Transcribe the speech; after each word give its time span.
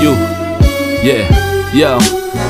You, 0.00 0.12
yeah, 1.02 1.74
yo. 1.74 2.49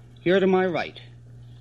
here 0.21 0.39
to 0.39 0.45
my 0.45 0.63
right, 0.63 1.01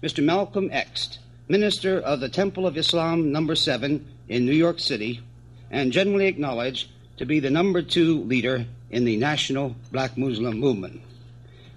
Mr. 0.03 0.23
Malcolm 0.23 0.69
X, 0.71 1.19
minister 1.49 1.99
of 1.99 2.21
the 2.21 2.29
Temple 2.29 2.67
of 2.67 2.77
Islam 2.77 3.33
number 3.33 3.55
7 3.55 4.07
in 4.29 4.45
New 4.45 4.53
York 4.53 4.79
City, 4.79 5.23
and 5.71 5.93
generally 5.93 6.27
acknowledged 6.27 6.91
to 7.17 7.25
be 7.25 7.41
the 7.41 7.49
number 7.49 7.81
2 7.81 8.23
leader 8.25 8.67
in 8.91 9.07
the 9.07 9.17
national 9.17 9.75
black 9.91 10.19
Muslim 10.19 10.61
movement. 10.61 11.01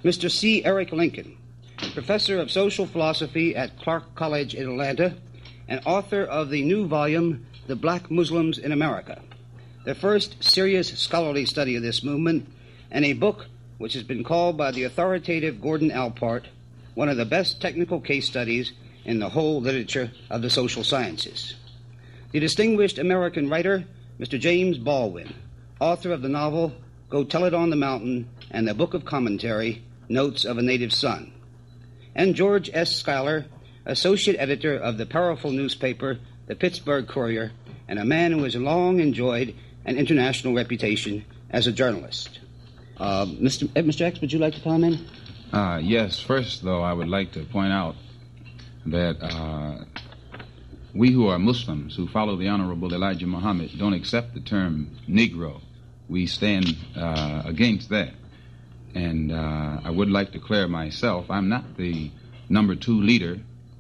Mr. 0.04 0.30
C. 0.30 0.66
Eric 0.66 0.92
Lincoln, 0.92 1.38
professor 1.94 2.38
of 2.38 2.52
social 2.52 2.86
philosophy 2.86 3.56
at 3.56 3.80
Clark 3.80 4.14
College 4.14 4.54
in 4.54 4.70
Atlanta 4.70 5.16
and 5.70 5.80
author 5.86 6.24
of 6.24 6.50
the 6.50 6.64
new 6.64 6.86
volume, 6.86 7.46
The 7.68 7.78
Black 7.78 8.12
Muslims 8.12 8.58
in 8.58 8.74
America, 8.74 9.22
the 9.86 9.96
first 9.96 10.44
serious 10.44 11.00
scholarly 11.00 11.46
study 11.46 11.78
of 11.78 11.82
this 11.82 12.04
movement, 12.04 12.46
and 12.92 13.06
a 13.06 13.14
book 13.14 13.46
which 13.78 13.94
has 13.94 14.04
been 14.04 14.26
called 14.26 14.58
by 14.58 14.72
the 14.72 14.84
authoritative 14.84 15.62
Gordon 15.62 15.90
Allport 15.90 16.48
one 16.96 17.10
of 17.10 17.18
the 17.18 17.26
best 17.26 17.62
technical 17.62 18.00
case 18.00 18.28
studies 18.28 18.72
in 19.06 19.20
the 19.20 19.30
whole 19.30 19.62
literature 19.62 20.12
of 20.30 20.42
the 20.42 20.50
social 20.50 20.84
sciences. 20.84 21.56
The 22.32 22.40
distinguished 22.40 23.00
American 23.00 23.50
writer, 23.50 23.86
Mr. 24.20 24.40
James 24.40 24.78
Baldwin, 24.78 25.34
author 25.80 26.12
of 26.12 26.22
the 26.22 26.30
novel 26.30 26.74
Go 27.10 27.24
Tell 27.24 27.46
It 27.46 27.54
on 27.54 27.70
the 27.70 27.76
Mountain 27.76 28.28
and 28.50 28.68
the 28.68 28.74
book 28.74 28.94
of 28.94 29.06
commentary, 29.06 29.84
Notes 30.10 30.46
of 30.46 30.58
a 30.58 30.62
Native 30.62 30.94
Son. 30.94 31.32
And 32.16 32.36
George 32.36 32.70
S. 32.74 32.96
Schuyler, 32.96 33.46
associate 33.86 34.38
editor 34.40 34.76
of 34.76 34.98
the 34.98 35.06
powerful 35.06 35.52
newspaper, 35.52 36.20
the 36.48 36.56
Pittsburgh 36.56 37.08
Courier, 37.08 37.52
and 37.88 38.00
a 38.00 38.06
man 38.06 38.32
who 38.32 38.44
has 38.44 38.56
long 38.56 39.00
enjoyed 39.00 39.56
an 39.86 39.98
international 39.98 40.54
reputation 40.54 41.26
as 41.50 41.68
a 41.68 41.72
journalist. 41.72 42.40
Uh, 42.98 43.26
Mr. 43.26 43.70
Uh, 43.78 43.82
Mr. 43.82 44.02
X, 44.02 44.22
would 44.22 44.32
you 44.32 44.40
like 44.40 44.56
to 44.56 44.62
comment? 44.62 45.00
Uh, 45.54 45.80
yes. 45.84 46.20
First, 46.20 46.64
though, 46.64 46.82
I 46.82 46.92
would 46.92 47.08
like 47.08 47.34
to 47.34 47.44
point 47.44 47.72
out 47.72 47.96
that 48.88 49.22
uh, 49.22 49.86
we 50.96 51.12
who 51.12 51.28
are 51.28 51.38
Muslims 51.38 51.96
who 51.96 52.08
follow 52.08 52.36
the 52.36 52.48
Honorable 52.48 52.92
Elijah 52.92 53.28
Muhammad 53.28 53.70
don't 53.78 53.94
accept 53.94 54.34
the 54.34 54.40
term 54.40 54.98
Negro. 55.08 55.62
We 56.10 56.26
stand 56.26 56.76
uh, 56.96 57.44
against 57.46 57.90
that. 57.90 58.14
And 58.96 59.32
uh, 59.32 59.82
I 59.84 59.92
would 59.92 60.10
like 60.10 60.32
to 60.32 60.40
clear 60.40 60.68
myself. 60.68 61.30
I'm 61.30 61.50
not 61.50 61.78
the 61.78 62.10
number 62.50 62.76
two 62.76 63.00
leader 63.00 63.40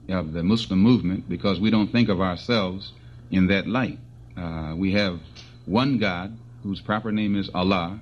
of 0.09 0.33
the 0.33 0.43
Muslim 0.43 0.79
movement 0.79 1.27
because 1.27 1.59
we 1.59 1.71
don't 1.71 1.91
think 1.91 2.07
of 2.07 2.21
ourselves 2.21 2.91
in 3.31 3.47
that 3.47 3.67
light. 3.67 3.97
Uh, 4.37 4.75
we 4.77 4.91
have 4.93 5.19
one 5.65 5.97
God 5.97 6.37
whose 6.61 6.81
proper 6.81 7.11
name 7.11 7.35
is 7.35 7.49
Allah 7.53 7.99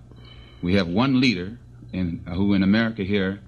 we 0.62 0.76
have 0.76 0.88
one 0.88 1.20
leader 1.20 1.58
in, 1.92 2.24
who 2.28 2.54
in 2.54 2.64
America 2.64 3.04
here 3.04 3.40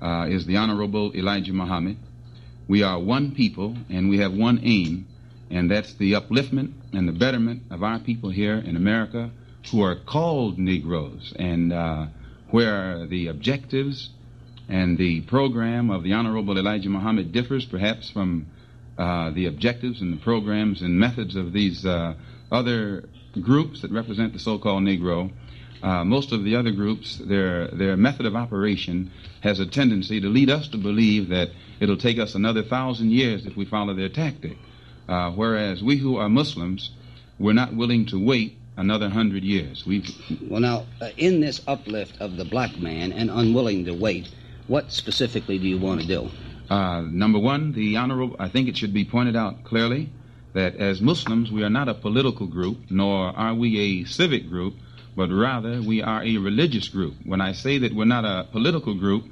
uh, 0.00 0.26
is 0.28 0.46
the 0.46 0.56
Honorable 0.56 1.14
Elijah 1.14 1.52
Muhammad. 1.52 1.96
We 2.68 2.82
are 2.82 2.98
one 2.98 3.34
people 3.34 3.76
and 3.88 4.08
we 4.08 4.18
have 4.18 4.32
one 4.32 4.60
aim, 4.62 5.06
and 5.50 5.70
that's 5.70 5.94
the 5.94 6.12
upliftment 6.12 6.72
and 6.92 7.08
the 7.08 7.12
betterment 7.12 7.62
of 7.70 7.82
our 7.82 7.98
people 8.00 8.30
here 8.30 8.56
in 8.58 8.76
America 8.76 9.30
who 9.70 9.82
are 9.82 9.96
called 9.96 10.58
Negroes, 10.58 11.32
and 11.38 11.72
uh, 11.72 12.06
where 12.50 13.06
the 13.06 13.28
objectives 13.28 14.10
and 14.68 14.98
the 14.98 15.20
program 15.22 15.90
of 15.90 16.02
the 16.02 16.12
Honorable 16.12 16.58
Elijah 16.58 16.88
Muhammad 16.88 17.32
differs 17.32 17.64
perhaps 17.64 18.10
from 18.10 18.46
uh, 18.98 19.30
the 19.30 19.46
objectives 19.46 20.00
and 20.00 20.12
the 20.12 20.22
programs 20.22 20.82
and 20.82 20.98
methods 20.98 21.36
of 21.36 21.52
these 21.52 21.84
uh, 21.84 22.14
other 22.50 23.08
groups 23.40 23.82
that 23.82 23.90
represent 23.90 24.32
the 24.32 24.38
so-called 24.38 24.82
Negro. 24.82 25.30
Uh, 25.82 26.04
most 26.04 26.32
of 26.32 26.44
the 26.44 26.56
other 26.56 26.70
groups, 26.70 27.18
their 27.18 27.68
their 27.68 27.96
method 27.96 28.26
of 28.26 28.34
operation 28.34 29.10
has 29.40 29.60
a 29.60 29.66
tendency 29.66 30.20
to 30.20 30.28
lead 30.28 30.50
us 30.50 30.68
to 30.68 30.78
believe 30.78 31.28
that 31.28 31.50
it'll 31.80 31.96
take 31.96 32.18
us 32.18 32.34
another 32.34 32.62
thousand 32.62 33.10
years 33.10 33.46
if 33.46 33.56
we 33.56 33.64
follow 33.64 33.94
their 33.94 34.08
tactic. 34.08 34.56
Uh, 35.08 35.30
whereas 35.30 35.82
we 35.82 35.96
who 35.96 36.16
are 36.16 36.28
Muslims, 36.28 36.90
we're 37.38 37.52
not 37.52 37.74
willing 37.74 38.06
to 38.06 38.18
wait 38.18 38.56
another 38.76 39.08
hundred 39.08 39.44
years. 39.44 39.86
we 39.86 40.04
well, 40.48 40.60
now, 40.60 40.86
uh, 41.00 41.10
in 41.16 41.40
this 41.40 41.60
uplift 41.66 42.20
of 42.20 42.36
the 42.36 42.44
black 42.44 42.78
man 42.78 43.12
and 43.12 43.30
unwilling 43.30 43.84
to 43.84 43.92
wait, 43.92 44.28
what 44.66 44.92
specifically 44.92 45.58
do 45.58 45.66
you 45.66 45.78
want 45.78 46.00
to 46.00 46.06
do? 46.06 46.30
Uh, 46.68 47.02
number 47.02 47.38
one, 47.38 47.72
the 47.72 47.96
honorable. 47.96 48.36
I 48.38 48.48
think 48.48 48.68
it 48.68 48.76
should 48.76 48.92
be 48.92 49.04
pointed 49.04 49.36
out 49.36 49.64
clearly 49.64 50.10
that 50.52 50.76
as 50.76 51.00
Muslims, 51.00 51.52
we 51.52 51.62
are 51.62 51.70
not 51.70 51.88
a 51.88 51.94
political 51.94 52.46
group, 52.46 52.78
nor 52.90 53.28
are 53.36 53.54
we 53.54 53.78
a 53.78 54.04
civic 54.04 54.48
group 54.48 54.74
but 55.16 55.30
rather 55.30 55.80
we 55.80 56.02
are 56.02 56.22
a 56.22 56.36
religious 56.36 56.88
group. 56.88 57.14
When 57.24 57.40
I 57.40 57.52
say 57.52 57.78
that 57.78 57.94
we're 57.94 58.04
not 58.04 58.24
a 58.24 58.46
political 58.52 58.94
group, 58.94 59.24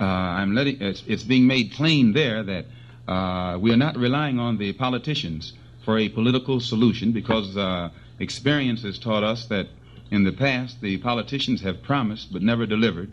uh, 0.00 0.04
I'm 0.04 0.54
letting 0.54 0.80
it's, 0.80 1.02
it's, 1.06 1.22
being 1.22 1.46
made 1.46 1.72
plain 1.72 2.12
there 2.12 2.42
that 2.42 2.64
uh, 3.06 3.58
we 3.58 3.70
are 3.72 3.76
not 3.76 3.96
relying 3.96 4.38
on 4.38 4.58
the 4.58 4.72
politicians 4.72 5.52
for 5.84 5.98
a 5.98 6.08
political 6.08 6.60
solution 6.60 7.12
because 7.12 7.56
uh, 7.56 7.90
experience 8.18 8.82
has 8.82 8.98
taught 8.98 9.22
us 9.22 9.46
that 9.46 9.68
in 10.10 10.24
the 10.24 10.32
past 10.32 10.80
the 10.80 10.96
politicians 10.98 11.62
have 11.62 11.82
promised 11.82 12.32
but 12.32 12.42
never 12.42 12.66
delivered. 12.66 13.12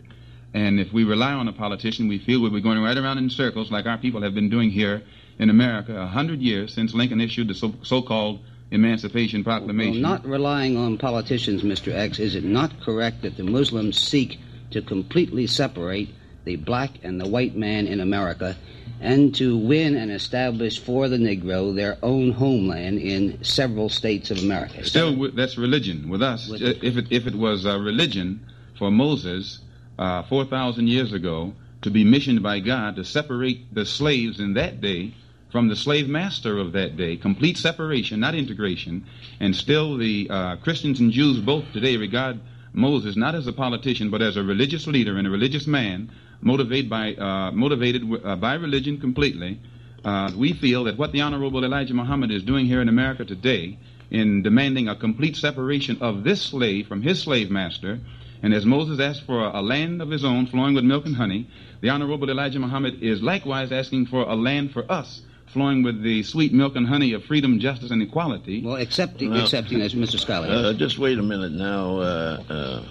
And 0.52 0.78
if 0.78 0.92
we 0.92 1.04
rely 1.04 1.32
on 1.32 1.48
a 1.48 1.52
politician, 1.52 2.08
we 2.08 2.18
feel 2.18 2.40
we'll 2.40 2.52
be 2.52 2.60
going 2.60 2.80
right 2.80 2.96
around 2.96 3.18
in 3.18 3.28
circles 3.28 3.70
like 3.70 3.86
our 3.86 3.98
people 3.98 4.22
have 4.22 4.34
been 4.34 4.50
doing 4.50 4.70
here 4.70 5.02
in 5.38 5.50
America 5.50 6.00
a 6.00 6.06
hundred 6.06 6.40
years 6.40 6.72
since 6.72 6.94
Lincoln 6.94 7.20
issued 7.20 7.48
the 7.48 7.54
so- 7.54 7.74
so-called 7.82 8.40
Emancipation 8.70 9.44
Proclamation. 9.44 10.02
Well, 10.02 10.12
not 10.12 10.26
relying 10.26 10.76
on 10.76 10.98
politicians, 10.98 11.62
Mr. 11.62 11.94
X, 11.94 12.18
is 12.18 12.34
it 12.34 12.44
not 12.44 12.80
correct 12.80 13.22
that 13.22 13.36
the 13.36 13.42
Muslims 13.44 13.98
seek 13.98 14.38
to 14.70 14.82
completely 14.82 15.46
separate 15.46 16.08
the 16.44 16.56
black 16.56 16.90
and 17.02 17.20
the 17.20 17.28
white 17.28 17.56
man 17.56 17.86
in 17.86 18.00
America 18.00 18.56
and 19.00 19.34
to 19.34 19.56
win 19.56 19.96
and 19.96 20.10
establish 20.10 20.78
for 20.78 21.08
the 21.08 21.16
Negro 21.16 21.74
their 21.74 21.98
own 22.02 22.32
homeland 22.32 22.98
in 22.98 23.42
several 23.44 23.88
states 23.88 24.30
of 24.30 24.38
America? 24.38 24.84
Still, 24.84 25.30
that's 25.32 25.58
religion. 25.58 26.08
With 26.08 26.22
us, 26.22 26.48
With 26.48 26.62
if, 26.62 26.96
it, 26.96 27.06
if 27.10 27.26
it 27.26 27.34
was 27.34 27.64
a 27.64 27.78
religion 27.78 28.40
for 28.78 28.90
Moses 28.90 29.60
uh, 29.98 30.22
4,000 30.24 30.88
years 30.88 31.12
ago 31.12 31.54
to 31.82 31.90
be 31.90 32.04
missioned 32.04 32.42
by 32.42 32.60
God 32.60 32.96
to 32.96 33.04
separate 33.04 33.72
the 33.74 33.84
slaves 33.84 34.40
in 34.40 34.54
that 34.54 34.80
day 34.80 35.12
from 35.54 35.68
the 35.68 35.76
slave 35.76 36.08
master 36.08 36.58
of 36.58 36.72
that 36.72 36.96
day, 36.96 37.14
complete 37.14 37.56
separation, 37.56 38.18
not 38.18 38.34
integration, 38.34 39.06
and 39.38 39.54
still 39.54 39.96
the 39.96 40.26
uh, 40.28 40.56
Christians 40.56 40.98
and 40.98 41.12
Jews 41.12 41.38
both 41.38 41.62
today 41.72 41.96
regard 41.96 42.40
Moses 42.72 43.14
not 43.14 43.36
as 43.36 43.46
a 43.46 43.52
politician 43.52 44.10
but 44.10 44.20
as 44.20 44.36
a 44.36 44.42
religious 44.42 44.88
leader 44.88 45.16
and 45.16 45.28
a 45.28 45.30
religious 45.30 45.68
man 45.68 46.10
motivated 46.40 46.90
by 46.90 47.14
uh, 47.14 47.52
motivated 47.52 48.02
uh, 48.24 48.34
by 48.34 48.54
religion 48.54 48.98
completely. 48.98 49.60
Uh, 50.04 50.32
we 50.36 50.54
feel 50.54 50.82
that 50.82 50.98
what 50.98 51.12
the 51.12 51.20
Honorable 51.20 51.64
Elijah 51.64 51.94
Muhammad 51.94 52.32
is 52.32 52.42
doing 52.42 52.66
here 52.66 52.82
in 52.82 52.88
America 52.88 53.24
today 53.24 53.78
in 54.10 54.42
demanding 54.42 54.88
a 54.88 54.96
complete 54.96 55.36
separation 55.36 55.98
of 56.00 56.24
this 56.24 56.42
slave 56.42 56.88
from 56.88 57.00
his 57.00 57.22
slave 57.22 57.48
master, 57.48 58.00
and 58.42 58.52
as 58.52 58.66
Moses 58.66 58.98
asked 58.98 59.24
for 59.24 59.38
a 59.38 59.62
land 59.62 60.02
of 60.02 60.10
his 60.10 60.24
own 60.24 60.48
flowing 60.48 60.74
with 60.74 60.82
milk 60.82 61.06
and 61.06 61.14
honey, 61.14 61.46
the 61.80 61.90
Honorable 61.90 62.28
Elijah 62.28 62.58
Muhammad 62.58 63.00
is 63.04 63.22
likewise 63.22 63.70
asking 63.70 64.06
for 64.06 64.22
a 64.22 64.34
land 64.34 64.72
for 64.72 64.90
us 64.90 65.22
flowing 65.46 65.82
with 65.82 66.02
the 66.02 66.22
sweet 66.22 66.52
milk 66.52 66.76
and 66.76 66.86
honey 66.86 67.12
of 67.12 67.24
freedom, 67.24 67.58
justice, 67.60 67.90
and 67.90 68.02
equality. 68.02 68.62
Well, 68.62 68.76
accepting, 68.76 69.30
well, 69.30 69.42
accepting 69.42 69.80
as 69.80 69.94
Mr. 69.94 70.18
Schuyler. 70.18 70.48
Uh, 70.48 70.72
just 70.72 70.98
wait 70.98 71.18
a 71.18 71.22
minute 71.22 71.52
now. 71.52 71.98
Uh, 71.98 72.42
uh, 72.48 72.84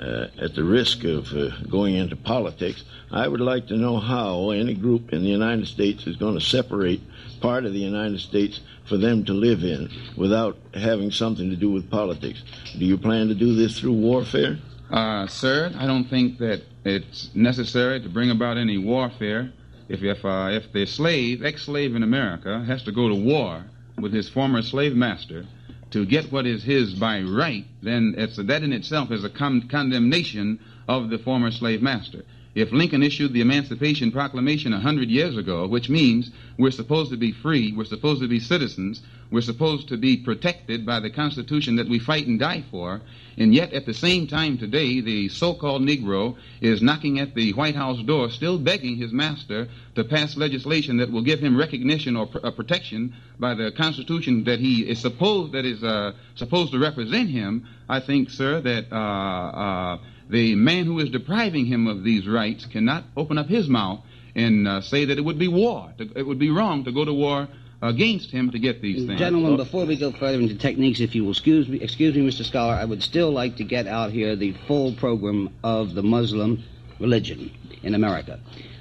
uh, 0.00 0.28
at 0.40 0.54
the 0.54 0.64
risk 0.64 1.04
of 1.04 1.30
uh, 1.34 1.50
going 1.68 1.94
into 1.94 2.16
politics, 2.16 2.84
I 3.10 3.28
would 3.28 3.40
like 3.40 3.66
to 3.66 3.76
know 3.76 3.98
how 3.98 4.50
any 4.50 4.72
group 4.72 5.12
in 5.12 5.22
the 5.22 5.28
United 5.28 5.66
States 5.66 6.06
is 6.06 6.16
going 6.16 6.38
to 6.38 6.40
separate 6.40 7.02
part 7.40 7.66
of 7.66 7.74
the 7.74 7.80
United 7.80 8.20
States 8.20 8.60
for 8.88 8.96
them 8.96 9.24
to 9.26 9.34
live 9.34 9.62
in 9.62 9.90
without 10.16 10.56
having 10.74 11.10
something 11.10 11.50
to 11.50 11.56
do 11.56 11.70
with 11.70 11.90
politics. 11.90 12.42
Do 12.78 12.84
you 12.84 12.96
plan 12.96 13.28
to 13.28 13.34
do 13.34 13.54
this 13.54 13.78
through 13.78 13.92
warfare? 13.92 14.58
Uh, 14.90 15.26
sir, 15.26 15.72
I 15.76 15.86
don't 15.86 16.04
think 16.08 16.38
that 16.38 16.62
it's 16.84 17.30
necessary 17.34 18.00
to 18.00 18.08
bring 18.08 18.30
about 18.30 18.56
any 18.56 18.78
warfare. 18.78 19.52
If 19.90 20.04
if 20.04 20.24
uh, 20.24 20.50
if 20.52 20.72
the 20.72 20.86
slave, 20.86 21.44
ex-slave 21.44 21.96
in 21.96 22.04
America, 22.04 22.62
has 22.64 22.84
to 22.84 22.92
go 22.92 23.08
to 23.08 23.14
war 23.16 23.64
with 23.98 24.12
his 24.12 24.28
former 24.28 24.62
slave 24.62 24.94
master 24.94 25.46
to 25.90 26.06
get 26.06 26.30
what 26.30 26.46
is 26.46 26.62
his 26.62 26.94
by 26.94 27.22
right, 27.22 27.64
then 27.82 28.12
that 28.12 28.62
in 28.62 28.72
itself 28.72 29.10
is 29.10 29.24
a 29.24 29.28
con- 29.28 29.66
condemnation 29.68 30.60
of 30.86 31.10
the 31.10 31.18
former 31.18 31.50
slave 31.50 31.82
master. 31.82 32.22
If 32.54 32.70
Lincoln 32.70 33.02
issued 33.02 33.32
the 33.32 33.40
Emancipation 33.40 34.12
Proclamation 34.12 34.72
a 34.72 34.78
hundred 34.78 35.08
years 35.08 35.36
ago, 35.36 35.66
which 35.66 35.88
means 35.88 36.30
we're 36.56 36.70
supposed 36.70 37.10
to 37.10 37.16
be 37.16 37.32
free, 37.32 37.72
we're 37.72 37.84
supposed 37.84 38.22
to 38.22 38.28
be 38.28 38.38
citizens, 38.38 39.02
we're 39.30 39.40
supposed 39.40 39.88
to 39.88 39.96
be 39.96 40.16
protected 40.16 40.84
by 40.84 41.00
the 41.00 41.10
Constitution 41.10 41.76
that 41.76 41.88
we 41.88 41.98
fight 41.98 42.26
and 42.26 42.38
die 42.38 42.64
for, 42.70 43.00
and 43.38 43.54
yet 43.54 43.72
at 43.72 43.86
the 43.86 43.94
same 43.94 44.26
time 44.26 44.58
today, 44.58 45.00
the 45.00 45.28
so-called 45.28 45.82
Negro 45.82 46.36
is 46.60 46.82
knocking 46.82 47.20
at 47.20 47.34
the 47.34 47.52
White 47.52 47.76
House 47.76 48.02
door, 48.02 48.30
still 48.30 48.58
begging 48.58 48.96
his 48.96 49.12
master 49.12 49.68
to 49.94 50.04
pass 50.04 50.36
legislation 50.36 50.96
that 50.98 51.10
will 51.10 51.22
give 51.22 51.40
him 51.40 51.56
recognition 51.56 52.16
or 52.16 52.26
pr- 52.26 52.38
uh, 52.42 52.50
protection 52.50 53.14
by 53.38 53.54
the 53.54 53.70
Constitution 53.72 54.44
that 54.44 54.58
he 54.58 54.88
is 54.88 54.98
supposed 54.98 55.52
that 55.52 55.64
is 55.64 55.82
uh, 55.84 56.12
supposed 56.34 56.72
to 56.72 56.78
represent 56.78 57.30
him. 57.30 57.66
I 57.88 58.00
think, 58.00 58.30
sir, 58.30 58.60
that 58.60 58.92
uh, 58.92 58.96
uh 58.96 59.98
the 60.28 60.54
man 60.54 60.84
who 60.84 61.00
is 61.00 61.10
depriving 61.10 61.66
him 61.66 61.88
of 61.88 62.04
these 62.04 62.26
rights 62.28 62.64
cannot 62.64 63.02
open 63.16 63.36
up 63.36 63.48
his 63.48 63.68
mouth 63.68 64.00
and 64.36 64.68
uh, 64.68 64.80
say 64.80 65.04
that 65.04 65.18
it 65.18 65.22
would 65.22 65.38
be 65.38 65.48
war. 65.48 65.92
It 65.98 66.24
would 66.24 66.38
be 66.38 66.50
wrong 66.50 66.84
to 66.84 66.92
go 66.92 67.04
to 67.04 67.12
war 67.12 67.48
against 67.82 68.30
him 68.30 68.50
to 68.50 68.58
get 68.58 68.82
these 68.82 69.06
things. 69.06 69.18
Gentlemen, 69.18 69.56
before 69.56 69.86
we 69.86 69.96
go 69.96 70.12
further 70.12 70.38
into 70.38 70.54
techniques, 70.54 71.00
if 71.00 71.14
you 71.14 71.24
will 71.24 71.32
excuse 71.32 71.68
me, 71.68 71.80
excuse 71.80 72.14
me, 72.14 72.28
Mr. 72.28 72.44
Schuyler, 72.44 72.74
I 72.74 72.84
would 72.84 73.02
still 73.02 73.30
like 73.30 73.56
to 73.56 73.64
get 73.64 73.86
out 73.86 74.10
here 74.10 74.36
the 74.36 74.52
full 74.66 74.92
program 74.92 75.54
of 75.64 75.94
the 75.94 76.02
Muslim 76.02 76.62
religion 76.98 77.50
in 77.82 77.94
America. 77.94 78.38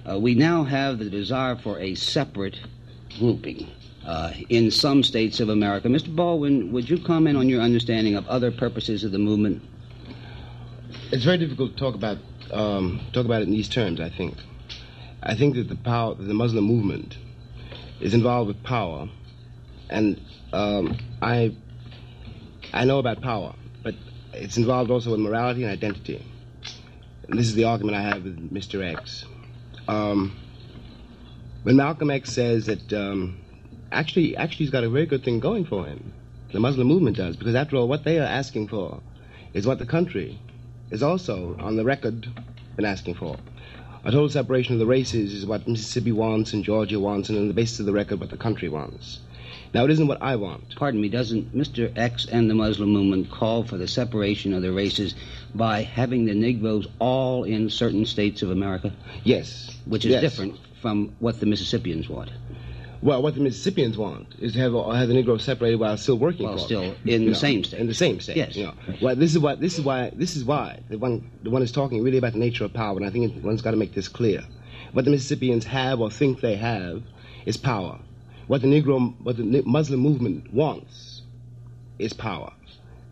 Uh, 0.09 0.19
we 0.19 0.35
now 0.35 0.63
have 0.63 0.99
the 0.99 1.09
desire 1.09 1.55
for 1.55 1.79
a 1.79 1.95
separate 1.95 2.59
grouping. 3.17 3.67
Uh, 4.05 4.33
in 4.47 4.71
some 4.71 5.03
states 5.03 5.39
of 5.39 5.49
America. 5.49 5.87
Mr. 5.87 6.15
Baldwin, 6.15 6.71
would 6.71 6.89
you 6.89 6.97
comment 6.97 7.37
on 7.37 7.47
your 7.47 7.61
understanding 7.61 8.15
of 8.15 8.25
other 8.27 8.49
purposes 8.49 9.03
of 9.03 9.11
the 9.11 9.19
movement? 9.19 9.61
It's 11.11 11.25
very 11.25 11.37
difficult 11.37 11.73
to 11.73 11.77
talk 11.77 11.95
about 11.95 12.17
um, 12.49 13.01
talk 13.13 13.25
about 13.25 13.41
it 13.41 13.49
in 13.49 13.51
these 13.51 13.69
terms. 13.69 13.99
I 13.99 14.09
think. 14.09 14.35
I 15.21 15.35
think 15.35 15.55
that 15.55 15.67
the 15.67 15.75
power, 15.75 16.15
the 16.15 16.33
Muslim 16.33 16.63
movement, 16.63 17.17
is 17.99 18.13
involved 18.13 18.47
with 18.47 18.63
power, 18.63 19.09
and 19.89 20.19
um, 20.53 20.97
I 21.21 21.55
I 22.73 22.85
know 22.85 22.99
about 22.99 23.21
power, 23.21 23.55
but 23.83 23.95
it's 24.33 24.57
involved 24.57 24.91
also 24.91 25.11
with 25.11 25.19
morality 25.19 25.63
and 25.63 25.71
identity. 25.71 26.25
And 27.27 27.37
this 27.37 27.47
is 27.47 27.55
the 27.55 27.65
argument 27.65 27.97
I 27.97 28.01
have 28.01 28.23
with 28.23 28.53
Mr. 28.53 28.83
X. 28.83 29.25
Um, 29.87 30.37
when 31.63 31.75
Malcolm 31.75 32.09
X 32.09 32.31
says 32.31 32.67
that 32.67 32.93
um, 32.93 33.39
actually 33.91 34.35
actually 34.37 34.65
he's 34.65 34.71
got 34.71 34.83
a 34.83 34.89
very 34.89 35.05
good 35.05 35.23
thing 35.23 35.39
going 35.39 35.65
for 35.65 35.85
him, 35.85 36.13
the 36.51 36.59
Muslim 36.59 36.87
movement 36.87 37.17
does, 37.17 37.35
because 37.35 37.55
after 37.55 37.75
all, 37.75 37.87
what 37.87 38.03
they 38.03 38.19
are 38.19 38.23
asking 38.23 38.67
for 38.67 39.01
is 39.53 39.67
what 39.67 39.79
the 39.79 39.85
country 39.85 40.39
is 40.91 41.03
also 41.03 41.55
on 41.59 41.75
the 41.75 41.83
record 41.83 42.27
been 42.75 42.85
asking 42.85 43.15
for. 43.15 43.37
A 44.05 44.11
total 44.11 44.29
separation 44.29 44.73
of 44.73 44.79
the 44.79 44.85
races 44.85 45.33
is 45.33 45.45
what 45.45 45.67
Mississippi 45.67 46.13
wants 46.13 46.53
and 46.53 46.63
Georgia 46.63 46.97
wants, 47.01 47.27
and 47.27 47.37
on 47.37 47.49
the 47.49 47.53
basis 47.53 47.81
of 47.81 47.85
the 47.85 47.91
record, 47.91 48.21
what 48.21 48.29
the 48.29 48.37
country 48.37 48.69
wants. 48.69 49.19
Now, 49.73 49.83
it 49.83 49.91
isn't 49.91 50.07
what 50.07 50.21
I 50.21 50.37
want. 50.37 50.73
Pardon 50.77 51.01
me, 51.01 51.09
doesn't 51.09 51.53
Mr. 51.53 51.91
X 51.97 52.25
and 52.25 52.49
the 52.49 52.55
Muslim 52.55 52.91
movement 52.91 53.29
call 53.29 53.63
for 53.63 53.77
the 53.77 53.89
separation 53.89 54.53
of 54.53 54.61
the 54.61 54.71
races 54.71 55.15
by 55.53 55.81
having 55.81 56.25
the 56.25 56.33
Negroes 56.33 56.87
all 56.99 57.43
in 57.43 57.69
certain 57.69 58.05
states 58.05 58.41
of 58.41 58.51
America? 58.51 58.93
Yes. 59.25 59.69
Which 59.85 60.05
is 60.05 60.11
yes. 60.11 60.21
different 60.21 60.57
from 60.81 61.13
what 61.19 61.41
the 61.41 61.45
Mississippians 61.45 62.07
want. 62.07 62.31
Well, 63.01 63.21
what 63.21 63.35
the 63.35 63.39
Mississippians 63.39 63.97
want 63.97 64.35
is 64.39 64.53
to 64.53 64.59
have, 64.59 64.73
have 64.73 65.07
the 65.07 65.13
Negro 65.13 65.39
separated 65.39 65.77
while 65.79 65.95
still 65.95 66.17
working 66.17 66.45
while 66.45 66.57
for 66.57 66.63
still 66.63 66.81
them. 66.81 66.95
in 67.05 67.11
you 67.11 67.19
the 67.19 67.25
know, 67.27 67.33
same 67.33 67.63
state. 67.63 67.79
In 67.79 67.87
the 67.87 67.93
same 67.93 68.19
state. 68.19 68.35
Yes. 68.35 68.55
You 68.55 68.65
know. 68.65 68.73
Well, 69.01 69.15
this 69.15 69.31
is 69.31 69.39
why 69.39 69.55
this 69.55 69.79
is 69.79 69.85
why 69.85 70.11
this 70.13 70.35
is 70.35 70.43
why 70.43 70.81
the 70.89 70.97
one 70.97 71.29
the 71.43 71.49
one 71.49 71.61
is 71.61 71.71
talking 71.71 72.03
really 72.03 72.17
about 72.17 72.33
the 72.33 72.39
nature 72.39 72.65
of 72.65 72.73
power, 72.73 72.97
and 72.97 73.05
I 73.05 73.09
think 73.09 73.43
one's 73.43 73.61
got 73.61 73.71
to 73.71 73.77
make 73.77 73.93
this 73.93 74.09
clear. 74.09 74.43
What 74.91 75.05
the 75.05 75.11
Mississippians 75.11 75.65
have 75.65 76.01
or 76.01 76.09
think 76.11 76.41
they 76.41 76.55
have 76.55 77.03
is 77.45 77.57
power. 77.57 77.99
What 78.47 78.61
the 78.61 78.67
Negro, 78.67 79.13
what 79.21 79.37
the 79.37 79.61
Muslim 79.65 79.99
movement 79.99 80.51
wants 80.53 81.21
is 81.99 82.13
power. 82.13 82.51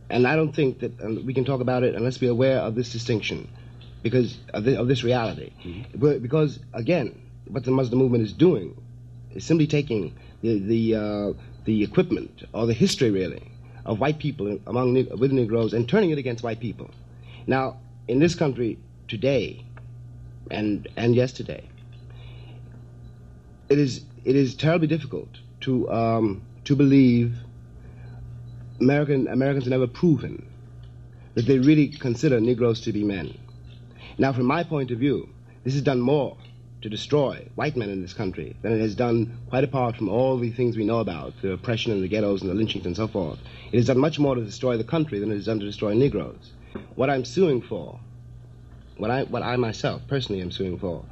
And 0.09 0.25
I 0.25 0.35
don't 0.35 0.53
think 0.55 0.79
that 0.79 1.23
we 1.25 1.33
can 1.33 1.45
talk 1.45 1.61
about 1.61 1.83
it 1.83 1.93
unless 1.93 2.19
we're 2.19 2.31
aware 2.31 2.59
of 2.59 2.75
this 2.75 2.91
distinction, 2.91 3.47
because 4.01 4.37
of, 4.53 4.63
the, 4.63 4.79
of 4.79 4.87
this 4.87 5.03
reality. 5.03 5.51
Mm-hmm. 5.63 6.19
Because 6.19 6.59
again, 6.73 7.21
what 7.47 7.65
the 7.65 7.71
Muslim 7.71 7.99
movement 7.99 8.23
is 8.23 8.33
doing 8.33 8.81
is 9.33 9.43
simply 9.43 9.67
taking 9.67 10.13
the 10.41 10.59
the 10.59 10.95
uh, 10.95 11.33
the 11.65 11.83
equipment 11.83 12.43
or 12.53 12.65
the 12.65 12.73
history 12.73 13.11
really 13.11 13.51
of 13.85 13.99
white 13.99 14.19
people 14.19 14.59
among 14.67 14.93
with 14.93 15.31
Negroes 15.31 15.73
and 15.73 15.87
turning 15.87 16.11
it 16.11 16.17
against 16.17 16.43
white 16.43 16.59
people. 16.59 16.89
Now, 17.47 17.77
in 18.07 18.19
this 18.19 18.35
country 18.35 18.77
today, 19.07 19.65
and 20.51 20.87
and 20.97 21.15
yesterday, 21.15 21.67
it 23.69 23.79
is 23.79 24.01
it 24.25 24.35
is 24.35 24.55
terribly 24.55 24.87
difficult 24.87 25.29
to 25.61 25.89
um, 25.91 26.41
to 26.65 26.75
believe 26.75 27.37
American 28.79 29.27
Americans 29.27 29.65
have 29.65 29.71
never 29.71 29.87
proven 29.87 30.45
that 31.35 31.45
they 31.45 31.59
really 31.59 31.87
consider 31.87 32.39
Negroes 32.39 32.81
to 32.81 32.91
be 32.91 33.03
men. 33.03 33.37
Now, 34.17 34.33
from 34.33 34.45
my 34.45 34.63
point 34.63 34.91
of 34.91 34.99
view, 34.99 35.29
this 35.63 35.73
has 35.73 35.83
done 35.83 36.01
more 36.01 36.37
to 36.87 36.95
destroy 36.95 37.45
white 37.55 37.75
men 37.75 37.89
in 37.89 38.01
this 38.01 38.13
country 38.13 38.55
than 38.61 38.71
it 38.71 38.79
has 38.79 38.95
done, 38.95 39.37
quite 39.49 39.65
apart 39.65 39.97
from 39.97 40.07
all 40.07 40.37
the 40.37 40.51
things 40.51 40.77
we 40.77 40.85
know 40.85 40.99
about, 40.99 41.33
the 41.41 41.51
oppression 41.51 41.91
and 41.91 42.01
the 42.01 42.07
ghettos 42.07 42.41
and 42.41 42.49
the 42.49 42.55
lynchings 42.55 42.85
and 42.85 42.95
so 42.95 43.09
forth. 43.09 43.37
It 43.73 43.77
has 43.77 43.87
done 43.87 43.97
much 43.97 44.19
more 44.19 44.35
to 44.35 44.43
destroy 44.43 44.77
the 44.77 44.85
country 44.85 45.19
than 45.19 45.29
it 45.29 45.35
has 45.35 45.45
done 45.45 45.59
to 45.59 45.65
destroy 45.65 45.93
Negroes. 45.93 46.53
What 46.95 47.09
I'm 47.09 47.25
suing 47.25 47.61
for, 47.61 47.99
what 48.95 49.11
I, 49.11 49.23
what 49.23 49.43
I 49.43 49.57
myself 49.57 50.01
personally 50.07 50.41
am 50.41 50.51
suing 50.51 50.79
for, 50.79 51.03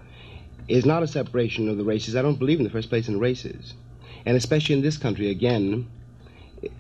is 0.70 0.86
not 0.86 1.04
a 1.04 1.08
separation 1.08 1.68
of 1.68 1.78
the 1.78 1.84
races. 1.84 2.16
I 2.16 2.22
don't 2.22 2.40
believe 2.40 2.60
in 2.60 2.64
the 2.64 2.70
first 2.70 2.88
place 2.88 3.10
in 3.10 3.20
races. 3.20 3.74
And 4.26 4.38
especially 4.38 4.76
in 4.76 4.82
this 4.82 4.98
country, 4.98 5.30
again, 5.30 5.88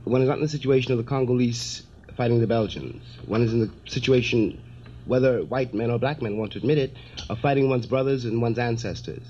one 0.05 0.21
is 0.21 0.29
not 0.29 0.37
in 0.37 0.43
the 0.43 0.49
situation 0.49 0.93
of 0.93 0.97
the 0.99 1.03
Congolese 1.03 1.83
fighting 2.15 2.39
the 2.39 2.47
Belgians. 2.47 3.03
One 3.25 3.41
is 3.41 3.51
in 3.51 3.59
the 3.59 3.71
situation 3.87 4.61
whether 5.05 5.43
white 5.43 5.73
men 5.73 5.91
or 5.91 5.99
black 5.99 6.21
men 6.21 6.37
want 6.37 6.53
to 6.53 6.57
admit 6.57 6.77
it, 6.77 6.95
of 7.29 7.39
fighting 7.39 7.69
one's 7.69 7.85
brothers 7.85 8.25
and 8.25 8.41
one's 8.41 8.59
ancestors. 8.59 9.23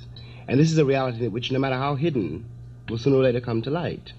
And 0.47 0.59
this 0.59 0.71
is 0.71 0.77
a 0.77 0.85
reality 0.85 1.27
which, 1.27 1.51
no 1.51 1.59
matter 1.59 1.75
how 1.75 1.95
hidden, 1.95 2.45
will 2.89 2.97
sooner 2.97 3.17
or 3.17 3.23
later 3.23 3.41
come 3.41 3.61
to 3.63 3.69
light. 3.69 4.13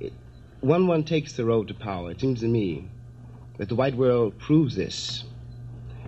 It, 0.00 0.12
when 0.60 0.86
one 0.86 1.04
takes 1.04 1.34
the 1.34 1.44
road 1.44 1.68
to 1.68 1.74
power, 1.74 2.10
it 2.10 2.20
seems 2.20 2.40
to 2.40 2.48
me 2.48 2.88
that 3.58 3.68
the 3.68 3.74
white 3.74 3.96
world 3.96 4.38
proves 4.38 4.76
this. 4.76 5.24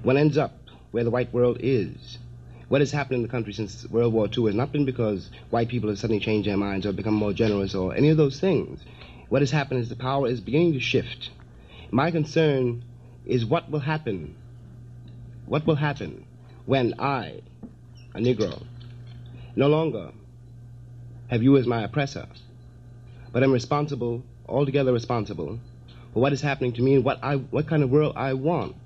One 0.03 0.17
ends 0.17 0.39
up 0.39 0.55
where 0.91 1.05
the 1.05 1.11
white 1.11 1.33
world 1.33 1.59
is. 1.61 2.19
What 2.69 2.81
has 2.81 2.91
happened 2.91 3.17
in 3.17 3.23
the 3.23 3.29
country 3.29 3.53
since 3.53 3.89
World 3.91 4.13
War 4.13 4.29
II 4.37 4.47
has 4.47 4.55
not 4.55 4.73
been 4.73 4.85
because 4.85 5.31
white 5.51 5.69
people 5.69 5.89
have 5.89 5.99
suddenly 5.99 6.21
changed 6.21 6.49
their 6.49 6.57
minds 6.57 6.87
or 6.87 6.93
become 6.93 7.15
more 7.15 7.33
generous 7.33 7.75
or 7.75 7.95
any 7.95 8.09
of 8.09 8.17
those 8.17 8.41
things. 8.41 8.81
What 9.29 9.43
has 9.43 9.51
happened 9.51 9.81
is 9.81 9.89
the 9.89 9.97
power 9.97 10.27
is 10.27 10.41
beginning 10.41 10.73
to 10.73 10.81
shift. 10.81 11.31
My 11.91 12.11
concern 12.11 12.83
is 13.25 13.45
what 13.45 13.71
will 13.71 13.81
happen 13.81 14.35
what 15.47 15.65
will 15.65 15.77
happen 15.77 16.26
when 16.67 16.95
I, 16.99 17.41
a 18.15 18.19
Negro, 18.19 18.63
no 19.55 19.69
longer 19.69 20.11
have 21.29 21.43
you 21.43 21.57
as 21.57 21.67
my 21.67 21.85
oppressor, 21.85 22.27
but 23.33 23.43
am 23.43 23.53
responsible, 23.53 24.23
altogether 24.49 24.93
responsible, 24.93 25.59
for 26.13 26.21
what 26.21 26.33
is 26.33 26.41
happening 26.41 26.73
to 26.73 26.83
me 26.83 26.97
and 26.97 27.05
what, 27.05 27.23
I, 27.23 27.37
what 27.37 27.69
kind 27.69 27.83
of 27.83 27.91
world 27.91 28.15
I 28.17 28.35
want. 28.35 28.77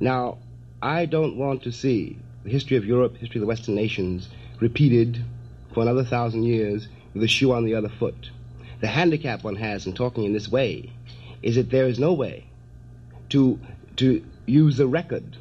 Now, 0.00 0.38
I 0.82 1.06
don't 1.06 1.36
want 1.36 1.62
to 1.62 1.72
see 1.72 2.18
the 2.44 2.50
history 2.50 2.76
of 2.76 2.84
Europe, 2.84 3.16
history 3.16 3.38
of 3.38 3.42
the 3.42 3.46
Western 3.46 3.74
nations, 3.74 4.28
repeated 4.60 5.24
for 5.72 5.82
another 5.82 6.04
thousand 6.04 6.42
years 6.42 6.88
with 7.14 7.22
a 7.22 7.28
shoe 7.28 7.52
on 7.52 7.64
the 7.64 7.74
other 7.74 7.88
foot. 7.88 8.30
The 8.80 8.88
handicap 8.88 9.44
one 9.44 9.56
has 9.56 9.86
in 9.86 9.94
talking 9.94 10.24
in 10.24 10.32
this 10.32 10.48
way 10.48 10.92
is 11.42 11.54
that 11.56 11.70
there 11.70 11.86
is 11.86 11.98
no 11.98 12.12
way 12.12 12.46
to, 13.30 13.58
to 13.96 14.24
use 14.46 14.76
the 14.76 14.86
record 14.86 15.36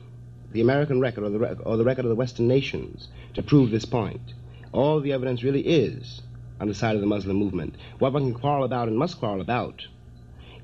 the 0.56 0.62
American 0.62 1.02
record 1.02 1.26
or 1.26 1.30
the, 1.30 1.38
rec- 1.38 1.66
or 1.66 1.76
the 1.76 1.84
record 1.84 2.06
of 2.06 2.10
the 2.10 2.16
Western 2.16 2.48
nations 2.48 3.10
to 3.34 3.44
prove 3.44 3.72
this 3.72 3.84
point. 3.84 4.34
All 4.72 5.02
the 5.02 5.12
evidence 5.12 5.44
really 5.44 5.62
is 5.62 6.22
on 6.62 6.70
the 6.70 6.74
side 6.74 6.96
of 6.96 7.02
the 7.02 7.08
Muslim 7.08 7.36
movement. 7.36 7.76
What 8.00 8.14
one 8.14 8.32
can 8.32 8.40
quarrel 8.40 8.64
about 8.64 8.88
and 8.88 8.98
must 8.98 9.20
quarrel 9.20 9.42
about 9.42 9.86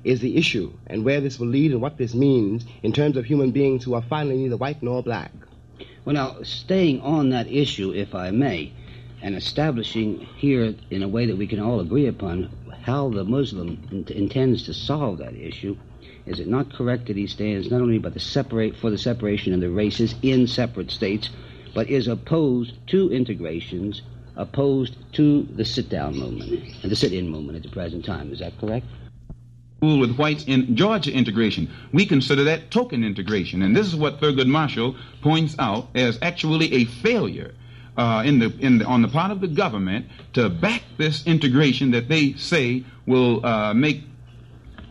is 0.02 0.20
the 0.20 0.36
issue 0.38 0.72
and 0.86 1.04
where 1.04 1.20
this 1.20 1.38
will 1.38 1.48
lead 1.48 1.72
and 1.72 1.82
what 1.82 1.98
this 1.98 2.14
means 2.14 2.64
in 2.82 2.94
terms 2.94 3.18
of 3.18 3.26
human 3.26 3.50
beings 3.50 3.84
who 3.84 3.92
are 3.92 4.00
finally 4.00 4.36
neither 4.36 4.56
white 4.56 4.82
nor 4.82 5.02
black. 5.02 5.30
Well, 6.06 6.14
now, 6.14 6.42
staying 6.42 7.02
on 7.02 7.28
that 7.30 7.46
issue, 7.46 7.92
if 7.92 8.14
I 8.14 8.30
may, 8.30 8.72
and 9.20 9.36
establishing 9.36 10.20
here 10.36 10.74
in 10.90 11.02
a 11.02 11.08
way 11.08 11.26
that 11.26 11.36
we 11.36 11.46
can 11.46 11.60
all 11.60 11.80
agree 11.80 12.06
upon 12.06 12.50
how 12.82 13.10
the 13.10 13.24
Muslim 13.24 13.86
int- 13.92 14.10
intends 14.10 14.64
to 14.64 14.74
solve 14.74 15.18
that 15.18 15.34
issue, 15.34 15.76
is 16.26 16.40
it 16.40 16.48
not 16.48 16.72
correct 16.72 17.06
that 17.06 17.16
he 17.16 17.26
stands 17.26 17.70
not 17.70 17.80
only 17.80 17.98
by 17.98 18.10
the 18.10 18.20
separate 18.20 18.76
for 18.76 18.90
the 18.90 18.98
separation 18.98 19.52
of 19.52 19.60
the 19.60 19.70
races 19.70 20.14
in 20.22 20.46
separate 20.46 20.90
states, 20.90 21.30
but 21.74 21.88
is 21.88 22.06
opposed 22.06 22.74
to 22.88 23.10
integrations, 23.10 24.02
opposed 24.36 24.96
to 25.12 25.42
the 25.56 25.64
sit-down 25.64 26.16
movement 26.16 26.62
and 26.82 26.92
the 26.92 26.96
sit-in 26.96 27.28
movement 27.28 27.56
at 27.56 27.62
the 27.62 27.70
present 27.70 28.04
time? 28.04 28.32
Is 28.32 28.38
that 28.40 28.58
correct? 28.58 28.86
with 29.82 30.16
whites 30.16 30.44
in 30.44 30.76
Georgia 30.76 31.12
integration. 31.12 31.68
We 31.92 32.06
consider 32.06 32.44
that 32.44 32.70
token 32.70 33.02
integration, 33.02 33.62
and 33.62 33.74
this 33.74 33.86
is 33.88 33.96
what 33.96 34.20
Thurgood 34.20 34.46
Marshall 34.46 34.94
points 35.22 35.56
out 35.58 35.88
as 35.96 36.20
actually 36.22 36.72
a 36.72 36.84
failure 36.84 37.52
uh, 37.96 38.22
in 38.24 38.38
the, 38.38 38.52
in 38.60 38.78
the, 38.78 38.84
on 38.84 39.02
the 39.02 39.08
part 39.08 39.32
of 39.32 39.40
the 39.40 39.48
government 39.48 40.06
to 40.34 40.48
back 40.48 40.82
this 40.98 41.26
integration 41.26 41.90
that 41.90 42.08
they 42.08 42.34
say 42.34 42.84
will 43.06 43.44
uh, 43.44 43.74
make. 43.74 44.04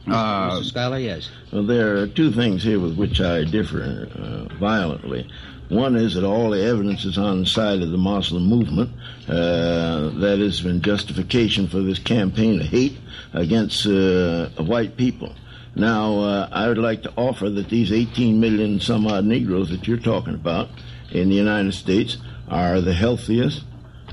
Uh, 0.07 0.59
Mr. 0.59 0.65
Schuyler, 0.65 0.97
yes. 0.97 1.29
Well, 1.51 1.63
there 1.63 1.97
are 1.97 2.07
two 2.07 2.31
things 2.31 2.63
here 2.63 2.79
with 2.79 2.95
which 2.95 3.21
I 3.21 3.43
differ 3.43 4.09
uh, 4.15 4.53
violently. 4.55 5.29
One 5.69 5.95
is 5.95 6.15
that 6.15 6.25
all 6.25 6.49
the 6.49 6.61
evidence 6.61 7.05
is 7.05 7.17
on 7.17 7.41
the 7.41 7.45
side 7.45 7.81
of 7.81 7.91
the 7.91 7.97
Muslim 7.97 8.43
movement. 8.43 8.89
Uh, 9.27 10.09
that 10.19 10.39
has 10.39 10.59
been 10.61 10.81
justification 10.81 11.67
for 11.67 11.79
this 11.79 11.99
campaign 11.99 12.59
of 12.59 12.67
hate 12.67 12.97
against 13.33 13.85
uh, 13.85 14.49
white 14.57 14.97
people. 14.97 15.33
Now, 15.75 16.19
uh, 16.19 16.49
I 16.51 16.67
would 16.67 16.77
like 16.77 17.03
to 17.03 17.13
offer 17.15 17.49
that 17.49 17.69
these 17.69 17.93
18 17.93 18.39
million 18.39 18.81
some 18.81 19.07
odd 19.07 19.23
Negroes 19.23 19.69
that 19.69 19.87
you're 19.87 19.97
talking 19.97 20.33
about 20.33 20.69
in 21.11 21.29
the 21.29 21.35
United 21.35 21.73
States 21.73 22.17
are 22.49 22.81
the 22.81 22.93
healthiest, 22.93 23.63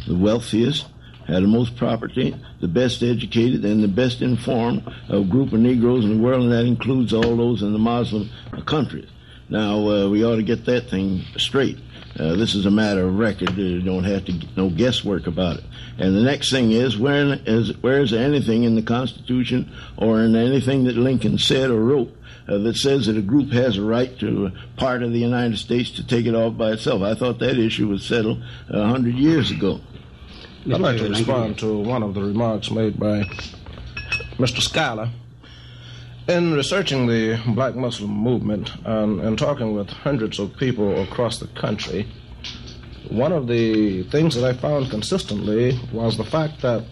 the 0.07 0.15
wealthiest, 0.15 0.87
have 1.29 1.43
the 1.43 1.49
most 1.49 1.77
property, 1.77 2.35
the 2.61 2.69
best 2.69 3.03
educated, 3.03 3.65
and 3.65 3.83
the 3.83 3.89
best 3.89 4.23
informed 4.23 4.83
of 5.09 5.31
group 5.31 5.53
of 5.53 5.61
Negroes 5.61 6.05
in 6.05 6.17
the 6.17 6.23
world, 6.23 6.43
and 6.43 6.53
that 6.53 6.65
includes 6.65 7.13
all 7.13 7.37
those 7.37 7.63
in 7.63 7.73
the 7.73 7.79
Muslim 7.79 8.31
countries. 8.67 9.09
Now, 9.51 9.89
uh, 9.89 10.09
we 10.09 10.25
ought 10.25 10.37
to 10.37 10.43
get 10.43 10.65
that 10.67 10.91
thing 10.91 11.23
straight. 11.37 11.79
Uh, 12.19 12.35
this 12.35 12.55
is 12.55 12.67
a 12.67 12.71
matter 12.71 13.07
of 13.07 13.19
record. 13.19 13.57
You 13.57 13.81
don't 13.81 14.05
have 14.05 14.25
to 14.25 14.33
get 14.33 14.57
no 14.57 14.71
guesswork 14.71 15.27
about 15.27 15.59
it. 15.59 15.65
And 15.99 16.17
the 16.17 16.23
next 16.23 16.51
thing 16.51 16.73
is, 16.73 16.99
where 16.99 17.39
is, 17.47 17.77
where 17.83 18.01
is 18.01 18.11
there 18.11 18.25
anything 18.25 18.65
in 18.65 18.75
the 18.75 18.83
Constitution 18.83 19.73
or 19.97 20.23
in 20.23 20.35
anything 20.35 20.85
that 20.85 20.97
Lincoln 20.97 21.39
said 21.39 21.71
or 21.71 21.81
wrote 21.81 22.15
uh, 22.49 22.59
that 22.59 22.77
says 22.77 23.07
that 23.07 23.17
a 23.17 23.23
group 23.23 23.51
has 23.53 23.77
a 23.77 23.83
right 23.83 24.19
to 24.19 24.51
part 24.77 25.03
of 25.03 25.13
the 25.13 25.19
United 25.19 25.59
States 25.59 25.91
to 25.93 26.07
take 26.07 26.27
it 26.27 26.35
off 26.35 26.57
by 26.57 26.73
itself? 26.73 27.03
I 27.03 27.15
thought 27.15 27.39
that 27.39 27.59
issue 27.59 27.89
was 27.89 28.05
settled 28.05 28.43
a 28.69 28.87
hundred 28.87 29.15
years 29.15 29.51
ago. 29.51 29.81
I'd 30.71 30.83
like 30.83 30.99
to 30.99 31.09
respond 31.09 31.59
to 31.61 31.79
one 31.79 32.03
of 32.03 32.13
the 32.13 32.21
remarks 32.21 32.71
made 32.71 33.01
by 33.01 33.23
Mr. 34.37 34.61
Schuyler. 34.61 35.09
In 36.29 36.53
researching 36.53 37.07
the 37.07 37.41
black 37.55 37.75
Muslim 37.75 38.11
movement 38.11 38.71
and, 38.85 39.19
and 39.21 39.39
talking 39.39 39.75
with 39.75 39.89
hundreds 39.89 40.39
of 40.39 40.55
people 40.59 41.01
across 41.03 41.39
the 41.39 41.47
country, 41.49 42.07
one 43.09 43.33
of 43.33 43.47
the 43.47 44.03
things 44.11 44.35
that 44.35 44.45
I 44.45 44.53
found 44.53 44.91
consistently 44.91 45.81
was 45.91 46.19
the 46.19 46.25
fact 46.25 46.61
that 46.61 46.85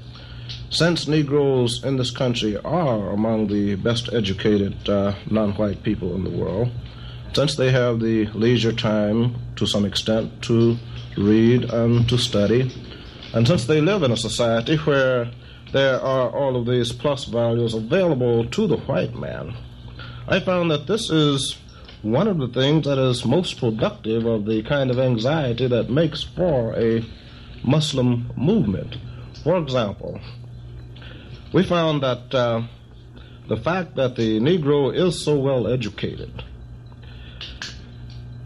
since 0.70 1.06
Negroes 1.06 1.84
in 1.84 1.98
this 1.98 2.10
country 2.10 2.56
are 2.56 3.10
among 3.10 3.48
the 3.48 3.74
best 3.74 4.10
educated 4.10 4.88
uh, 4.88 5.14
non 5.30 5.52
white 5.52 5.82
people 5.82 6.14
in 6.14 6.24
the 6.24 6.30
world, 6.30 6.70
since 7.34 7.56
they 7.56 7.72
have 7.72 8.00
the 8.00 8.24
leisure 8.28 8.72
time 8.72 9.36
to 9.56 9.66
some 9.66 9.84
extent 9.84 10.40
to 10.44 10.78
read 11.18 11.64
and 11.64 12.08
to 12.08 12.16
study, 12.16 12.72
and 13.36 13.46
since 13.46 13.66
they 13.66 13.82
live 13.82 14.02
in 14.02 14.10
a 14.10 14.16
society 14.16 14.76
where 14.78 15.30
there 15.72 16.00
are 16.00 16.30
all 16.30 16.56
of 16.56 16.64
these 16.64 16.90
plus 16.90 17.26
values 17.26 17.74
available 17.74 18.46
to 18.46 18.66
the 18.66 18.78
white 18.78 19.14
man. 19.14 19.54
I 20.26 20.40
found 20.40 20.70
that 20.70 20.86
this 20.86 21.10
is 21.10 21.58
one 22.00 22.28
of 22.28 22.38
the 22.38 22.48
things 22.48 22.86
that 22.86 22.96
is 22.96 23.26
most 23.26 23.58
productive 23.58 24.24
of 24.24 24.46
the 24.46 24.62
kind 24.62 24.90
of 24.90 24.98
anxiety 24.98 25.66
that 25.66 25.90
makes 25.90 26.22
for 26.22 26.74
a 26.78 27.04
Muslim 27.62 28.32
movement. 28.36 28.96
For 29.44 29.58
example, 29.58 30.18
we 31.52 31.62
found 31.62 32.02
that 32.02 32.34
uh, 32.34 32.62
the 33.48 33.58
fact 33.58 33.96
that 33.96 34.16
the 34.16 34.40
Negro 34.40 34.96
is 34.96 35.22
so 35.22 35.38
well 35.38 35.66
educated 35.66 36.42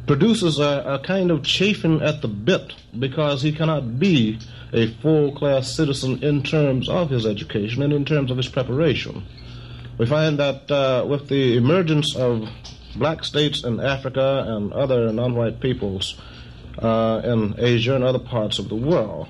produces 0.09 0.59
a, 0.59 0.82
a 0.85 0.99
kind 0.99 1.30
of 1.30 1.44
chafing 1.44 2.02
at 2.02 2.23
the 2.23 2.26
bit 2.26 2.75
because 2.99 3.42
he 3.42 3.52
cannot 3.52 4.00
be 4.00 4.37
a 4.73 4.93
full 4.95 5.33
class 5.33 5.75
citizen 5.75 6.23
in 6.23 6.43
terms 6.43 6.89
of 6.89 7.11
his 7.11 7.27
education 7.27 7.83
and 7.83 7.93
in 7.93 8.05
terms 8.05 8.31
of 8.31 8.37
his 8.37 8.49
preparation. 8.49 9.25
We 9.99 10.07
find 10.07 10.39
that 10.39 10.71
uh, 10.71 11.05
with 11.07 11.29
the 11.29 11.57
emergence 11.57 12.17
of 12.17 12.49
black 12.97 13.25
states 13.25 13.65
in 13.65 13.81
Africa 13.81 14.45
and 14.47 14.73
other 14.73 15.12
non 15.12 15.35
white 15.35 15.61
peoples 15.61 16.19
uh, 16.79 17.21
in 17.25 17.55
Asia 17.59 17.95
and 17.95 18.05
other 18.05 18.19
parts 18.19 18.59
of 18.59 18.69
the 18.69 18.77
world, 18.77 19.29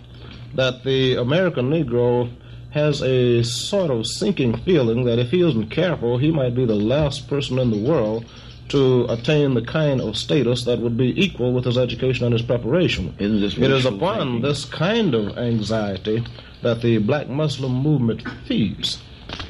that 0.55 0.85
the 0.85 1.17
American 1.17 1.71
Negro 1.71 2.31
has 2.71 3.03
a 3.03 3.43
sort 3.43 3.91
of 3.91 4.07
sinking 4.07 4.57
feeling 4.59 5.05
that 5.05 5.19
if 5.19 5.31
he 5.31 5.43
isn't 5.43 5.71
careful, 5.71 6.19
he 6.19 6.31
might 6.31 6.55
be 6.55 6.65
the 6.65 6.75
last 6.75 7.29
person 7.29 7.59
in 7.59 7.71
the 7.71 7.91
world 7.91 8.25
to 8.71 9.05
attain 9.09 9.55
the 9.55 9.63
kind 9.63 10.01
of 10.01 10.17
status 10.17 10.65
that 10.65 10.79
would 10.81 10.97
be 10.97 11.21
equal 11.23 11.53
with 11.53 11.65
his 11.65 11.77
education 11.77 12.25
and 12.25 12.33
his 12.33 12.43
preparation. 12.43 13.15
it 13.19 13.31
is 13.31 13.85
upon 13.85 14.19
thinking? 14.19 14.41
this 14.43 14.65
kind 14.65 15.15
of 15.15 15.37
anxiety 15.39 16.25
that 16.63 16.81
the 16.83 16.99
black 16.99 17.29
Muslim 17.29 17.73
movement 17.73 18.23
feeds. 18.47 19.03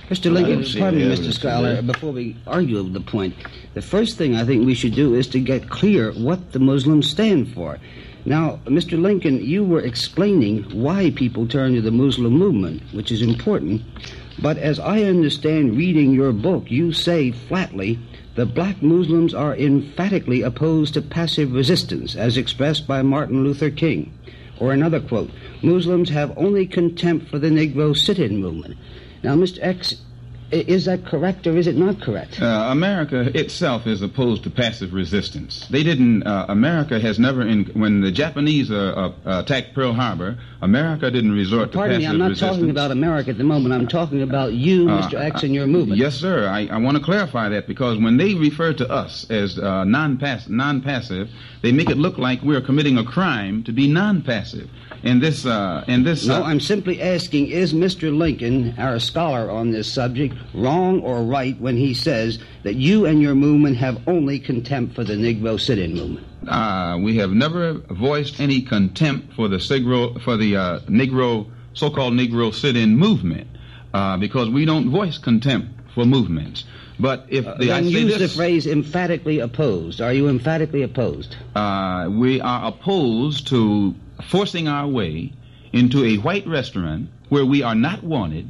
Mr. 0.09 0.33
Lincoln, 0.33 0.65
pardon 0.79 1.09
me, 1.09 1.17
Mr. 1.17 1.33
Schuyler, 1.33 1.81
before 1.83 2.13
we 2.13 2.37
argue 2.47 2.83
the 2.83 3.01
point, 3.01 3.35
the 3.75 3.83
first 3.83 4.19
thing 4.19 4.35
I 4.35 4.45
think 4.45 4.67
we 4.67 4.75
should 4.75 4.95
do 4.95 5.15
is 5.15 5.27
to 5.29 5.39
get 5.39 5.71
clear 5.71 6.13
what 6.13 6.53
the 6.53 6.59
Muslims 6.59 7.09
stand 7.09 7.53
for. 7.55 7.79
Now, 8.25 8.61
Mr. 8.67 9.01
Lincoln, 9.01 9.43
you 9.43 9.65
were 9.65 9.81
explaining 9.81 10.65
why 10.65 11.11
people 11.11 11.47
turn 11.47 11.75
to 11.75 11.81
the 11.81 11.91
Muslim 11.91 12.33
movement, 12.33 12.83
which 12.93 13.11
is 13.11 13.23
important. 13.23 13.83
But 14.43 14.59
as 14.59 14.79
I 14.79 15.05
understand 15.05 15.77
reading 15.77 16.13
your 16.13 16.33
book, 16.33 16.71
you 16.71 16.93
say 16.93 17.31
flatly 17.31 17.99
the 18.41 18.47
black 18.47 18.81
Muslims 18.81 19.35
are 19.35 19.55
emphatically 19.55 20.41
opposed 20.41 20.95
to 20.95 21.03
passive 21.03 21.53
resistance, 21.53 22.17
as 22.17 22.39
expressed 22.39 22.87
by 22.87 23.03
Martin 23.03 23.45
Luther 23.45 23.69
King. 23.69 24.11
Or 24.59 24.73
another 24.73 24.99
quote 24.99 25.31
Muslims 25.61 26.09
have 26.09 26.33
only 26.39 26.67
contempt 26.67 27.29
for 27.29 27.39
the 27.39 27.51
Negro 27.51 27.95
sit 27.95 28.19
in 28.19 28.39
movement. 28.39 28.79
Now, 29.23 29.37
Mr. 29.37 29.59
X, 29.61 29.97
is 30.53 30.85
that 30.87 31.05
correct 31.05 31.47
or 31.47 31.57
is 31.57 31.67
it 31.67 31.77
not 31.77 32.01
correct? 32.01 32.41
Uh, 32.41 32.69
America 32.71 33.31
itself 33.39 33.87
is 33.87 34.03
opposed 34.03 34.43
to 34.45 34.51
passive 34.51 34.93
resistance. 34.93 35.67
They 35.69 35.83
didn't. 35.83 36.25
Uh, 36.25 36.47
America 36.49 36.99
has 36.99 37.19
never, 37.19 37.43
in, 37.43 37.67
when 37.67 38.01
the 38.01 38.11
Japanese 38.11 38.71
uh, 38.71 39.13
uh 39.25 39.41
attacked 39.41 39.75
Pearl 39.75 39.93
Harbor, 39.93 40.39
America 40.63 41.11
didn't 41.11 41.33
resort 41.33 41.73
Pardon 41.73 42.01
to 42.01 42.01
passive 42.01 42.01
me, 42.01 42.07
I'm 42.07 42.19
not 42.19 42.29
resistance. 42.31 42.57
talking 42.57 42.71
about 42.71 42.91
America 42.91 43.31
at 43.31 43.39
the 43.39 43.45
moment. 43.45 43.75
I'm 43.75 43.89
talking 43.89 44.23
about 44.23 44.53
you, 44.53 44.89
uh, 44.89 45.03
Mr. 45.03 45.21
X, 45.21 45.43
and 45.43 45.55
your 45.55 45.67
movement. 45.67 45.99
Yes, 45.99 46.15
sir. 46.15 46.49
I, 46.49 46.67
I 46.67 46.79
want 46.79 46.97
to 46.97 47.03
clarify 47.03 47.49
that 47.51 47.67
because 47.67 47.99
when 47.99 48.17
they 48.17 48.35
refer 48.35 48.73
to 48.75 48.91
us 48.91 49.29
as 49.31 49.59
uh, 49.59 49.85
non-pass- 49.85 50.49
non-passive, 50.49 51.31
they 51.63 51.73
make 51.73 51.91
it 51.91 51.99
look 51.99 52.19
like 52.19 52.43
we're 52.43 52.61
committing 52.61 52.99
a 52.99 53.05
crime 53.05 53.63
to 53.65 53.73
be 53.73 53.87
non-passive 53.87 54.69
in 55.03 55.21
this 55.21 55.47
uh, 55.47 55.85
in 55.87 56.05
this. 56.05 56.27
No, 56.27 56.43
uh, 56.43 56.47
I'm 56.47 56.61
simply 56.61 57.01
asking: 57.01 57.49
Is 57.49 57.73
Mr. 57.73 58.17
Lincoln, 58.17 58.75
our 58.79 58.99
scholar 58.99 59.51
on 59.51 59.71
this 59.71 59.93
subject, 59.93 60.35
wrong 60.55 61.01
or 61.01 61.23
right 61.23 61.59
when 61.61 61.77
he 61.77 61.95
says 61.95 62.39
that 62.63 62.75
you 62.75 63.07
and 63.07 63.21
your 63.21 63.35
movement 63.35 63.77
have 63.77 64.07
only 64.07 64.39
contempt 64.39 64.95
for 64.95 65.05
the 65.05 65.15
Negro 65.15 65.61
sit-in 65.61 65.95
movement? 65.95 66.27
Uh, 66.49 66.99
we 67.01 67.17
have 67.17 67.31
never 67.31 67.75
voiced 67.91 68.41
any 68.41 68.63
contempt 68.63 69.35
for 69.35 69.49
the 69.49 69.57
Negro 69.57 70.21
for 70.23 70.37
the 70.37 70.57
uh, 70.57 70.81
Negro 70.81 71.51
so-called 71.75 72.15
Negro 72.15 72.53
sit-in 72.53 72.97
movement 72.97 73.49
uh, 73.95 74.17
because 74.17 74.49
we 74.51 74.65
don't 74.65 74.91
voice 74.91 75.19
contempt 75.19 75.69
for 75.95 76.05
movements. 76.05 76.65
But 76.99 77.27
if 77.29 77.47
uh, 77.47 77.55
the, 77.59 77.73
uh, 77.73 77.79
use 77.79 78.19
this, 78.19 78.33
the 78.33 78.37
phrase 78.37 78.67
emphatically 78.67 79.39
opposed, 79.39 80.01
are 80.01 80.13
you 80.13 80.29
emphatically 80.29 80.83
opposed? 80.83 81.35
Uh, 81.55 82.09
we 82.11 82.41
are 82.41 82.69
opposed 82.69 83.47
to 83.49 83.95
forcing 84.23 84.69
our 84.69 84.87
way 84.87 85.33
into 85.73 86.05
a 86.05 86.17
white 86.17 86.47
restaurant 86.47 87.09
where 87.29 87.47
we 87.47 87.63
are 87.63 87.75
not 87.75 88.03
wanted 88.03 88.49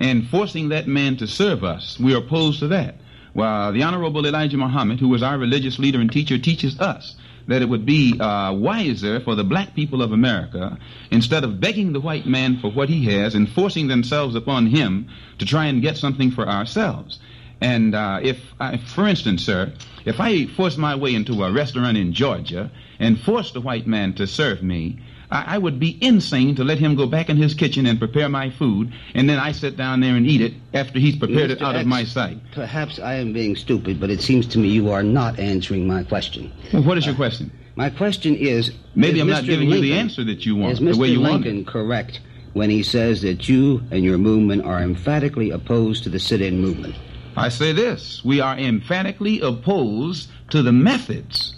and 0.00 0.28
forcing 0.28 0.70
that 0.70 0.86
man 0.86 1.16
to 1.16 1.26
serve 1.26 1.64
us. 1.64 1.98
We 1.98 2.14
are 2.14 2.18
opposed 2.18 2.60
to 2.60 2.68
that. 2.68 2.96
Well, 3.34 3.72
the 3.72 3.82
Honorable 3.82 4.26
Elijah 4.26 4.56
Muhammad, 4.56 4.98
who 4.98 5.08
was 5.08 5.22
our 5.22 5.38
religious 5.38 5.78
leader 5.78 6.00
and 6.00 6.10
teacher, 6.10 6.38
teaches 6.38 6.80
us 6.80 7.16
that 7.48 7.62
it 7.62 7.68
would 7.68 7.86
be 7.86 8.18
uh, 8.18 8.52
wiser 8.52 9.20
for 9.20 9.34
the 9.34 9.44
black 9.44 9.74
people 9.74 10.02
of 10.02 10.12
America, 10.12 10.78
instead 11.10 11.44
of 11.44 11.60
begging 11.60 11.92
the 11.92 12.00
white 12.00 12.26
man 12.26 12.58
for 12.58 12.70
what 12.70 12.88
he 12.88 13.04
has 13.04 13.34
and 13.34 13.48
forcing 13.48 13.88
themselves 13.88 14.34
upon 14.34 14.66
him 14.66 15.08
to 15.38 15.46
try 15.46 15.66
and 15.66 15.82
get 15.82 15.96
something 15.96 16.30
for 16.30 16.48
ourselves. 16.48 17.20
And 17.60 17.94
uh, 17.94 18.20
if, 18.22 18.38
I, 18.58 18.78
for 18.78 19.06
instance, 19.06 19.44
sir, 19.44 19.72
if 20.04 20.20
I 20.20 20.46
forced 20.46 20.78
my 20.78 20.94
way 20.96 21.14
into 21.14 21.42
a 21.44 21.52
restaurant 21.52 21.96
in 21.96 22.12
Georgia 22.12 22.70
and 22.98 23.20
forced 23.20 23.54
the 23.54 23.60
white 23.60 23.86
man 23.86 24.14
to 24.14 24.26
serve 24.26 24.62
me, 24.62 24.98
I, 25.30 25.54
I, 25.54 25.58
would 25.58 25.78
be 25.80 25.98
insane 26.00 26.54
to 26.56 26.64
let 26.64 26.78
him 26.78 26.94
go 26.94 27.06
back 27.06 27.28
in 27.28 27.36
his 27.36 27.54
kitchen 27.54 27.86
and 27.86 27.98
prepare 27.98 28.28
my 28.28 28.50
food, 28.50 28.92
and 29.14 29.28
then 29.28 29.38
I 29.38 29.52
sit 29.52 29.76
down 29.76 30.00
there 30.00 30.14
and 30.14 30.26
eat 30.26 30.40
it 30.40 30.54
after 30.72 30.98
he's 30.98 31.16
prepared 31.16 31.50
Mr. 31.50 31.56
it 31.56 31.62
out 31.62 31.74
X, 31.74 31.82
of 31.82 31.88
my 31.88 32.04
sight. 32.04 32.38
Perhaps 32.52 32.98
I 32.98 33.14
am 33.14 33.32
being 33.32 33.56
stupid, 33.56 34.00
but 34.00 34.10
it 34.10 34.20
seems 34.20 34.46
to 34.48 34.58
me 34.58 34.68
you 34.68 34.90
are 34.90 35.02
not 35.02 35.38
answering 35.38 35.86
my 35.86 36.04
question. 36.04 36.52
Well, 36.72 36.82
what 36.82 36.98
is 36.98 37.06
your 37.06 37.14
uh, 37.14 37.18
question? 37.18 37.50
My 37.74 37.90
question 37.90 38.34
is 38.34 38.72
maybe 38.94 39.18
is 39.18 39.22
I'm 39.22 39.28
Mr. 39.28 39.30
not 39.30 39.44
giving 39.44 39.68
Lincoln, 39.68 39.84
you 39.84 39.94
the 39.94 39.98
answer 39.98 40.24
that 40.24 40.46
you 40.46 40.56
want, 40.56 40.72
is 40.74 40.78
the 40.80 40.96
way 40.96 41.08
you 41.08 41.20
Lincoln 41.20 41.56
want 41.56 41.68
it. 41.68 41.70
correct 41.70 42.20
when 42.52 42.70
he 42.70 42.82
says 42.82 43.20
that 43.22 43.48
you 43.48 43.82
and 43.90 44.02
your 44.02 44.16
movement 44.16 44.64
are 44.64 44.80
emphatically 44.80 45.50
opposed 45.50 46.02
to 46.04 46.08
the 46.08 46.18
sit-in 46.18 46.58
movement? 46.60 46.94
I 47.36 47.50
say 47.50 47.72
this: 47.72 48.24
we 48.24 48.40
are 48.40 48.56
emphatically 48.56 49.40
opposed 49.40 50.30
to 50.50 50.62
the 50.62 50.72
methods 50.72 51.54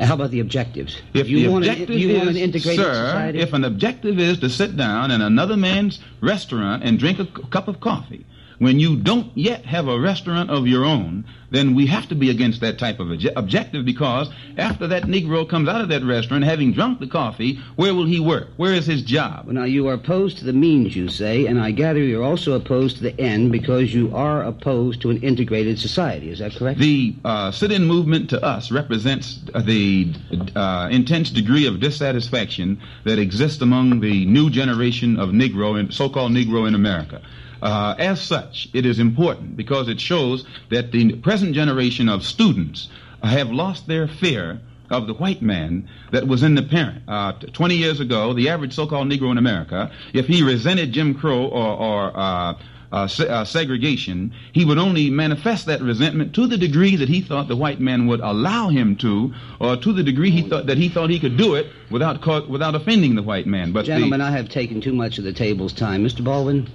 how 0.00 0.14
about 0.14 0.30
the 0.30 0.40
objectives? 0.40 1.00
If 1.14 1.28
you 1.28 1.50
want 1.50 1.64
objective 1.64 1.90
an, 1.90 1.98
you 1.98 2.10
is, 2.10 2.18
want 2.18 2.30
an 2.30 2.36
integrated 2.36 2.84
sir, 2.84 2.92
society? 2.92 3.38
if 3.40 3.52
an 3.52 3.64
objective 3.64 4.18
is 4.18 4.38
to 4.40 4.48
sit 4.48 4.76
down 4.76 5.10
in 5.10 5.20
another 5.20 5.56
man's 5.56 6.00
restaurant 6.20 6.82
and 6.82 6.98
drink 6.98 7.18
a 7.18 7.26
cup 7.26 7.68
of 7.68 7.80
coffee, 7.80 8.24
when 8.58 8.80
you 8.80 8.96
don't 8.96 9.30
yet 9.36 9.64
have 9.66 9.88
a 9.88 9.98
restaurant 9.98 10.50
of 10.50 10.66
your 10.66 10.84
own, 10.84 11.24
then 11.50 11.74
we 11.74 11.86
have 11.86 12.08
to 12.08 12.14
be 12.14 12.30
against 12.30 12.60
that 12.60 12.78
type 12.78 12.98
of 13.00 13.10
objective 13.36 13.84
because 13.84 14.28
after 14.56 14.86
that 14.88 15.04
Negro 15.04 15.48
comes 15.48 15.68
out 15.68 15.80
of 15.80 15.88
that 15.88 16.04
restaurant 16.04 16.44
having 16.44 16.72
drunk 16.72 17.00
the 17.00 17.06
coffee, 17.06 17.60
where 17.76 17.94
will 17.94 18.06
he 18.06 18.20
work? 18.20 18.48
Where 18.56 18.74
is 18.74 18.86
his 18.86 19.02
job? 19.02 19.46
Well, 19.46 19.54
now, 19.54 19.64
you 19.64 19.86
are 19.88 19.94
opposed 19.94 20.38
to 20.38 20.44
the 20.44 20.52
means, 20.52 20.96
you 20.96 21.08
say, 21.08 21.46
and 21.46 21.60
I 21.60 21.70
gather 21.70 22.00
you're 22.00 22.24
also 22.24 22.54
opposed 22.54 22.96
to 22.98 23.02
the 23.04 23.20
end 23.20 23.52
because 23.52 23.94
you 23.94 24.14
are 24.14 24.42
opposed 24.42 25.00
to 25.02 25.10
an 25.10 25.22
integrated 25.22 25.78
society. 25.78 26.30
Is 26.30 26.40
that 26.40 26.54
correct? 26.54 26.80
The 26.80 27.14
uh, 27.24 27.50
sit 27.52 27.72
in 27.72 27.84
movement 27.84 28.30
to 28.30 28.42
us 28.42 28.70
represents 28.70 29.40
the 29.64 30.12
uh, 30.54 30.88
intense 30.90 31.30
degree 31.30 31.66
of 31.66 31.80
dissatisfaction 31.80 32.80
that 33.04 33.18
exists 33.18 33.62
among 33.62 34.00
the 34.00 34.26
new 34.26 34.50
generation 34.50 35.18
of 35.18 35.30
Negro, 35.30 35.78
and 35.78 35.92
so 35.92 36.08
called 36.08 36.32
Negro 36.32 36.66
in 36.66 36.74
America. 36.74 37.20
Uh, 37.62 37.94
as 37.98 38.20
such, 38.20 38.68
it 38.72 38.84
is 38.84 38.98
important 38.98 39.56
because 39.56 39.88
it 39.88 40.00
shows 40.00 40.44
that 40.70 40.92
the 40.92 41.14
present 41.16 41.54
generation 41.54 42.08
of 42.08 42.22
students 42.22 42.88
have 43.22 43.50
lost 43.50 43.86
their 43.86 44.06
fear 44.06 44.60
of 44.90 45.06
the 45.06 45.14
white 45.14 45.42
man 45.42 45.88
that 46.12 46.26
was 46.28 46.42
in 46.42 46.54
the 46.54 46.62
parent. 46.62 47.02
Uh, 47.08 47.32
20 47.32 47.76
years 47.76 48.00
ago, 48.00 48.32
the 48.32 48.48
average 48.48 48.72
so-called 48.72 49.08
Negro 49.08 49.30
in 49.30 49.38
America, 49.38 49.90
if 50.12 50.26
he 50.26 50.42
resented 50.42 50.92
Jim 50.92 51.14
Crow 51.14 51.46
or, 51.46 51.76
or 51.76 52.12
uh, 52.16 52.54
uh, 52.92 53.06
se- 53.06 53.28
uh, 53.28 53.44
segregation, 53.44 54.32
he 54.52 54.64
would 54.64 54.78
only 54.78 55.10
manifest 55.10 55.66
that 55.66 55.80
resentment 55.80 56.34
to 56.34 56.46
the 56.46 56.56
degree 56.56 56.96
that 56.96 57.08
he 57.08 57.20
thought 57.20 57.48
the 57.48 57.56
white 57.56 57.80
man 57.80 58.06
would 58.06 58.20
allow 58.20 58.68
him 58.68 58.96
to, 58.96 59.32
or 59.60 59.76
to 59.76 59.92
the 59.92 60.02
degree 60.02 60.30
he 60.30 60.42
thought 60.42 60.66
that 60.66 60.78
he 60.78 60.88
thought 60.88 61.10
he 61.10 61.18
could 61.18 61.36
do 61.36 61.54
it 61.54 61.66
without 61.90 62.22
co- 62.22 62.46
without 62.46 62.74
offending 62.74 63.14
the 63.14 63.22
white 63.22 63.46
man. 63.46 63.72
But 63.72 63.86
gentlemen, 63.86 64.20
the... 64.20 64.26
I 64.26 64.30
have 64.30 64.48
taken 64.48 64.80
too 64.80 64.92
much 64.92 65.18
of 65.18 65.24
the 65.24 65.32
table's 65.32 65.72
time, 65.72 66.04
Mr. 66.04 66.22
Baldwin. 66.22 66.68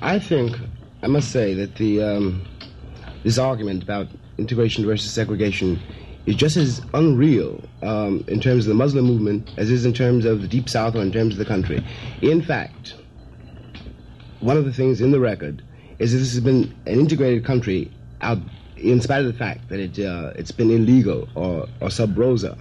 I 0.00 0.18
think 0.18 0.56
I 1.02 1.06
must 1.08 1.30
say 1.30 1.54
that 1.54 1.76
the 1.76 2.02
um, 2.02 2.44
this 3.22 3.38
argument 3.38 3.82
about 3.82 4.08
integration 4.38 4.84
versus 4.84 5.12
segregation 5.12 5.80
is 6.26 6.34
just 6.34 6.56
as 6.56 6.82
unreal 6.94 7.62
um, 7.82 8.24
in 8.28 8.40
terms 8.40 8.66
of 8.66 8.68
the 8.68 8.74
Muslim 8.74 9.04
movement 9.04 9.48
as 9.56 9.70
is 9.70 9.86
in 9.86 9.92
terms 9.92 10.24
of 10.24 10.42
the 10.42 10.48
Deep 10.48 10.68
South 10.68 10.94
or 10.94 11.00
in 11.00 11.12
terms 11.12 11.34
of 11.34 11.38
the 11.38 11.44
country. 11.44 11.84
In 12.20 12.42
fact, 12.42 12.94
one 14.40 14.56
of 14.56 14.64
the 14.64 14.72
things 14.72 15.00
in 15.00 15.10
the 15.10 15.20
record 15.20 15.62
is 15.98 16.12
that 16.12 16.18
this 16.18 16.32
has 16.32 16.40
been 16.40 16.74
an 16.86 17.00
integrated 17.00 17.44
country 17.44 17.90
out, 18.20 18.38
in 18.76 19.00
spite 19.00 19.20
of 19.20 19.26
the 19.26 19.38
fact 19.38 19.68
that 19.68 19.80
it, 19.80 19.98
uh, 19.98 20.32
it's 20.36 20.52
been 20.52 20.70
illegal 20.70 21.28
or, 21.34 21.66
or 21.80 21.90
sub 21.90 22.16
rosa. 22.16 22.56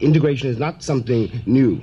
Integration 0.00 0.48
is 0.48 0.58
not 0.58 0.82
something 0.82 1.42
new. 1.46 1.82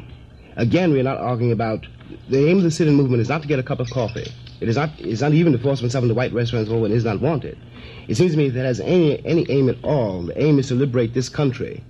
Again, 0.55 0.91
we're 0.91 1.03
not 1.03 1.17
arguing 1.17 1.51
about 1.51 1.86
the 2.29 2.47
aim 2.47 2.57
of 2.57 2.63
the 2.63 2.71
sit-in 2.71 2.95
movement 2.95 3.21
is 3.21 3.29
not 3.29 3.41
to 3.41 3.47
get 3.47 3.60
a 3.60 3.63
cup 3.63 3.79
of 3.79 3.89
coffee. 3.89 4.31
It 4.60 4.69
is 4.69 4.75
not, 4.75 4.89
it's 4.97 5.21
not 5.21 5.33
even 5.33 5.53
to 5.53 5.60
force 5.60 5.81
oneself 5.81 6.03
into 6.03 6.15
white 6.15 6.33
restaurants 6.33 6.69
when 6.69 6.91
it 6.91 6.95
is 6.95 7.05
not 7.05 7.21
wanted. 7.21 7.57
It 8.07 8.15
seems 8.15 8.31
to 8.31 8.38
me 8.38 8.49
that 8.49 8.65
has 8.65 8.79
any, 8.79 9.23
any 9.25 9.45
aim 9.49 9.69
at 9.69 9.83
all. 9.83 10.23
The 10.23 10.41
aim 10.41 10.57
is 10.57 10.69
to 10.69 10.75
liberate 10.75 11.13
this 11.13 11.29
country. 11.29 11.83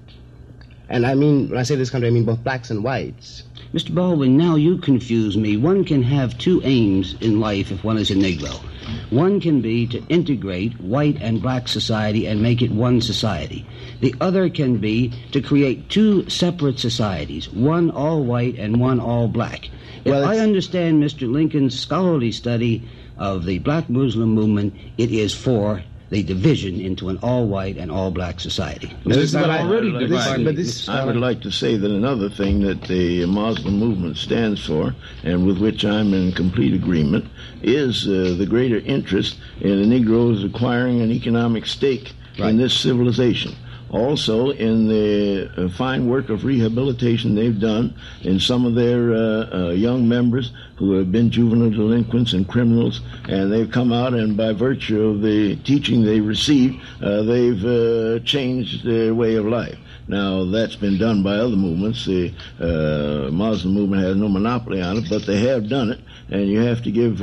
And 0.89 1.05
I 1.05 1.15
mean, 1.15 1.49
when 1.49 1.59
I 1.59 1.63
say 1.63 1.75
this 1.75 1.89
country, 1.89 2.07
I 2.07 2.11
mean 2.11 2.23
both 2.23 2.43
blacks 2.43 2.69
and 2.69 2.83
whites. 2.83 3.43
Mr. 3.73 3.93
Baldwin, 3.93 4.37
now 4.37 4.55
you 4.55 4.77
confuse 4.77 5.35
me. 5.35 5.57
One 5.57 5.83
can 5.83 6.01
have 6.03 6.37
two 6.37 6.61
aims 6.63 7.15
in 7.19 7.39
life 7.39 7.71
if 7.71 7.83
one 7.83 7.97
is 7.97 8.09
a 8.09 8.15
Negro. 8.15 8.61
One 9.09 9.41
can 9.41 9.59
be 9.59 9.85
to 9.87 10.01
integrate 10.07 10.79
white 10.79 11.17
and 11.21 11.41
black 11.41 11.67
society 11.67 12.25
and 12.25 12.41
make 12.41 12.61
it 12.61 12.71
one 12.71 13.01
society. 13.01 13.65
The 13.99 14.15
other 14.21 14.49
can 14.49 14.77
be 14.77 15.11
to 15.33 15.41
create 15.41 15.89
two 15.89 16.29
separate 16.29 16.79
societies, 16.79 17.49
one 17.51 17.91
all 17.91 18.23
white 18.23 18.55
and 18.57 18.79
one 18.79 19.01
all 19.01 19.27
black. 19.27 19.69
Well, 20.05 20.23
if 20.23 20.29
I 20.29 20.39
understand 20.39 21.03
Mr. 21.03 21.29
Lincoln's 21.29 21.77
scholarly 21.77 22.31
study 22.31 22.87
of 23.17 23.43
the 23.43 23.59
black 23.59 23.89
Muslim 23.89 24.29
movement, 24.29 24.73
it 24.97 25.11
is 25.11 25.33
for 25.33 25.83
the 26.09 26.23
division 26.23 26.79
into 26.79 27.09
an 27.09 27.17
all-white 27.21 27.77
and 27.77 27.91
all-black 27.91 28.39
society. 28.39 28.95
This 29.05 29.17
is 29.17 29.35
already 29.35 29.95
I, 29.95 30.07
this, 30.07 30.43
but 30.43 30.55
this, 30.55 30.89
I 30.89 31.03
would 31.03 31.17
like 31.17 31.41
to 31.41 31.51
say 31.51 31.75
that 31.75 31.91
another 31.91 32.29
thing 32.29 32.61
that 32.61 32.83
the 32.83 33.25
Muslim 33.25 33.77
movement 33.77 34.17
stands 34.17 34.65
for, 34.65 34.95
and 35.23 35.45
with 35.45 35.57
which 35.57 35.83
I'm 35.83 36.13
in 36.13 36.31
complete 36.31 36.73
agreement, 36.73 37.25
is 37.61 38.07
uh, 38.07 38.35
the 38.37 38.45
greater 38.45 38.77
interest 38.79 39.37
in 39.59 39.81
the 39.81 39.87
Negroes 39.87 40.43
acquiring 40.43 41.01
an 41.01 41.11
economic 41.11 41.65
stake 41.65 42.13
right. 42.39 42.49
in 42.49 42.57
this 42.57 42.73
civilization 42.73 43.55
also 43.89 44.49
in 44.51 44.87
the 44.87 45.49
uh, 45.57 45.69
fine 45.69 46.07
work 46.07 46.29
of 46.29 46.43
rehabilitation 46.43 47.35
they've 47.35 47.59
done 47.59 47.93
in 48.21 48.39
some 48.39 48.65
of 48.65 48.75
their 48.75 49.13
uh, 49.13 49.49
uh, 49.53 49.69
young 49.71 50.07
members 50.07 50.51
who 50.75 50.93
have 50.93 51.11
been 51.11 51.29
juvenile 51.29 51.69
delinquents 51.69 52.33
and 52.33 52.47
criminals, 52.47 53.01
and 53.27 53.51
they've 53.51 53.71
come 53.71 53.91
out 53.91 54.13
and 54.13 54.37
by 54.37 54.53
virtue 54.53 55.01
of 55.03 55.21
the 55.21 55.55
teaching 55.57 56.03
they 56.03 56.19
received, 56.19 56.79
uh, 57.01 57.21
they've 57.23 57.65
uh, 57.65 58.19
changed 58.25 58.85
their 58.85 59.13
way 59.13 59.35
of 59.35 59.45
life. 59.45 59.77
Now, 60.09 60.45
that's 60.45 60.75
been 60.77 60.97
done 60.97 61.21
by 61.21 61.35
other 61.35 61.57
movements. 61.57 62.05
The 62.05 62.31
uh, 62.61 63.29
Muslim 63.29 63.73
movement 63.73 64.03
has 64.03 64.15
no 64.15 64.29
monopoly 64.29 64.81
on 64.81 64.97
it, 64.97 65.09
but 65.09 65.25
they 65.25 65.39
have 65.41 65.67
done 65.67 65.91
it, 65.91 65.99
and 66.29 66.47
you 66.47 66.61
have 66.61 66.81
to 66.83 66.91
give 66.91 67.17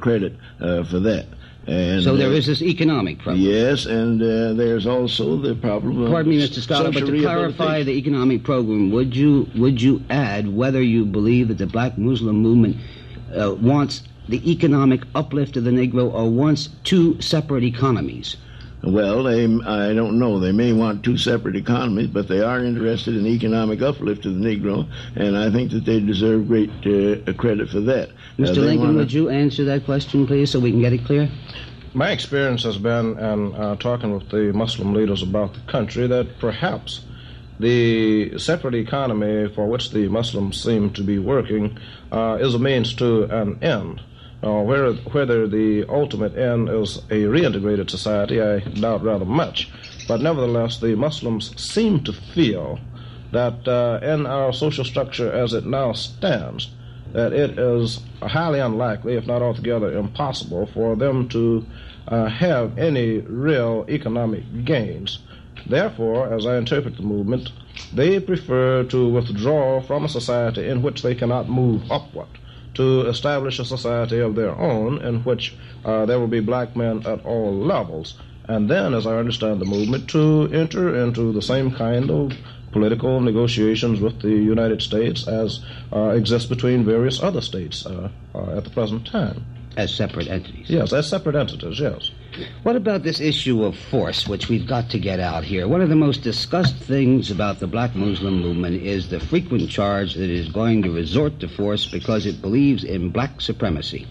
credit 0.00 0.34
for 0.58 1.00
that. 1.00 1.26
And, 1.66 2.02
so 2.02 2.16
there 2.16 2.28
uh, 2.28 2.32
is 2.32 2.46
this 2.46 2.60
economic 2.60 3.18
problem. 3.20 3.42
Yes, 3.42 3.86
and 3.86 4.20
uh, 4.20 4.52
there's 4.52 4.86
also 4.86 5.38
the 5.38 5.54
problem. 5.54 6.10
Pardon 6.10 6.30
me, 6.30 6.46
Mr. 6.46 6.60
Schuyler, 6.60 6.92
but 6.92 7.06
to 7.06 7.20
clarify 7.22 7.82
the 7.82 7.92
economic 7.92 8.42
program, 8.44 8.90
would 8.90 9.16
you 9.16 9.48
would 9.56 9.80
you 9.80 10.02
add 10.10 10.54
whether 10.54 10.82
you 10.82 11.06
believe 11.06 11.48
that 11.48 11.58
the 11.58 11.66
Black 11.66 11.96
Muslim 11.96 12.36
movement 12.36 12.76
uh, 13.34 13.54
wants 13.54 14.02
the 14.28 14.50
economic 14.50 15.02
uplift 15.14 15.56
of 15.56 15.64
the 15.64 15.70
Negro 15.70 16.12
or 16.12 16.28
wants 16.30 16.68
two 16.84 17.20
separate 17.20 17.64
economies? 17.64 18.36
Well, 18.86 19.22
they, 19.22 19.44
I 19.44 19.94
don't 19.94 20.18
know. 20.18 20.38
They 20.38 20.52
may 20.52 20.72
want 20.74 21.04
two 21.04 21.16
separate 21.16 21.56
economies, 21.56 22.08
but 22.08 22.28
they 22.28 22.42
are 22.42 22.62
interested 22.62 23.16
in 23.16 23.26
economic 23.26 23.80
uplift 23.80 24.26
of 24.26 24.38
the 24.38 24.40
Negro, 24.40 24.86
and 25.16 25.36
I 25.38 25.50
think 25.50 25.70
that 25.72 25.86
they 25.86 26.00
deserve 26.00 26.48
great 26.48 26.70
uh, 26.84 27.32
credit 27.34 27.70
for 27.70 27.80
that. 27.80 28.10
Mr. 28.38 28.58
Uh, 28.58 28.60
Lincoln, 28.60 28.86
wanna... 28.86 28.98
would 28.98 29.12
you 29.12 29.30
answer 29.30 29.64
that 29.64 29.86
question, 29.86 30.26
please, 30.26 30.50
so 30.50 30.60
we 30.60 30.70
can 30.70 30.80
get 30.80 30.92
it 30.92 31.04
clear? 31.04 31.30
My 31.94 32.10
experience 32.10 32.64
has 32.64 32.76
been 32.76 33.18
in 33.18 33.54
uh, 33.54 33.76
talking 33.76 34.12
with 34.12 34.28
the 34.28 34.52
Muslim 34.52 34.92
leaders 34.92 35.22
about 35.22 35.54
the 35.54 35.60
country 35.60 36.06
that 36.08 36.38
perhaps 36.38 37.02
the 37.60 38.36
separate 38.38 38.74
economy 38.74 39.48
for 39.54 39.66
which 39.66 39.90
the 39.90 40.08
Muslims 40.08 40.60
seem 40.60 40.92
to 40.92 41.02
be 41.02 41.18
working 41.18 41.78
uh, 42.12 42.36
is 42.40 42.54
a 42.54 42.58
means 42.58 42.92
to 42.94 43.24
an 43.24 43.62
end. 43.62 44.00
Whether, 44.44 44.92
whether 45.12 45.46
the 45.46 45.84
ultimate 45.88 46.36
end 46.36 46.68
is 46.68 46.98
a 47.10 47.24
reintegrated 47.24 47.88
society, 47.88 48.42
I 48.42 48.58
doubt 48.58 49.02
rather 49.02 49.24
much. 49.24 49.70
But 50.06 50.20
nevertheless, 50.20 50.78
the 50.78 50.94
Muslims 50.96 51.58
seem 51.60 52.04
to 52.04 52.12
feel 52.12 52.78
that 53.32 53.66
uh, 53.66 54.00
in 54.02 54.26
our 54.26 54.52
social 54.52 54.84
structure 54.84 55.32
as 55.32 55.54
it 55.54 55.64
now 55.64 55.92
stands, 55.92 56.70
that 57.12 57.32
it 57.32 57.58
is 57.58 58.00
highly 58.20 58.60
unlikely, 58.60 59.14
if 59.14 59.26
not 59.26 59.40
altogether 59.40 59.96
impossible, 59.96 60.66
for 60.66 60.94
them 60.94 61.28
to 61.30 61.64
uh, 62.08 62.26
have 62.26 62.76
any 62.76 63.18
real 63.20 63.86
economic 63.88 64.64
gains. 64.64 65.20
Therefore, 65.66 66.34
as 66.34 66.44
I 66.44 66.58
interpret 66.58 66.96
the 66.96 67.02
movement, 67.02 67.50
they 67.94 68.20
prefer 68.20 68.84
to 68.84 69.08
withdraw 69.08 69.80
from 69.80 70.04
a 70.04 70.08
society 70.08 70.68
in 70.68 70.82
which 70.82 71.02
they 71.02 71.14
cannot 71.14 71.48
move 71.48 71.90
upward 71.90 72.28
to 72.74 73.06
establish 73.06 73.58
a 73.58 73.64
society 73.64 74.18
of 74.20 74.34
their 74.34 74.54
own 74.58 74.98
in 75.02 75.22
which 75.24 75.56
uh, 75.84 76.06
there 76.06 76.18
will 76.18 76.28
be 76.28 76.40
black 76.40 76.76
men 76.76 77.06
at 77.06 77.24
all 77.24 77.54
levels. 77.54 78.18
And 78.46 78.68
then, 78.68 78.92
as 78.92 79.06
I 79.06 79.16
understand 79.16 79.60
the 79.60 79.64
movement, 79.66 80.08
to 80.10 80.50
enter 80.52 80.94
into 81.02 81.32
the 81.32 81.40
same 81.42 81.70
kind 81.70 82.10
of 82.10 82.32
political 82.72 83.20
negotiations 83.20 84.00
with 84.00 84.20
the 84.20 84.30
United 84.30 84.82
States 84.82 85.26
as 85.28 85.64
uh, 85.92 86.08
exists 86.08 86.48
between 86.48 86.84
various 86.84 87.22
other 87.22 87.40
states 87.40 87.86
uh, 87.86 88.10
uh 88.34 88.56
at 88.56 88.64
the 88.64 88.70
present 88.70 89.06
time. 89.06 89.46
As 89.76 89.94
separate 89.94 90.28
entities? 90.28 90.68
Yes, 90.68 90.92
as 90.92 91.08
separate 91.08 91.36
entities, 91.36 91.80
yes. 91.80 92.10
What 92.64 92.74
about 92.74 93.04
this 93.04 93.20
issue 93.20 93.62
of 93.62 93.76
force, 93.76 94.26
which 94.26 94.48
we've 94.48 94.66
got 94.66 94.90
to 94.90 94.98
get 94.98 95.20
out 95.20 95.44
here? 95.44 95.68
One 95.68 95.80
of 95.80 95.88
the 95.88 95.94
most 95.94 96.22
discussed 96.22 96.76
things 96.76 97.30
about 97.30 97.60
the 97.60 97.68
black 97.68 97.94
Muslim 97.94 98.42
movement 98.42 98.82
is 98.82 99.08
the 99.08 99.20
frequent 99.20 99.70
charge 99.70 100.14
that 100.14 100.24
it 100.24 100.30
is 100.30 100.48
going 100.48 100.82
to 100.82 100.90
resort 100.90 101.38
to 101.40 101.48
force 101.48 101.86
because 101.86 102.26
it 102.26 102.42
believes 102.42 102.82
in 102.82 103.10
black 103.10 103.40
supremacy. 103.40 104.08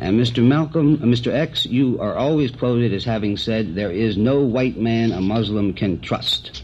And 0.00 0.18
Mr. 0.18 0.42
Malcolm, 0.42 0.94
uh, 0.94 1.06
Mr. 1.06 1.32
X, 1.32 1.64
you 1.64 2.00
are 2.00 2.16
always 2.16 2.50
quoted 2.50 2.92
as 2.92 3.04
having 3.04 3.36
said, 3.36 3.76
there 3.76 3.92
is 3.92 4.16
no 4.16 4.40
white 4.40 4.76
man 4.76 5.12
a 5.12 5.20
Muslim 5.20 5.72
can 5.72 6.00
trust. 6.00 6.62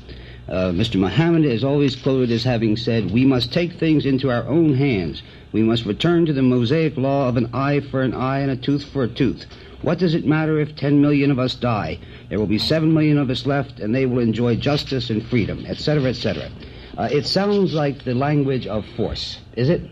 Uh, 0.48 0.72
Mr. 0.72 0.96
Muhammad 0.96 1.44
is 1.44 1.62
always 1.62 1.94
quoted 1.94 2.32
as 2.32 2.42
having 2.42 2.76
said, 2.76 3.12
we 3.12 3.24
must 3.24 3.52
take 3.52 3.74
things 3.74 4.04
into 4.04 4.30
our 4.30 4.44
own 4.48 4.74
hands. 4.74 5.22
We 5.52 5.62
must 5.62 5.84
return 5.84 6.26
to 6.26 6.32
the 6.32 6.42
Mosaic 6.42 6.96
law 6.96 7.28
of 7.28 7.36
an 7.36 7.50
eye 7.54 7.80
for 7.80 8.02
an 8.02 8.14
eye 8.14 8.40
and 8.40 8.50
a 8.50 8.56
tooth 8.56 8.84
for 8.84 9.04
a 9.04 9.08
tooth. 9.08 9.46
What 9.82 9.98
does 9.98 10.14
it 10.14 10.26
matter 10.26 10.58
if 10.58 10.74
10 10.76 11.00
million 11.00 11.30
of 11.30 11.38
us 11.38 11.54
die? 11.54 11.98
There 12.28 12.38
will 12.38 12.46
be 12.46 12.58
7 12.58 12.92
million 12.92 13.18
of 13.18 13.30
us 13.30 13.46
left, 13.46 13.78
and 13.80 13.94
they 13.94 14.06
will 14.06 14.18
enjoy 14.18 14.56
justice 14.56 15.08
and 15.10 15.24
freedom, 15.26 15.64
etc., 15.66 16.04
etc. 16.04 16.50
Uh, 16.96 17.08
it 17.12 17.26
sounds 17.26 17.74
like 17.74 18.04
the 18.04 18.14
language 18.14 18.66
of 18.66 18.84
force, 18.96 19.38
is 19.54 19.68
it? 19.68 19.82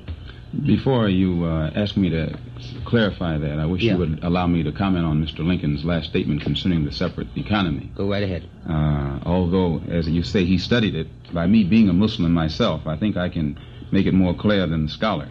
Before 0.64 1.09
you 1.09 1.44
uh, 1.44 1.70
ask 1.75 1.96
me 1.96 2.09
to 2.11 2.37
clarify 2.85 3.38
that, 3.38 3.59
I 3.61 3.66
wish 3.66 3.83
Yeah. 3.83 3.92
you 3.92 3.99
would 3.99 4.25
allow 4.25 4.46
me 4.46 4.62
to 4.62 4.72
comment 4.72 5.05
on 5.05 5.25
Mr. 5.25 5.46
Lincoln's 5.46 5.85
last 5.85 6.09
statement 6.09 6.40
concerning 6.42 6.85
the 6.85 6.92
separate 6.92 7.29
economy. 7.37 7.90
Go 7.94 8.09
right 8.11 8.22
ahead. 8.22 8.49
Uh, 8.68 9.18
although, 9.25 9.83
as 9.88 10.09
you 10.09 10.22
say, 10.22 10.44
he 10.44 10.59
studied 10.59 10.94
it, 10.94 11.09
by 11.33 11.46
me 11.46 11.62
being 11.62 11.88
a 11.88 11.92
Muslim 11.92 12.33
myself, 12.33 12.87
I 12.87 12.96
think 12.96 13.16
I 13.16 13.29
can 13.29 13.59
make 13.92 14.07
it 14.07 14.14
more 14.14 14.35
clear 14.35 14.66
than 14.66 14.87
the 14.87 14.90
scholar. 14.90 15.29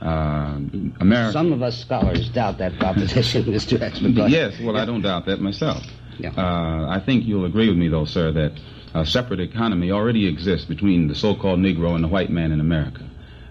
Uh, 0.00 0.58
America. 1.00 1.32
Some 1.32 1.52
of 1.52 1.62
us 1.62 1.78
scholars 1.78 2.28
doubt 2.30 2.58
that 2.58 2.78
proposition, 2.78 3.44
Mr. 3.44 3.80
X. 3.80 3.98
but 3.98 4.14
go 4.14 4.24
ahead. 4.24 4.52
Yes, 4.52 4.60
well, 4.60 4.76
I 4.76 4.86
don't 4.86 5.02
doubt 5.02 5.26
that 5.26 5.40
myself. 5.40 5.84
Yeah. 6.18 6.30
Uh, 6.36 6.88
I 6.88 7.02
think 7.04 7.24
you'll 7.24 7.44
agree 7.44 7.68
with 7.68 7.76
me, 7.76 7.88
though, 7.88 8.06
sir, 8.06 8.32
that 8.32 8.58
a 8.94 9.04
separate 9.04 9.40
economy 9.40 9.90
already 9.90 10.26
exists 10.26 10.66
between 10.66 11.08
the 11.08 11.14
so-called 11.14 11.60
Negro 11.60 11.94
and 11.94 12.02
the 12.02 12.08
white 12.08 12.30
man 12.30 12.50
in 12.50 12.60
America, 12.60 13.08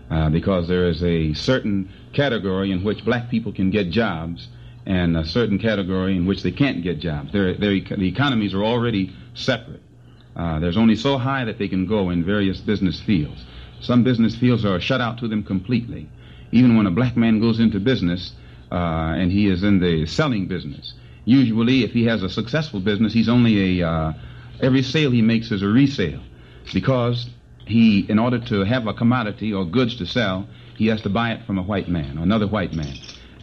uh, 0.09 0.29
because 0.29 0.67
there 0.67 0.87
is 0.87 1.03
a 1.03 1.33
certain 1.33 1.89
category 2.13 2.71
in 2.71 2.83
which 2.83 3.05
black 3.05 3.29
people 3.29 3.51
can 3.53 3.69
get 3.69 3.91
jobs, 3.91 4.47
and 4.85 5.15
a 5.17 5.25
certain 5.25 5.59
category 5.59 6.15
in 6.15 6.25
which 6.25 6.41
they 6.41 6.51
can't 6.51 6.81
get 6.81 6.99
jobs. 6.99 7.31
They're, 7.31 7.53
they're, 7.53 7.79
the 7.79 8.07
economies 8.07 8.53
are 8.55 8.63
already 8.63 9.13
separate. 9.35 9.81
Uh, 10.35 10.59
there's 10.59 10.77
only 10.77 10.95
so 10.95 11.17
high 11.17 11.45
that 11.45 11.59
they 11.59 11.67
can 11.67 11.85
go 11.85 12.09
in 12.09 12.23
various 12.23 12.59
business 12.59 12.99
fields. 12.99 13.45
Some 13.81 14.03
business 14.03 14.35
fields 14.35 14.65
are 14.65 14.79
shut 14.79 15.01
out 15.01 15.19
to 15.19 15.27
them 15.27 15.43
completely. 15.43 16.09
Even 16.51 16.75
when 16.77 16.87
a 16.87 16.91
black 16.91 17.15
man 17.15 17.39
goes 17.39 17.59
into 17.59 17.79
business 17.79 18.33
uh, 18.71 18.75
and 19.17 19.31
he 19.31 19.47
is 19.47 19.63
in 19.63 19.79
the 19.79 20.05
selling 20.05 20.47
business, 20.47 20.93
usually 21.25 21.83
if 21.83 21.91
he 21.91 22.05
has 22.05 22.23
a 22.23 22.29
successful 22.29 22.79
business, 22.79 23.13
he's 23.13 23.29
only 23.29 23.81
a 23.81 23.87
uh, 23.87 24.13
every 24.61 24.81
sale 24.81 25.11
he 25.11 25.21
makes 25.21 25.51
is 25.51 25.61
a 25.61 25.67
resale. 25.67 26.21
Because 26.73 27.29
he, 27.65 27.99
in 28.09 28.19
order 28.19 28.39
to 28.39 28.63
have 28.63 28.87
a 28.87 28.93
commodity 28.93 29.53
or 29.53 29.65
goods 29.65 29.95
to 29.97 30.05
sell, 30.05 30.47
he 30.75 30.87
has 30.87 31.01
to 31.01 31.09
buy 31.09 31.31
it 31.31 31.45
from 31.45 31.57
a 31.57 31.63
white 31.63 31.89
man 31.89 32.17
or 32.17 32.23
another 32.23 32.47
white 32.47 32.73
man, 32.73 32.93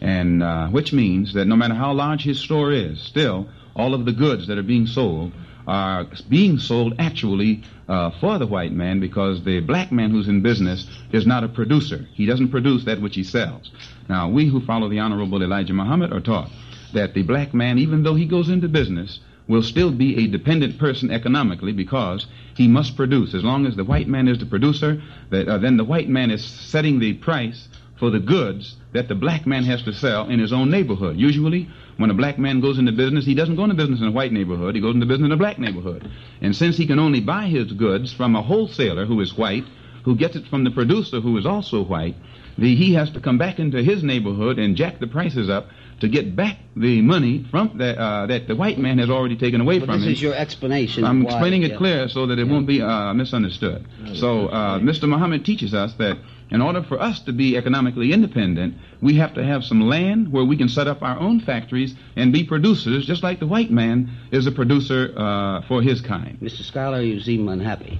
and 0.01 0.43
uh, 0.43 0.67
which 0.67 0.91
means 0.93 1.33
that 1.33 1.45
no 1.45 1.55
matter 1.55 1.75
how 1.75 1.93
large 1.93 2.23
his 2.23 2.39
store 2.39 2.71
is, 2.71 3.01
still 3.01 3.47
all 3.75 3.93
of 3.93 4.05
the 4.05 4.11
goods 4.11 4.47
that 4.47 4.57
are 4.57 4.63
being 4.63 4.87
sold 4.87 5.31
are 5.67 6.07
being 6.29 6.57
sold 6.57 6.93
actually 6.97 7.61
uh, 7.89 8.11
for 8.19 8.37
the 8.37 8.47
white 8.47 8.71
man 8.71 8.99
because 8.99 9.43
the 9.43 9.59
black 9.59 9.91
man 9.91 10.09
who's 10.09 10.27
in 10.27 10.41
business 10.41 10.87
is 11.11 11.27
not 11.27 11.43
a 11.43 11.49
producer. 11.49 12.07
He 12.13 12.25
doesn't 12.25 12.49
produce 12.49 12.85
that 12.85 13.01
which 13.01 13.15
he 13.15 13.23
sells. 13.23 13.71
Now, 14.07 14.29
we 14.29 14.47
who 14.47 14.61
follow 14.61 14.89
the 14.89 14.99
Honorable 14.99 15.43
Elijah 15.43 15.73
Muhammad 15.73 16.13
are 16.13 16.21
taught 16.21 16.49
that 16.93 17.13
the 17.13 17.23
black 17.23 17.53
man, 17.53 17.77
even 17.77 18.03
though 18.03 18.15
he 18.15 18.25
goes 18.25 18.49
into 18.49 18.69
business, 18.69 19.19
will 19.47 19.63
still 19.63 19.91
be 19.91 20.17
a 20.17 20.27
dependent 20.27 20.77
person 20.77 21.11
economically 21.11 21.71
because 21.71 22.27
he 22.55 22.67
must 22.67 22.95
produce. 22.95 23.33
As 23.33 23.43
long 23.43 23.65
as 23.65 23.75
the 23.75 23.83
white 23.83 24.07
man 24.07 24.27
is 24.27 24.39
the 24.39 24.45
producer, 24.45 25.01
that, 25.29 25.47
uh, 25.47 25.57
then 25.57 25.77
the 25.77 25.83
white 25.83 26.09
man 26.09 26.31
is 26.31 26.43
setting 26.43 26.99
the 26.99 27.13
price 27.13 27.67
for 27.97 28.09
the 28.09 28.19
goods 28.19 28.75
that 28.93 29.07
the 29.07 29.15
black 29.15 29.45
man 29.45 29.63
has 29.63 29.81
to 29.83 29.93
sell 29.93 30.29
in 30.29 30.39
his 30.39 30.53
own 30.53 30.69
neighborhood. 30.69 31.17
Usually, 31.17 31.69
when 31.97 32.09
a 32.11 32.13
black 32.13 32.37
man 32.37 32.61
goes 32.61 32.77
into 32.77 32.91
business, 32.91 33.25
he 33.25 33.33
doesn't 33.33 33.55
go 33.55 33.63
into 33.63 33.75
business 33.75 34.01
in 34.01 34.07
a 34.07 34.11
white 34.11 34.31
neighborhood, 34.31 34.75
he 34.75 34.81
goes 34.81 34.93
into 34.93 35.05
business 35.05 35.27
in 35.27 35.31
a 35.31 35.37
black 35.37 35.59
neighborhood. 35.59 36.09
And 36.41 36.55
since 36.55 36.77
he 36.77 36.85
can 36.85 36.99
only 36.99 37.21
buy 37.21 37.47
his 37.47 37.73
goods 37.73 38.13
from 38.13 38.35
a 38.35 38.41
wholesaler 38.41 39.05
who 39.05 39.19
is 39.21 39.37
white, 39.37 39.65
who 40.03 40.15
gets 40.15 40.35
it 40.35 40.47
from 40.47 40.63
the 40.63 40.71
producer 40.71 41.19
who 41.19 41.37
is 41.37 41.45
also 41.45 41.83
white, 41.83 42.15
the, 42.57 42.75
he 42.75 42.93
has 42.93 43.11
to 43.11 43.19
come 43.19 43.37
back 43.37 43.59
into 43.59 43.83
his 43.83 44.03
neighborhood 44.03 44.57
and 44.57 44.75
jack 44.75 44.99
the 44.99 45.07
prices 45.07 45.49
up 45.49 45.67
to 45.99 46.07
get 46.07 46.35
back 46.35 46.57
the 46.75 47.01
money 47.01 47.43
from 47.49 47.77
the, 47.77 47.99
uh, 47.99 48.25
that 48.27 48.47
the 48.47 48.55
white 48.55 48.77
man 48.77 48.99
has 48.99 49.09
already 49.09 49.35
taken 49.35 49.61
away 49.61 49.79
But 49.79 49.87
from 49.87 49.95
this 49.99 50.05
him. 50.05 50.11
is 50.13 50.21
your 50.21 50.35
explanation. 50.35 51.03
I'm 51.03 51.23
why- 51.23 51.31
explaining 51.31 51.63
it 51.63 51.71
yeah. 51.71 51.77
clear 51.77 52.09
so 52.09 52.27
that 52.27 52.37
it 52.37 52.47
won't 52.47 52.67
be 52.67 52.81
uh, 52.81 53.13
misunderstood. 53.13 53.85
So, 54.13 54.47
uh, 54.47 54.79
Mr. 54.79 55.07
Muhammad 55.09 55.43
teaches 55.43 55.73
us 55.73 55.93
that 55.95 56.17
in 56.49 56.61
order 56.61 56.81
for 56.83 57.01
us 57.01 57.19
to 57.21 57.33
be 57.33 57.57
economically 57.57 58.13
independent, 58.13 58.75
we 59.01 59.15
have 59.15 59.33
to 59.33 59.43
have 59.43 59.65
some 59.65 59.81
land 59.81 60.31
where 60.31 60.45
we 60.45 60.55
can 60.55 60.69
set 60.69 60.87
up 60.87 61.01
our 61.01 61.19
own 61.19 61.39
factories 61.41 61.93
and 62.15 62.31
be 62.31 62.43
producers, 62.45 63.05
just 63.05 63.21
like 63.23 63.39
the 63.39 63.47
white 63.47 63.69
man 63.71 64.09
is 64.31 64.47
a 64.47 64.51
producer 64.51 65.13
uh, 65.17 65.61
for 65.67 65.81
his 65.81 65.99
kind. 65.99 66.37
Mr. 66.41 66.61
Schuyler, 66.63 67.01
you 67.01 67.19
seem 67.19 67.49
unhappy. 67.49 67.99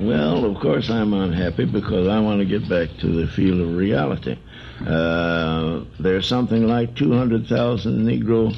Well, 0.00 0.44
of 0.44 0.60
course 0.60 0.90
I'm 0.90 1.14
unhappy 1.14 1.64
because 1.64 2.06
I 2.08 2.20
want 2.20 2.40
to 2.40 2.44
get 2.44 2.68
back 2.68 2.90
to 2.98 3.06
the 3.06 3.26
field 3.28 3.60
of 3.62 3.74
reality. 3.76 4.36
Uh, 4.84 5.84
there's 5.98 6.26
something 6.26 6.66
like 6.66 6.94
200,000 6.96 8.06
Negro 8.06 8.54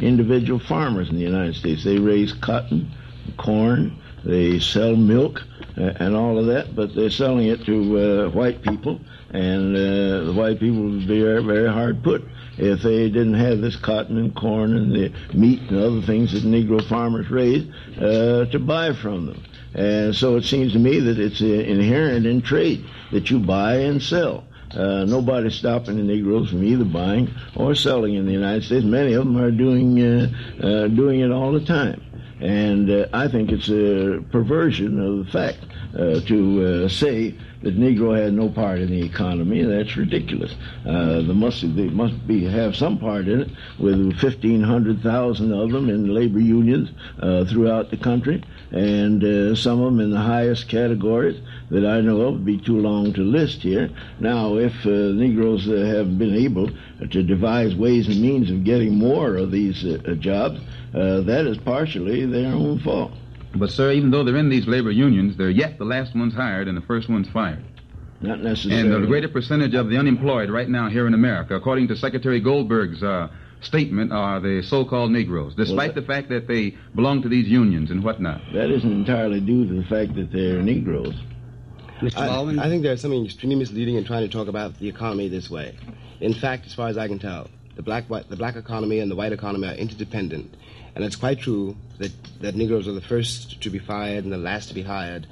individual 0.00 0.58
farmers 0.58 1.08
in 1.08 1.16
the 1.16 1.22
United 1.22 1.54
States. 1.54 1.84
They 1.84 1.98
raise 1.98 2.32
cotton, 2.32 2.90
corn, 3.36 3.96
they 4.24 4.58
sell 4.58 4.96
milk, 4.96 5.42
uh, 5.76 5.92
and 5.96 6.14
all 6.14 6.38
of 6.38 6.46
that, 6.46 6.76
but 6.76 6.94
they're 6.94 7.10
selling 7.10 7.46
it 7.46 7.64
to 7.64 7.98
uh, 7.98 8.30
white 8.30 8.62
people, 8.62 9.00
and 9.30 9.74
uh, 9.74 10.24
the 10.24 10.32
white 10.36 10.60
people 10.60 10.82
would 10.82 11.08
be 11.08 11.22
very, 11.22 11.42
very 11.42 11.68
hard 11.68 12.02
put 12.02 12.22
if 12.58 12.82
they 12.82 13.08
didn't 13.08 13.34
have 13.34 13.60
this 13.60 13.76
cotton 13.76 14.18
and 14.18 14.34
corn 14.34 14.76
and 14.76 14.92
the 14.92 15.12
meat 15.32 15.60
and 15.70 15.78
other 15.78 16.02
things 16.02 16.32
that 16.32 16.44
Negro 16.44 16.86
farmers 16.86 17.30
raise 17.30 17.66
uh, 17.98 18.44
to 18.50 18.58
buy 18.58 18.92
from 18.92 19.26
them. 19.26 19.42
And 19.74 20.14
so 20.14 20.36
it 20.36 20.44
seems 20.44 20.72
to 20.74 20.78
me 20.78 21.00
that 21.00 21.18
it's 21.18 21.40
inherent 21.40 22.26
in 22.26 22.42
trade 22.42 22.84
that 23.10 23.30
you 23.30 23.38
buy 23.38 23.76
and 23.76 24.02
sell. 24.02 24.44
Uh, 24.74 25.04
nobody's 25.04 25.54
stopping 25.54 25.96
the 25.96 26.02
Negroes 26.02 26.50
from 26.50 26.64
either 26.64 26.84
buying 26.84 27.30
or 27.56 27.74
selling 27.74 28.14
in 28.14 28.26
the 28.26 28.32
United 28.32 28.64
States. 28.64 28.84
Many 28.84 29.12
of 29.12 29.24
them 29.24 29.36
are 29.36 29.50
doing 29.50 30.00
uh, 30.00 30.28
uh, 30.62 30.88
doing 30.88 31.20
it 31.20 31.30
all 31.30 31.52
the 31.52 31.64
time. 31.64 32.02
And 32.40 32.90
uh, 32.90 33.06
I 33.12 33.28
think 33.28 33.52
it's 33.52 33.68
a 33.68 34.24
perversion 34.32 34.98
of 35.00 35.26
the 35.26 35.32
fact 35.32 35.58
to 36.26 36.88
say 36.88 37.34
that 37.62 37.78
Negro 37.78 38.16
had 38.16 38.32
no 38.32 38.48
part 38.48 38.80
in 38.80 38.90
the 38.90 39.02
economy. 39.04 39.62
That's 39.62 39.96
ridiculous. 39.96 40.54
Uh, 40.86 41.22
there 41.22 41.34
must 41.34 41.62
they 41.76 41.88
must 41.88 42.26
be 42.26 42.44
have 42.44 42.74
some 42.76 42.98
part 42.98 43.28
in 43.28 43.42
it, 43.42 43.50
with 43.78 44.18
fifteen 44.18 44.62
hundred 44.62 45.00
thousand 45.02 45.52
of 45.52 45.70
them 45.70 45.88
in 45.88 46.12
labor 46.12 46.40
unions 46.40 46.90
uh, 47.20 47.44
throughout 47.44 47.90
the 47.90 47.96
country, 47.96 48.42
and 48.70 49.22
uh, 49.22 49.54
some 49.54 49.80
of 49.80 49.86
them 49.86 50.00
in 50.00 50.10
the 50.10 50.18
highest 50.18 50.68
categories 50.68 51.40
that 51.70 51.86
I 51.86 52.00
know 52.00 52.20
of. 52.20 52.32
Would 52.32 52.44
be 52.46 52.58
too 52.58 52.78
long 52.78 53.12
to 53.12 53.20
list 53.20 53.62
here. 53.62 53.90
Now, 54.18 54.56
if 54.56 54.72
uh, 54.86 55.12
Negroes 55.12 55.68
uh, 55.68 55.84
have 55.84 56.18
been 56.18 56.34
able 56.34 56.70
to 57.10 57.22
devise 57.22 57.74
ways 57.74 58.08
and 58.08 58.22
means 58.22 58.50
of 58.50 58.64
getting 58.64 58.94
more 58.94 59.36
of 59.36 59.50
these 59.50 59.84
uh, 59.84 60.14
jobs, 60.18 60.60
that 60.92 61.46
is 61.46 61.58
partially 61.58 62.24
their 62.26 62.52
own 62.54 62.78
fault. 62.78 63.12
But, 63.54 63.70
sir, 63.70 63.92
even 63.92 64.10
though 64.10 64.24
they're 64.24 64.36
in 64.36 64.48
these 64.48 64.66
labor 64.66 64.90
unions, 64.90 65.36
they're 65.36 65.50
yet 65.50 65.78
the 65.78 65.84
last 65.84 66.14
ones 66.14 66.34
hired 66.34 66.68
and 66.68 66.76
the 66.76 66.82
first 66.82 67.08
ones 67.08 67.28
fired. 67.28 67.64
Not 68.20 68.40
necessarily. 68.40 68.94
And 68.94 69.02
the 69.02 69.06
greater 69.06 69.28
percentage 69.28 69.74
of 69.74 69.88
the 69.88 69.96
unemployed 69.96 70.48
right 70.48 70.68
now 70.68 70.88
here 70.88 71.06
in 71.06 71.14
America, 71.14 71.54
according 71.54 71.88
to 71.88 71.96
Secretary 71.96 72.40
Goldberg's 72.40 73.02
uh, 73.02 73.28
statement, 73.60 74.12
are 74.12 74.40
the 74.40 74.62
so-called 74.62 75.10
Negroes, 75.10 75.54
despite 75.54 75.94
that- 75.94 76.00
the 76.00 76.06
fact 76.06 76.28
that 76.28 76.46
they 76.46 76.76
belong 76.94 77.22
to 77.22 77.28
these 77.28 77.48
unions 77.48 77.90
and 77.90 78.02
whatnot. 78.02 78.40
That 78.54 78.70
isn't 78.70 78.90
entirely 78.90 79.40
due 79.40 79.66
to 79.66 79.74
the 79.74 79.84
fact 79.84 80.14
that 80.14 80.30
they're 80.32 80.62
Negroes. 80.62 81.14
Mr. 82.00 82.18
I, 82.18 82.26
Baldwin? 82.26 82.58
I 82.58 82.68
think 82.68 82.82
there's 82.82 83.00
something 83.00 83.24
extremely 83.24 83.56
misleading 83.56 83.96
in 83.96 84.04
trying 84.04 84.22
to 84.22 84.28
talk 84.28 84.48
about 84.48 84.78
the 84.78 84.88
economy 84.88 85.28
this 85.28 85.50
way. 85.50 85.76
In 86.20 86.34
fact, 86.34 86.66
as 86.66 86.74
far 86.74 86.88
as 86.88 86.98
I 86.98 87.06
can 87.08 87.18
tell, 87.18 87.48
the 87.76 87.82
black 87.82 88.06
white, 88.08 88.28
the 88.28 88.36
black 88.36 88.56
economy 88.56 88.98
and 89.00 89.10
the 89.10 89.16
white 89.16 89.32
economy 89.32 89.68
are 89.68 89.74
interdependent, 89.74 90.56
and 90.94 91.04
it's 91.04 91.16
quite 91.16 91.38
true 91.40 91.76
that 91.98 92.12
that 92.40 92.54
Negroes 92.54 92.88
are 92.88 92.92
the 92.92 93.00
first 93.00 93.60
to 93.62 93.70
be 93.70 93.78
fired 93.78 94.24
and 94.24 94.32
the 94.32 94.38
last 94.38 94.68
to 94.68 94.74
be 94.74 94.82
hired. 94.82 95.26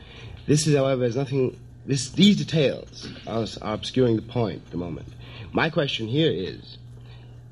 This 0.46 0.66
is, 0.66 0.76
however, 0.76 1.04
is 1.04 1.16
nothing. 1.16 1.58
This 1.86 2.10
these 2.10 2.36
details 2.36 3.08
are, 3.26 3.46
are 3.62 3.74
obscuring 3.74 4.16
the 4.16 4.22
point 4.22 4.62
at 4.66 4.70
the 4.70 4.76
moment. 4.76 5.08
My 5.52 5.70
question 5.70 6.06
here 6.06 6.30
is, 6.30 6.78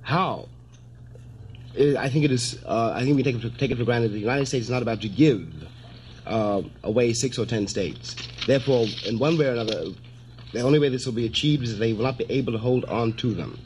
how? 0.03 0.49
I 1.77 2.09
think 2.09 2.25
it 2.25 2.33
is. 2.33 2.59
Uh, 2.65 2.93
I 2.95 3.05
think 3.05 3.17
we 3.17 3.23
take 3.23 3.37
it, 3.37 3.43
for, 3.43 3.57
take 3.59 3.71
it 3.71 3.79
for 3.79 3.85
granted 3.85 4.13
the 4.13 4.19
United 4.19 4.47
States 4.47 4.65
is 4.65 4.71
not 4.71 4.83
about 4.83 5.01
to 5.03 5.09
give 5.09 5.49
uh, 6.27 6.63
away 6.83 7.13
six 7.13 7.39
or 7.39 7.47
ten 7.47 7.67
states. 7.69 8.17
Therefore, 8.47 8.87
in 9.07 9.19
one 9.19 9.39
way 9.39 9.47
or 9.47 9.53
another, 9.53 9.93
the 10.53 10.61
only 10.61 10.79
way 10.79 10.89
this 10.89 11.07
will 11.07 11.13
be 11.13 11.27
achieved 11.27 11.65
is 11.65 11.73
that 11.73 11.79
they 11.79 11.93
will 11.93 12.05
not 12.05 12.19
be 12.19 12.27
able 12.31 12.53
to 12.53 12.59
hold 12.59 12.85
on 12.87 13.13
to 13.15 13.35
them. 13.35 13.59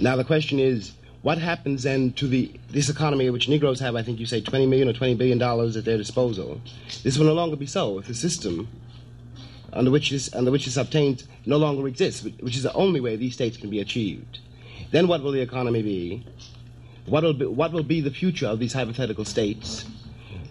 Now 0.00 0.14
the 0.16 0.24
question 0.24 0.58
is, 0.58 0.92
what 1.22 1.38
happens 1.38 1.82
then 1.82 2.12
to 2.12 2.28
the 2.28 2.52
this 2.70 2.88
economy, 2.88 3.28
which 3.30 3.48
Negroes 3.48 3.80
have, 3.80 3.96
I 3.96 4.02
think 4.02 4.20
you 4.20 4.26
say, 4.26 4.40
20 4.40 4.66
million 4.66 4.88
or 4.88 4.92
20 4.92 5.14
billion 5.14 5.38
dollars 5.38 5.76
at 5.76 5.84
their 5.84 5.96
disposal? 5.96 6.60
This 7.02 7.18
will 7.18 7.26
no 7.26 7.34
longer 7.34 7.56
be 7.56 7.66
so 7.66 7.98
if 7.98 8.06
the 8.06 8.14
system 8.14 8.68
under 9.72 9.90
which 9.90 10.10
this 10.10 10.32
under 10.34 10.50
which 10.50 10.64
this 10.64 10.76
obtained 10.76 11.24
no 11.44 11.56
longer 11.56 11.88
exists, 11.88 12.22
which 12.22 12.56
is 12.56 12.62
the 12.62 12.72
only 12.72 13.00
way 13.00 13.16
these 13.16 13.34
states 13.34 13.56
can 13.56 13.68
be 13.68 13.80
achieved. 13.80 14.38
Then 14.90 15.08
what 15.08 15.22
will 15.22 15.32
the 15.32 15.40
economy 15.40 15.82
be? 15.82 16.26
What 17.06 17.24
will 17.24 17.34
be, 17.34 17.46
what 17.46 17.72
will 17.72 17.82
be 17.82 18.00
the 18.00 18.10
future 18.10 18.46
of 18.46 18.58
these 18.58 18.72
hypothetical 18.72 19.24
states? 19.24 19.84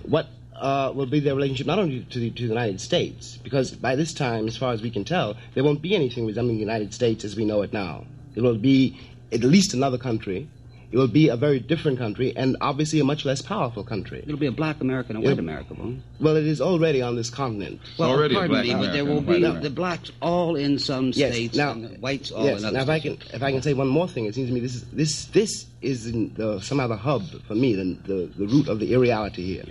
What 0.04 0.28
uh, 0.56 0.92
will 0.94 1.06
be 1.06 1.20
their 1.20 1.36
relationship 1.36 1.68
not 1.68 1.80
only 1.80 2.04
to 2.04 2.20
the, 2.20 2.32
to 2.32 2.44
the 2.44 2.50
United 2.50 2.82
States, 2.82 3.38
because 3.38 3.72
by 3.72 3.96
this 3.96 4.14
time, 4.14 4.48
as 4.48 4.58
far 4.58 4.74
as 4.74 4.82
we 4.82 4.90
can 4.90 5.06
tell, 5.06 5.38
there 5.54 5.64
won't 5.64 5.82
be 5.82 5.96
anything 5.96 6.26
resembling 6.26 6.58
the 6.58 6.62
United 6.62 6.94
States 6.94 7.24
as 7.24 7.36
we 7.36 7.46
know 7.46 7.62
it 7.62 7.74
now. 7.74 8.06
It 8.36 8.42
will 8.42 8.58
be 8.58 9.00
at 9.32 9.42
least 9.42 9.74
another 9.74 9.98
country 9.98 10.48
it 10.92 10.98
will 10.98 11.08
be 11.08 11.28
a 11.28 11.36
very 11.36 11.60
different 11.60 11.98
country 11.98 12.34
and 12.36 12.56
obviously 12.62 13.00
a 13.00 13.04
much 13.04 13.26
less 13.26 13.42
powerful 13.42 13.84
country. 13.84 14.24
It'll 14.26 14.38
be 14.38 14.48
a 14.48 14.52
black 14.52 14.80
America 14.80 15.10
and 15.10 15.18
a 15.18 15.22
white 15.28 15.38
America, 15.40 15.74
won't 15.74 16.02
Well, 16.22 16.38
it 16.38 16.46
is 16.48 16.62
already 16.62 17.02
on 17.02 17.16
this 17.18 17.30
continent. 17.30 17.82
Well, 18.00 18.10
already 18.12 18.36
a 18.36 18.38
pardon 18.38 18.54
black 18.56 18.66
me, 18.66 18.74
but 18.74 18.94
there 18.94 19.04
will 19.06 19.20
be 19.22 19.28
white 19.28 19.38
America. 19.44 19.60
the 19.64 19.70
blacks 19.70 20.12
all 20.22 20.56
in 20.56 20.80
some 20.80 21.12
Yes, 21.14 21.34
states 21.34 21.58
now- 21.58 21.72
and 21.72 21.84
the 21.84 21.90
whites 22.00 22.32
all 22.32 22.46
yes. 22.46 22.60
in 22.62 22.66
other 22.68 22.78
Now, 22.78 22.84
if 22.84 22.90
I 22.90 23.00
states. 23.00 23.24
can, 23.26 23.36
if 23.36 23.44
I 23.44 23.52
can 23.52 23.62
say 23.62 23.74
one 23.74 23.88
more 23.90 24.08
thing, 24.08 24.26
it 24.26 24.36
seems 24.36 24.48
to 24.48 24.54
me 24.54 24.62
this 24.62 24.76
is 24.76 24.84
this 24.94 25.26
this 25.26 25.66
is 25.82 26.08
in 26.08 26.34
the, 26.36 26.60
somehow 26.62 26.88
the 26.88 26.96
hub 26.98 27.24
for 27.48 27.54
me, 27.56 27.76
the, 27.76 27.84
the 28.08 28.32
the 28.38 28.48
root 28.48 28.68
of 28.70 28.80
the 28.80 28.94
irreality 28.94 29.44
here. 29.46 29.66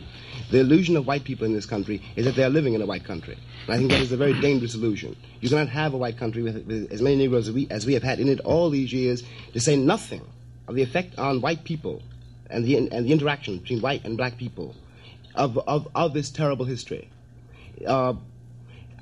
The 0.51 0.61
illusion 0.61 0.97
of 0.97 1.07
white 1.07 1.25
people 1.25 1.47
in 1.47 1.53
this 1.55 1.67
country 1.67 2.01
is 2.15 2.25
that 2.27 2.37
they 2.37 2.45
are 2.45 2.51
living 2.51 2.75
in 2.75 2.83
a 2.83 2.87
white 2.87 3.05
country. 3.05 3.37
And 3.67 3.75
I 3.75 3.79
think 3.79 3.91
that 3.91 4.01
is 4.03 4.13
a 4.13 4.17
very 4.17 4.39
dangerous 4.41 4.75
illusion. 4.77 5.17
You 5.41 5.49
cannot 5.49 5.69
have 5.71 5.93
a 5.95 5.97
white 5.97 6.17
country 6.19 6.43
with, 6.43 6.65
with 6.67 6.93
as 6.93 7.03
many 7.03 7.17
Negroes 7.17 7.49
as 7.49 7.55
we, 7.55 7.67
as 7.71 7.85
we 7.87 7.95
have 7.95 8.05
had 8.05 8.21
in 8.21 8.29
it 8.29 8.39
all 8.41 8.71
these 8.71 8.93
years, 8.93 9.25
to 9.55 9.61
say 9.61 9.75
nothing 9.77 10.21
of 10.69 10.75
the 10.75 10.83
effect 10.83 11.19
on 11.19 11.41
white 11.41 11.65
people 11.65 12.03
and 12.51 12.65
the 12.65 12.77
and 12.77 13.07
the 13.07 13.13
interaction 13.13 13.59
between 13.59 13.81
white 13.81 14.05
and 14.05 14.17
black 14.17 14.37
people 14.37 14.75
of 15.35 15.59
of, 15.67 15.89
of 15.95 16.15
this 16.15 16.31
terrible 16.31 16.65
history. 16.65 17.09
Uh, 17.87 18.15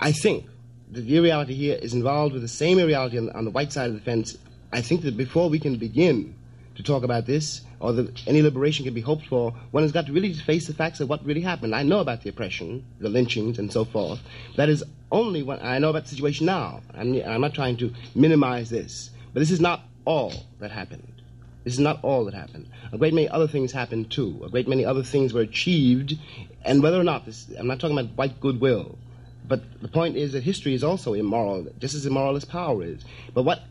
I 0.00 0.12
think 0.12 0.46
that 0.92 1.02
the 1.02 1.16
irreality 1.16 1.54
here 1.54 1.76
is 1.80 1.94
involved 1.94 2.32
with 2.32 2.42
the 2.42 2.48
same 2.48 2.78
irreality 2.78 3.18
on, 3.18 3.30
on 3.30 3.44
the 3.44 3.50
white 3.50 3.72
side 3.72 3.88
of 3.88 3.94
the 3.94 4.00
fence. 4.00 4.36
I 4.72 4.80
think 4.80 5.02
that 5.02 5.16
before 5.16 5.48
we 5.48 5.60
can 5.60 5.76
begin 5.76 6.34
to 6.74 6.82
talk 6.82 7.04
about 7.04 7.26
this, 7.26 7.62
or 7.78 7.92
that 7.92 8.26
any 8.26 8.42
liberation 8.42 8.84
can 8.84 8.94
be 8.94 9.00
hoped 9.00 9.26
for, 9.26 9.52
one 9.70 9.84
has 9.84 9.92
got 9.92 10.06
to 10.06 10.12
really 10.12 10.32
face 10.32 10.66
the 10.66 10.74
facts 10.74 11.00
of 11.00 11.08
what 11.08 11.24
really 11.24 11.40
happened. 11.40 11.74
I 11.74 11.82
know 11.82 12.00
about 12.00 12.22
the 12.22 12.30
oppression, 12.30 12.84
the 12.98 13.08
lynchings, 13.08 13.58
and 13.58 13.72
so 13.72 13.84
forth. 13.84 14.20
That 14.56 14.68
is 14.68 14.82
only 15.12 15.42
what 15.42 15.62
I 15.62 15.78
know 15.78 15.90
about 15.90 16.04
the 16.04 16.08
situation 16.08 16.46
now. 16.46 16.80
I'm, 16.94 17.14
I'm 17.22 17.40
not 17.40 17.54
trying 17.54 17.76
to 17.76 17.92
minimize 18.14 18.70
this, 18.70 19.10
but 19.32 19.40
this 19.40 19.52
is 19.52 19.60
not 19.60 19.82
all 20.04 20.32
that 20.58 20.72
happened. 20.72 21.13
This 21.64 21.74
is 21.74 21.80
not 21.80 21.98
all 22.02 22.26
that 22.26 22.34
happened. 22.34 22.68
A 22.92 22.98
great 22.98 23.14
many 23.14 23.28
other 23.28 23.48
things 23.48 23.72
happened 23.72 24.10
too. 24.10 24.42
A 24.44 24.50
great 24.50 24.68
many 24.68 24.84
other 24.84 25.02
things 25.02 25.32
were 25.32 25.40
achieved, 25.40 26.18
and 26.62 26.82
whether 26.82 27.00
or 27.00 27.04
not 27.04 27.24
this, 27.24 27.50
I'm 27.58 27.66
not 27.66 27.80
talking 27.80 27.98
about 27.98 28.16
white 28.16 28.38
goodwill, 28.38 28.98
but 29.48 29.62
the 29.80 29.88
point 29.88 30.16
is 30.16 30.32
that 30.32 30.42
history 30.42 30.74
is 30.74 30.84
also 30.84 31.14
immoral, 31.14 31.66
just 31.78 31.94
as 31.94 32.06
immoral 32.06 32.36
as 32.36 32.44
power 32.44 32.82
is. 32.82 33.02
But 33.32 33.42
what 33.42 33.62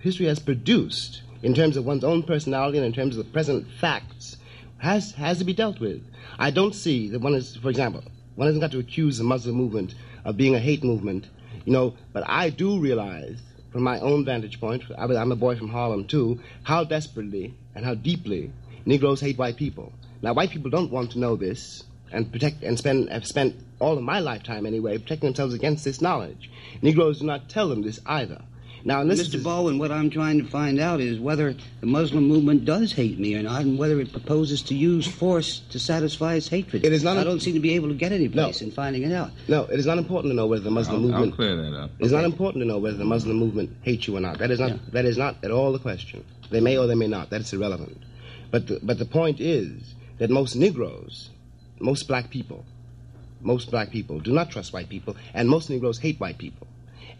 history 0.00 0.26
has 0.26 0.38
produced 0.38 1.22
in 1.42 1.54
terms 1.54 1.76
of 1.76 1.84
one's 1.84 2.04
own 2.04 2.22
personality 2.22 2.78
and 2.78 2.86
in 2.86 2.92
terms 2.92 3.16
of 3.16 3.24
the 3.24 3.32
present 3.32 3.66
facts 3.80 4.36
has 4.78 5.12
has 5.12 5.38
to 5.38 5.44
be 5.44 5.52
dealt 5.52 5.78
with. 5.78 6.02
I 6.38 6.50
don't 6.50 6.74
see 6.74 7.08
that 7.10 7.20
one 7.20 7.34
is, 7.34 7.56
for 7.56 7.68
example, 7.68 8.02
one 8.34 8.46
hasn't 8.46 8.62
got 8.62 8.72
to 8.72 8.78
accuse 8.78 9.18
the 9.18 9.24
Muslim 9.24 9.54
movement 9.56 9.94
of 10.24 10.36
being 10.36 10.54
a 10.54 10.58
hate 10.58 10.82
movement, 10.82 11.28
you 11.64 11.72
know. 11.72 11.94
But 12.12 12.24
I 12.28 12.50
do 12.50 12.80
realize, 12.80 13.38
from 13.72 13.82
my 13.82 13.98
own 14.00 14.24
vantage 14.24 14.60
point, 14.60 14.84
I 14.96 15.04
I'm 15.04 15.32
a 15.32 15.36
boy 15.36 15.56
from 15.56 15.68
Harlem 15.68 16.04
too, 16.04 16.40
how 16.62 16.84
desperately 16.84 17.54
and 17.74 17.84
how 17.84 17.94
deeply 17.94 18.52
Negroes 18.84 19.20
hate 19.20 19.38
white 19.38 19.56
people. 19.56 19.92
Now, 20.20 20.34
white 20.34 20.50
people 20.50 20.70
don't 20.70 20.92
want 20.92 21.12
to 21.12 21.18
know 21.18 21.36
this 21.36 21.84
and 22.12 22.30
protect 22.30 22.62
and 22.62 22.78
spend 22.78 23.08
have 23.08 23.26
spent 23.26 23.56
all 23.78 23.96
of 23.96 24.02
my 24.02 24.20
lifetime 24.20 24.66
anyway 24.66 24.98
protecting 24.98 25.28
themselves 25.28 25.54
against 25.54 25.84
this 25.84 26.00
knowledge. 26.00 26.50
Negroes 26.82 27.20
do 27.20 27.26
not 27.26 27.48
tell 27.48 27.68
them 27.68 27.82
this 27.82 27.98
either. 28.06 28.42
Now, 28.84 29.00
and 29.00 29.10
Mr. 29.10 29.34
is 29.34 29.42
Baldwin, 29.44 29.78
what 29.78 29.92
I'm 29.92 30.10
trying 30.10 30.38
to 30.42 30.44
find 30.44 30.80
out 30.80 31.00
is 31.00 31.20
whether 31.20 31.54
the 31.80 31.86
Muslim 31.86 32.26
movement 32.26 32.64
does 32.64 32.92
hate 32.92 33.18
me 33.18 33.36
or 33.36 33.42
not, 33.42 33.62
and 33.62 33.78
whether 33.78 34.00
it 34.00 34.10
proposes 34.12 34.60
to 34.62 34.74
use 34.74 35.06
force 35.06 35.60
to 35.70 35.78
satisfy 35.78 36.34
its 36.34 36.48
hatred. 36.48 36.84
It 36.84 36.92
is 36.92 37.04
not 37.04 37.16
I 37.16 37.20
a- 37.20 37.24
don't 37.24 37.40
seem 37.40 37.54
to 37.54 37.60
be 37.60 37.74
able 37.74 37.88
to 37.88 37.94
get 37.94 38.10
any 38.10 38.28
place 38.28 38.60
No. 38.60 38.66
in 38.66 38.72
finding 38.72 39.02
it 39.04 39.12
out. 39.12 39.30
no. 39.46 39.62
It 39.64 39.78
is 39.78 39.86
not 39.86 39.98
important 39.98 40.32
to 40.32 40.36
know 40.36 40.46
whether 40.48 40.64
the 40.64 40.70
Muslim 40.70 40.96
I'll, 40.96 41.02
I'll 41.04 41.10
movement. 41.20 41.34
clear 41.36 41.56
that 41.62 41.76
up. 41.78 41.90
It's 42.00 42.10
not 42.12 42.24
important 42.24 42.62
to 42.62 42.66
know 42.66 42.78
whether 42.78 42.96
the 42.96 43.04
Muslim 43.04 43.36
movement 43.36 43.70
hates 43.82 44.08
you 44.08 44.16
or 44.16 44.20
not. 44.20 44.38
That 44.38 44.50
is 44.50 44.58
not. 44.58 44.70
Yeah. 44.70 44.76
That 44.92 45.04
is 45.04 45.16
not 45.16 45.36
at 45.44 45.50
all 45.52 45.72
the 45.72 45.78
question. 45.78 46.24
They 46.50 46.60
may 46.60 46.76
or 46.76 46.86
they 46.88 46.94
may 46.96 47.06
not. 47.08 47.30
That's 47.30 47.52
irrelevant. 47.52 47.98
But 48.50 48.66
the, 48.66 48.80
but 48.82 48.98
the 48.98 49.04
point 49.06 49.40
is 49.40 49.94
that 50.18 50.28
most 50.28 50.56
Negroes, 50.56 51.30
most 51.78 52.08
black 52.08 52.30
people, 52.30 52.64
most 53.40 53.70
black 53.70 53.90
people 53.90 54.18
do 54.20 54.32
not 54.32 54.50
trust 54.50 54.72
white 54.72 54.88
people, 54.88 55.16
and 55.34 55.48
most 55.48 55.70
Negroes 55.70 55.98
hate 55.98 56.18
white 56.20 56.38
people. 56.38 56.66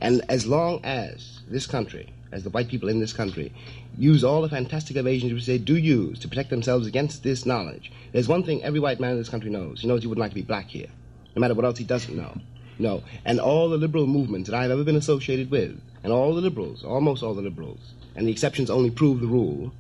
And 0.03 0.21
as 0.29 0.49
long 0.49 0.81
as 0.85 1.43
this 1.49 1.65
country, 1.65 2.13
as 2.33 2.43
the 2.43 2.51
white 2.51 2.67
people 2.67 2.89
in 2.89 2.99
this 2.99 3.13
country, 3.13 3.53
use 3.97 4.25
all 4.25 4.43
the 4.43 4.49
fantastic 4.49 4.97
evasions 4.97 5.33
which 5.33 5.47
they 5.47 5.59
do 5.59 5.77
use 5.77 6.19
to 6.19 6.29
protect 6.29 6.51
themselves 6.51 6.89
against 6.89 7.23
this 7.23 7.47
knowledge, 7.47 7.93
there's 8.11 8.27
one 8.27 8.43
thing 8.43 8.65
every 8.65 8.81
white 8.81 8.99
man 8.99 9.13
in 9.13 9.19
this 9.19 9.29
country 9.29 9.49
knows. 9.49 9.81
He 9.81 9.87
knows 9.87 10.03
he 10.03 10.09
wouldn't 10.09 10.21
like 10.21 10.33
to 10.33 10.35
be 10.35 10.43
black 10.43 10.67
here, 10.67 10.89
no 11.37 11.41
matter 11.41 11.55
what 11.55 11.65
else 11.65 11.79
he 11.79 11.85
doesn't 11.85 12.17
know. 12.17 12.37
No. 12.81 13.05
And 13.25 13.39
all 13.39 13.69
the 13.69 13.77
liberal 13.77 14.09
movements 14.09 14.51
that 14.51 14.57
I've 14.57 14.73
ever 14.73 14.83
been 14.83 14.97
associated 14.97 15.53
with, 15.53 15.81
and 16.03 16.13
all 16.13 16.35
the 16.35 16.41
liberals, 16.41 16.83
almost 16.83 17.23
all 17.23 17.35
the 17.35 17.43
liberals, 17.43 17.95
and 18.17 18.27
the 18.27 18.33
exceptions 18.33 18.71
only 18.71 18.91
prove 18.91 19.21
the 19.21 19.29
rule, 19.29 19.73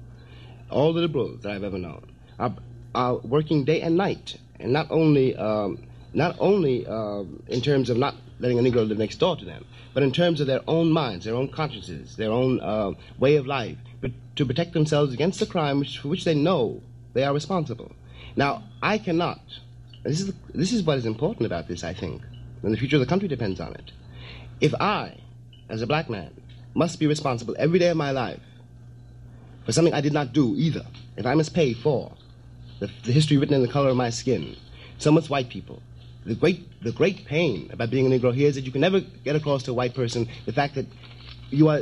all 0.70 0.92
the 0.92 1.00
liberals 1.00 1.40
that 1.42 1.50
I've 1.50 1.64
ever 1.64 1.78
known 1.78 2.06
are, 2.38 2.54
are 2.94 3.16
working 3.16 3.64
day 3.64 3.80
and 3.80 3.96
night, 3.96 4.38
and 4.60 4.72
not 4.72 4.86
only 4.88 5.34
um, 5.34 5.82
not 6.14 6.36
only 6.38 6.86
um 6.86 7.42
in 7.48 7.60
terms 7.60 7.90
of 7.90 7.96
not 7.96 8.14
letting 8.42 8.58
a 8.58 8.62
Negro 8.62 8.86
live 8.86 8.98
next 8.98 9.16
door 9.16 9.36
to 9.36 9.44
them, 9.44 9.64
but 9.94 10.02
in 10.02 10.10
terms 10.10 10.40
of 10.40 10.48
their 10.48 10.60
own 10.66 10.90
minds, 10.90 11.24
their 11.24 11.36
own 11.36 11.48
consciences, 11.48 12.16
their 12.16 12.32
own 12.32 12.60
uh, 12.60 12.92
way 13.18 13.36
of 13.36 13.46
life, 13.46 13.78
but 14.00 14.10
to 14.36 14.44
protect 14.44 14.72
themselves 14.72 15.14
against 15.14 15.38
the 15.38 15.46
crime 15.46 15.78
which, 15.78 15.98
for 15.98 16.08
which 16.08 16.24
they 16.24 16.34
know 16.34 16.82
they 17.14 17.22
are 17.22 17.32
responsible. 17.32 17.92
Now, 18.34 18.64
I 18.82 18.98
cannot. 18.98 19.40
This 20.02 20.20
is 20.20 20.32
this 20.52 20.72
is 20.72 20.82
what 20.82 20.98
is 20.98 21.06
important 21.06 21.46
about 21.46 21.68
this. 21.68 21.84
I 21.84 21.94
think, 21.94 22.22
and 22.62 22.74
the 22.74 22.78
future 22.78 22.96
of 22.96 23.00
the 23.00 23.06
country 23.06 23.28
depends 23.28 23.60
on 23.60 23.74
it. 23.74 23.92
If 24.60 24.74
I, 24.74 25.18
as 25.68 25.80
a 25.80 25.86
black 25.86 26.10
man, 26.10 26.32
must 26.74 26.98
be 26.98 27.06
responsible 27.06 27.54
every 27.58 27.78
day 27.78 27.88
of 27.88 27.96
my 27.96 28.10
life 28.10 28.40
for 29.64 29.70
something 29.70 29.94
I 29.94 30.00
did 30.00 30.12
not 30.12 30.32
do 30.32 30.56
either, 30.56 30.84
if 31.16 31.26
I 31.26 31.34
must 31.34 31.54
pay 31.54 31.74
for 31.74 32.12
the, 32.80 32.90
the 33.04 33.12
history 33.12 33.36
written 33.36 33.54
in 33.54 33.62
the 33.62 33.68
color 33.68 33.90
of 33.90 33.96
my 33.96 34.10
skin, 34.10 34.56
so 34.98 35.12
much 35.12 35.30
white 35.30 35.48
people. 35.48 35.80
The 36.24 36.34
great, 36.34 36.80
the 36.82 36.92
great 36.92 37.24
pain 37.24 37.68
about 37.72 37.90
being 37.90 38.06
a 38.06 38.16
Negro 38.16 38.32
here 38.32 38.48
is 38.48 38.54
that 38.54 38.62
you 38.64 38.70
can 38.72 38.80
never 38.80 39.00
get 39.00 39.34
across 39.34 39.64
to 39.64 39.72
a 39.72 39.74
white 39.74 39.94
person 39.94 40.28
the 40.46 40.52
fact 40.52 40.76
that 40.76 40.86
you 41.50 41.68
are, 41.68 41.80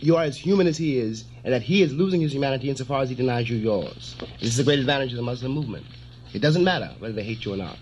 you 0.00 0.16
are 0.16 0.24
as 0.24 0.36
human 0.36 0.66
as 0.66 0.76
he 0.76 0.98
is, 0.98 1.24
and 1.44 1.54
that 1.54 1.62
he 1.62 1.82
is 1.82 1.92
losing 1.92 2.20
his 2.20 2.32
humanity 2.32 2.68
insofar 2.68 3.02
as 3.02 3.08
he 3.08 3.14
denies 3.14 3.48
you 3.48 3.56
yours. 3.56 4.16
This 4.40 4.50
is 4.50 4.56
the 4.56 4.64
great 4.64 4.80
advantage 4.80 5.12
of 5.12 5.16
the 5.16 5.22
Muslim 5.22 5.52
movement. 5.52 5.86
It 6.34 6.40
doesn't 6.40 6.64
matter 6.64 6.90
whether 6.98 7.14
they 7.14 7.22
hate 7.22 7.44
you 7.44 7.54
or 7.54 7.56
not. 7.56 7.78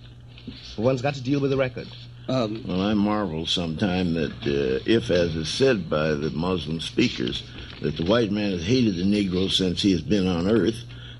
But 0.77 0.83
one's 0.83 1.03
got 1.03 1.15
to 1.15 1.23
deal 1.23 1.41
with 1.41 1.51
the 1.51 1.57
record. 1.57 1.89
Um, 2.29 2.65
Well, 2.67 2.81
I 2.83 2.95
marvel 2.95 3.47
sometime 3.47 4.15
that 4.15 4.33
uh, 4.43 4.83
if, 4.87 5.11
as 5.11 5.35
is 5.35 5.49
said 5.49 5.89
by 5.89 6.09
the 6.09 6.31
Muslim 6.31 6.81
speakers, 6.81 7.43
that 7.83 7.97
the 7.97 8.05
white 8.05 8.31
man 8.31 8.53
has 8.53 8.65
hated 8.67 8.97
the 8.97 9.03
Negro 9.05 9.51
since 9.51 9.83
he 9.83 9.93
has 9.93 10.03
been 10.03 10.27
on 10.27 10.49
earth, 10.49 10.77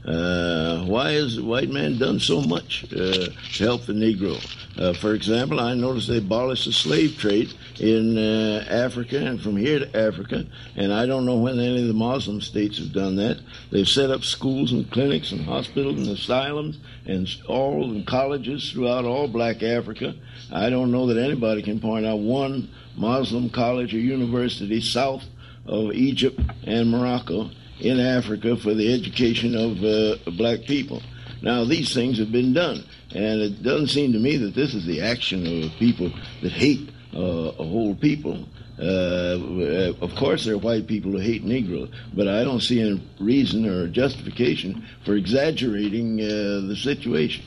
uh, 0.07 0.85
why 0.85 1.13
has 1.13 1.35
the 1.35 1.43
white 1.43 1.69
man 1.69 1.99
done 1.99 2.21
so 2.21 2.41
much 2.41 2.85
uh, 2.93 3.27
to 3.55 3.65
help 3.65 3.87
the 3.87 3.93
Negro? 3.93 4.37
Uh, 4.79 4.93
for 4.93 5.15
example, 5.15 5.59
I 5.59 5.75
noticed 5.75 6.09
they 6.09 6.19
abolished 6.19 6.67
the 6.67 6.73
slave 6.73 7.19
trade 7.19 7.53
in 7.81 8.17
uh, 8.17 8.65
Africa 8.69 9.19
and 9.19 9.41
from 9.41 9.57
here 9.57 9.81
to 9.81 9.97
Africa, 9.99 10.47
and 10.77 10.93
I 10.93 11.07
don't 11.07 11.27
know 11.27 11.39
when 11.39 11.59
any 11.59 11.81
of 11.81 11.89
the 11.89 11.95
Muslim 11.95 12.41
states 12.41 12.79
have 12.79 12.93
done 12.93 13.17
that. 13.17 13.41
They've 13.71 13.89
set 13.89 14.11
up 14.11 14.23
schools 14.23 14.71
and 14.71 14.89
clinics 14.93 15.33
and 15.33 15.45
hospitals 15.45 15.97
and 15.97 16.09
asylums 16.09 16.79
and 17.07 17.29
all 17.49 17.91
and 17.91 18.07
colleges 18.07 18.71
throughout 18.71 19.05
all 19.05 19.27
black 19.27 19.65
Africa. 19.65 20.15
I 20.53 20.71
don't 20.71 20.93
know 20.93 21.07
that 21.07 21.21
anybody 21.21 21.63
can 21.63 21.81
point 21.81 22.07
out 22.07 22.21
one 22.21 22.71
Muslim 22.97 23.51
college 23.51 23.93
or 23.93 23.99
university 23.99 24.81
south 24.81 25.25
of 25.67 25.93
Egypt 25.95 26.39
and 26.65 26.91
Morocco 26.93 27.51
in 27.81 28.01
Africa 28.01 28.57
for 28.57 28.75
the 28.75 28.93
education 28.93 29.55
of 29.55 29.85
uh, 29.85 30.31
black 30.33 30.63
people. 30.63 31.03
Now, 31.43 31.65
these 31.65 31.93
things 31.93 32.19
have 32.19 32.33
been 32.33 32.55
done, 32.55 32.85
and 33.15 33.41
it 33.41 33.63
doesn't 33.63 33.89
seem 33.89 34.13
to 34.13 34.19
me 34.19 34.37
that 34.39 34.55
this 34.55 34.75
is 34.75 34.87
the 34.87 35.03
action 35.03 35.65
of 35.65 35.71
people 35.79 36.11
that 36.43 36.53
hate 36.53 36.89
uh, 37.15 37.53
a 37.59 37.65
whole 37.65 37.95
people. 37.95 38.47
Uh, 38.79 39.93
of 40.01 40.15
course, 40.17 40.45
there 40.45 40.55
are 40.55 40.59
white 40.59 40.87
people 40.87 41.13
who 41.13 41.19
hate 41.19 41.45
Negroes, 41.45 41.89
but 42.15 42.29
I 42.29 42.45
don't 42.45 42.61
see 42.61 42.81
any 42.81 43.03
reason 43.19 43.67
or 43.67 43.89
justification 43.89 44.85
for 45.05 45.15
exaggerating 45.15 46.21
uh, 46.21 46.67
the 46.69 46.77
situation. 46.77 47.45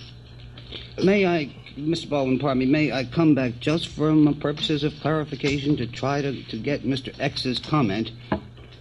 may 1.04 1.28
I, 1.28 1.54
Mr. 1.78 2.10
Baldwin, 2.10 2.40
pardon 2.40 2.60
me, 2.60 2.66
may 2.66 2.92
I 2.92 3.04
come 3.06 3.36
back 3.36 3.60
just 3.60 3.90
for 3.90 4.14
purposes 4.40 4.84
of 4.84 4.94
clarification 5.02 5.78
to 5.78 5.88
try 5.88 6.22
to, 6.22 6.44
to 6.46 6.58
get 6.58 6.84
Mr. 6.84 7.14
X's 7.20 7.60
comment 7.60 8.12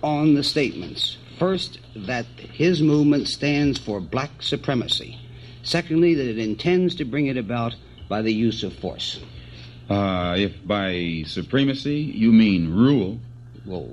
on 0.02 0.34
the 0.34 0.42
statements. 0.42 1.18
First, 1.38 1.78
that 1.94 2.26
his 2.26 2.82
movement 2.82 3.28
stands 3.28 3.78
for 3.78 4.00
black 4.00 4.42
supremacy. 4.42 5.18
Secondly, 5.62 6.14
that 6.14 6.26
it 6.26 6.38
intends 6.38 6.96
to 6.96 7.04
bring 7.04 7.26
it 7.26 7.36
about 7.36 7.74
by 8.08 8.22
the 8.22 8.32
use 8.32 8.62
of 8.62 8.72
force. 8.74 9.20
Uh, 9.88 10.34
if 10.36 10.52
by 10.66 11.22
supremacy 11.26 11.96
you 11.96 12.32
mean 12.32 12.72
rule, 12.74 13.20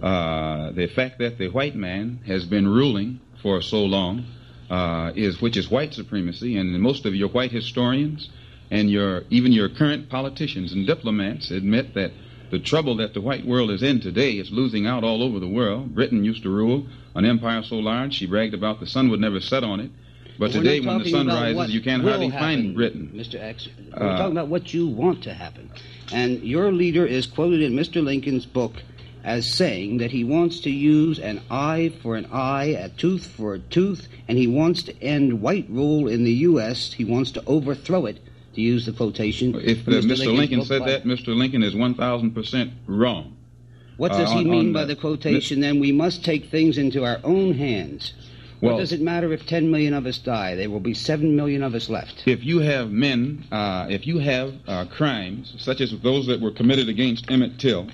uh, 0.01 0.71
the 0.71 0.87
fact 0.87 1.19
that 1.19 1.37
the 1.37 1.49
white 1.49 1.75
man 1.75 2.19
has 2.25 2.45
been 2.45 2.67
ruling 2.67 3.19
for 3.41 3.61
so 3.61 3.83
long 3.83 4.25
uh, 4.69 5.11
is 5.15 5.41
which 5.41 5.57
is 5.57 5.69
white 5.69 5.93
supremacy, 5.93 6.57
and 6.57 6.79
most 6.81 7.05
of 7.05 7.13
your 7.13 7.29
white 7.29 7.51
historians 7.51 8.29
and 8.71 8.89
your 8.89 9.23
even 9.29 9.51
your 9.51 9.69
current 9.69 10.09
politicians 10.09 10.73
and 10.73 10.87
diplomats 10.87 11.51
admit 11.51 11.93
that 11.93 12.11
the 12.51 12.59
trouble 12.59 12.95
that 12.97 13.13
the 13.13 13.21
white 13.21 13.45
world 13.45 13.71
is 13.71 13.81
in 13.83 13.99
today 13.99 14.33
is 14.33 14.51
losing 14.51 14.85
out 14.85 15.03
all 15.03 15.23
over 15.23 15.39
the 15.39 15.47
world. 15.47 15.93
Britain 15.95 16.23
used 16.23 16.43
to 16.43 16.49
rule 16.49 16.85
an 17.15 17.25
empire 17.25 17.63
so 17.63 17.75
large 17.77 18.13
she 18.13 18.25
bragged 18.25 18.53
about 18.53 18.79
the 18.79 18.87
sun 18.87 19.09
would 19.09 19.19
never 19.19 19.39
set 19.39 19.63
on 19.63 19.79
it. 19.79 19.91
But 20.37 20.51
today, 20.51 20.81
when 20.81 20.99
the 20.99 21.09
sun 21.09 21.27
rises, 21.27 21.73
you 21.73 21.79
can't 21.81 22.03
hardly 22.03 22.27
happen, 22.27 22.63
find 22.63 22.75
Britain. 22.75 23.09
Mr. 23.15 23.41
X. 23.41 23.69
We're 23.97 24.05
Uh, 24.05 24.17
talking 24.17 24.33
about 24.33 24.49
what 24.49 24.73
you 24.73 24.85
want 24.85 25.23
to 25.23 25.33
happen. 25.33 25.69
And 26.11 26.43
your 26.43 26.73
leader 26.73 27.05
is 27.05 27.25
quoted 27.25 27.61
in 27.61 27.73
Mr. 27.73 28.03
Lincoln's 28.03 28.45
book 28.45 28.83
as 29.23 29.49
saying 29.51 29.97
that 29.99 30.11
he 30.11 30.23
wants 30.25 30.59
to 30.59 30.69
use 30.69 31.19
an 31.19 31.39
eye 31.49 31.91
for 32.01 32.17
an 32.17 32.27
eye, 32.33 32.75
a 32.77 32.89
tooth 32.89 33.25
for 33.25 33.53
a 33.55 33.59
tooth, 33.59 34.07
and 34.27 34.37
he 34.37 34.45
wants 34.45 34.83
to 34.83 35.01
end 35.01 35.41
white 35.41 35.67
rule 35.69 36.07
in 36.09 36.25
the 36.25 36.33
U.S. 36.33 36.91
He 36.93 37.05
wants 37.05 37.31
to 37.31 37.43
overthrow 37.47 38.05
it, 38.05 38.19
to 38.55 38.61
use 38.61 38.85
the 38.85 38.93
quotation. 38.93 39.55
If 39.55 39.87
uh, 39.87 39.91
Mr. 39.91 40.17
Lincoln's 40.17 40.19
Lincoln 40.19 40.65
said 40.65 40.79
by- 40.79 40.91
that, 40.91 41.03
Mr. 41.05 41.35
Lincoln 41.35 41.63
is 41.63 41.75
1,000% 41.75 42.71
wrong. 42.87 43.37
What 43.97 44.11
does 44.11 44.31
uh, 44.31 44.37
he 44.37 44.43
mean 44.45 44.73
by 44.73 44.81
the- 44.81 44.95
the 44.95 45.01
quotation? 45.01 45.61
Then 45.61 45.79
we 45.79 45.91
must 45.91 46.25
take 46.25 46.45
things 46.45 46.77
into 46.77 47.05
our 47.05 47.19
own 47.23 47.53
hands. 47.53 48.13
Well- 48.61 48.73
what 48.73 48.79
does 48.79 48.91
it 48.91 49.01
matter 49.01 49.31
if 49.31 49.45
10 49.45 49.69
million 49.69 49.93
of 49.93 50.05
us 50.05 50.17
die? 50.17 50.55
There 50.55 50.69
will 50.69 50.79
be 50.79 50.93
7 50.93 51.35
million 51.35 51.61
of 51.63 51.75
us 51.75 51.89
left. 51.89 52.23
If 52.25 52.43
you 52.45 52.59
have 52.59 52.91
men, 52.91 53.43
uh, 53.51 53.87
if 53.89 54.07
you 54.07 54.19
have 54.19 54.53
uh, 54.67 54.85
crimes 54.85 55.53
such 55.57 55.81
as 55.81 55.93
those 55.99 56.25
that 56.27 56.41
were 56.41 56.51
committed 56.51 56.89
against 56.89 57.29
Emmett 57.29 57.59
Till, 57.59 57.87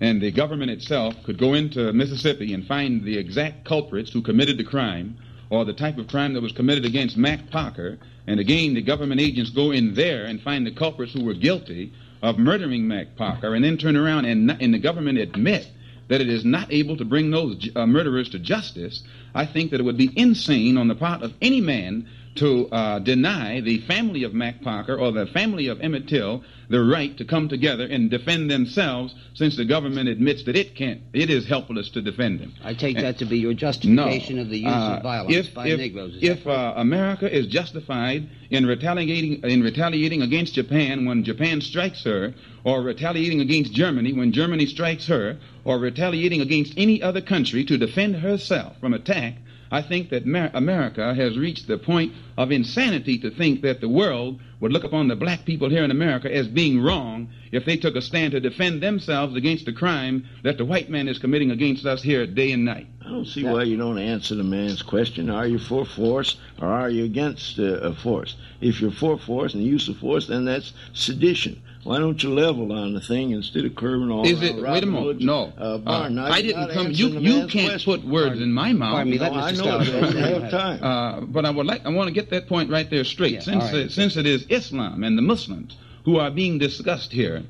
and 0.00 0.20
the 0.20 0.30
government 0.30 0.70
itself 0.70 1.14
could 1.24 1.38
go 1.38 1.54
into 1.54 1.92
Mississippi 1.92 2.54
and 2.54 2.64
find 2.64 3.02
the 3.02 3.18
exact 3.18 3.64
culprits 3.64 4.12
who 4.12 4.22
committed 4.22 4.56
the 4.56 4.64
crime, 4.64 5.16
or 5.50 5.64
the 5.64 5.72
type 5.72 5.98
of 5.98 6.06
crime 6.06 6.34
that 6.34 6.42
was 6.42 6.52
committed 6.52 6.84
against 6.84 7.16
Mack 7.16 7.50
Parker, 7.50 7.98
and 8.28 8.38
again 8.38 8.74
the 8.74 8.82
government 8.82 9.20
agents 9.20 9.50
go 9.50 9.72
in 9.72 9.94
there 9.94 10.26
and 10.26 10.40
find 10.42 10.66
the 10.66 10.70
culprits 10.70 11.12
who 11.12 11.24
were 11.24 11.34
guilty 11.34 11.92
of 12.22 12.38
murdering 12.38 12.86
Mack 12.86 13.16
Parker, 13.16 13.54
and 13.54 13.64
then 13.64 13.78
turn 13.78 13.96
around 13.96 14.24
and, 14.24 14.50
and 14.60 14.74
the 14.74 14.78
government 14.78 15.18
admit 15.18 15.68
that 16.08 16.20
it 16.20 16.28
is 16.28 16.44
not 16.44 16.72
able 16.72 16.96
to 16.96 17.04
bring 17.04 17.30
those 17.30 17.68
uh, 17.76 17.86
murderers 17.86 18.30
to 18.30 18.38
justice, 18.38 19.02
I 19.34 19.46
think 19.46 19.70
that 19.70 19.80
it 19.80 19.82
would 19.84 19.98
be 19.98 20.10
insane 20.16 20.78
on 20.78 20.88
the 20.88 20.94
part 20.94 21.22
of 21.22 21.34
any 21.40 21.60
man 21.60 22.08
to 22.36 22.68
uh, 22.70 22.98
deny 23.00 23.60
the 23.60 23.78
family 23.80 24.22
of 24.22 24.32
Mack 24.34 24.62
Parker 24.62 24.96
or 24.96 25.12
the 25.12 25.26
family 25.26 25.66
of 25.68 25.80
Emmett 25.80 26.06
Till 26.08 26.42
the 26.68 26.82
right 26.82 27.16
to 27.16 27.24
come 27.24 27.48
together 27.48 27.84
and 27.86 28.10
defend 28.10 28.50
themselves 28.50 29.14
since 29.34 29.56
the 29.56 29.64
government 29.64 30.08
admits 30.08 30.44
that 30.44 30.54
it 30.54 30.74
can't, 30.74 31.00
it 31.14 31.30
is 31.30 31.46
helpless 31.46 31.88
to 31.90 32.02
defend 32.02 32.40
them. 32.40 32.52
I 32.62 32.74
take 32.74 32.96
And- 32.96 33.04
that 33.06 33.18
to 33.18 33.24
be 33.24 33.38
your 33.38 33.52
no. 33.52 33.56
justification 33.56 34.38
of 34.38 34.50
the 34.50 34.58
use 34.58 34.68
Uh, 34.68 34.94
of 34.98 35.02
violence 35.02 35.34
if, 35.36 35.54
by 35.54 35.68
if, 35.68 35.78
Negroes. 35.78 36.14
Is 36.16 36.22
If 36.22 36.46
uh, 36.46 36.74
America 36.76 37.32
is 37.34 37.46
justified 37.46 38.28
in 38.50 38.66
retaliating 38.66 39.40
in 39.44 39.62
retaliating 39.62 40.22
against 40.22 40.54
Japan 40.54 41.06
when 41.06 41.24
Japan 41.24 41.60
strikes 41.60 42.04
her, 42.04 42.34
or 42.64 42.82
retaliating 42.82 43.40
against 43.40 43.72
Germany 43.72 44.12
when 44.12 44.32
Germany 44.32 44.66
strikes 44.66 45.06
her, 45.06 45.36
or 45.64 45.78
retaliating 45.78 46.40
against 46.42 46.74
any 46.76 47.02
other 47.02 47.20
country 47.20 47.64
to 47.64 47.78
defend 47.78 48.16
herself 48.16 48.78
from 48.80 48.92
attack, 48.94 49.34
I 49.70 49.82
think 49.82 50.10
that 50.10 50.26
Mer- 50.26 50.50
America 50.54 51.14
has 51.14 51.36
reached 51.36 51.68
the 51.68 51.78
point 51.78 52.12
of 52.38 52.52
insanity 52.52 53.18
to 53.18 53.30
think 53.30 53.60
that 53.62 53.80
the 53.80 53.88
world 53.88 54.40
would 54.60 54.72
look 54.72 54.84
upon 54.84 55.08
the 55.08 55.16
black 55.16 55.44
people 55.44 55.68
here 55.68 55.82
in 55.84 55.90
America 55.90 56.32
as 56.32 56.46
being 56.46 56.80
wrong 56.80 57.28
if 57.50 57.64
they 57.64 57.76
took 57.76 57.96
a 57.96 58.00
stand 58.02 58.30
to 58.32 58.38
defend 58.40 58.80
themselves 58.80 59.34
against 59.36 59.64
the 59.66 59.72
crime 59.72 60.24
that 60.44 60.56
the 60.56 60.64
white 60.64 60.88
man 60.88 61.08
is 61.08 61.18
committing 61.18 61.50
against 61.50 61.84
us 61.84 62.00
here 62.02 62.26
day 62.26 62.52
and 62.52 62.64
night. 62.64 62.86
I 63.04 63.10
don't 63.10 63.26
see 63.26 63.42
why 63.44 63.64
you 63.64 63.76
don't 63.76 63.98
answer 63.98 64.34
the 64.36 64.44
man's 64.44 64.82
question. 64.82 65.30
Are 65.30 65.46
you 65.48 65.58
for 65.58 65.84
force 65.84 66.36
or 66.60 66.68
are 66.68 66.88
you 66.90 67.04
against 67.04 67.58
uh, 67.58 67.92
force? 67.94 68.36
If 68.60 68.80
you're 68.80 68.90
for 68.92 69.18
force 69.18 69.54
and 69.54 69.62
the 69.62 69.66
use 69.68 69.88
of 69.88 69.96
force, 69.96 70.26
then 70.28 70.44
that's 70.44 70.72
sedition. 70.92 71.60
Why 71.84 72.00
don't 72.00 72.22
you 72.22 72.34
level 72.34 72.70
on 72.72 72.92
the 72.92 73.00
thing 73.00 73.30
instead 73.30 73.64
of 73.64 73.74
curving 73.76 74.10
all 74.10 74.26
Is 74.26 74.42
around 74.42 74.44
it? 74.58 74.62
Robin 74.62 74.72
Wait 74.72 74.82
a 74.82 74.86
moment. 74.86 75.06
Hood's, 75.06 75.24
No, 75.24 75.52
Uh, 75.56 75.78
barn? 75.78 76.16
Now, 76.16 76.24
I 76.26 76.38
you're 76.38 76.52
didn't 76.52 76.70
come. 76.72 76.90
You 76.90 77.08
you 77.20 77.46
can't 77.46 77.70
question. 77.70 77.92
put 77.94 78.04
words 78.04 78.40
in 78.42 78.52
my 78.52 78.72
mouth. 78.74 78.92
Pardon 78.92 79.10
me, 79.12 79.16
No, 79.16 79.22
let 79.22 79.32
I 79.32 79.52
Mr. 79.52 79.56
know. 79.64 79.84
Stout 79.84 80.16
I 80.16 80.28
have 80.40 80.50
time. 80.50 80.82
Uh, 80.82 81.20
but 81.22 81.46
I 81.46 81.50
would 81.50 81.64
like. 81.66 81.86
I 81.86 81.90
want 81.90 82.08
to 82.08 82.12
get 82.12 82.27
that 82.30 82.48
point 82.48 82.70
right 82.70 82.88
there 82.88 83.04
straight. 83.04 83.34
Yeah, 83.34 83.40
since 83.40 83.64
right. 83.64 83.74
it, 83.74 83.92
since 83.92 84.16
it 84.16 84.26
is 84.26 84.46
Islam 84.48 85.04
and 85.04 85.16
the 85.16 85.22
Muslims 85.22 85.76
who 86.04 86.18
are 86.18 86.30
being 86.30 86.58
discussed 86.58 87.12
here, 87.12 87.42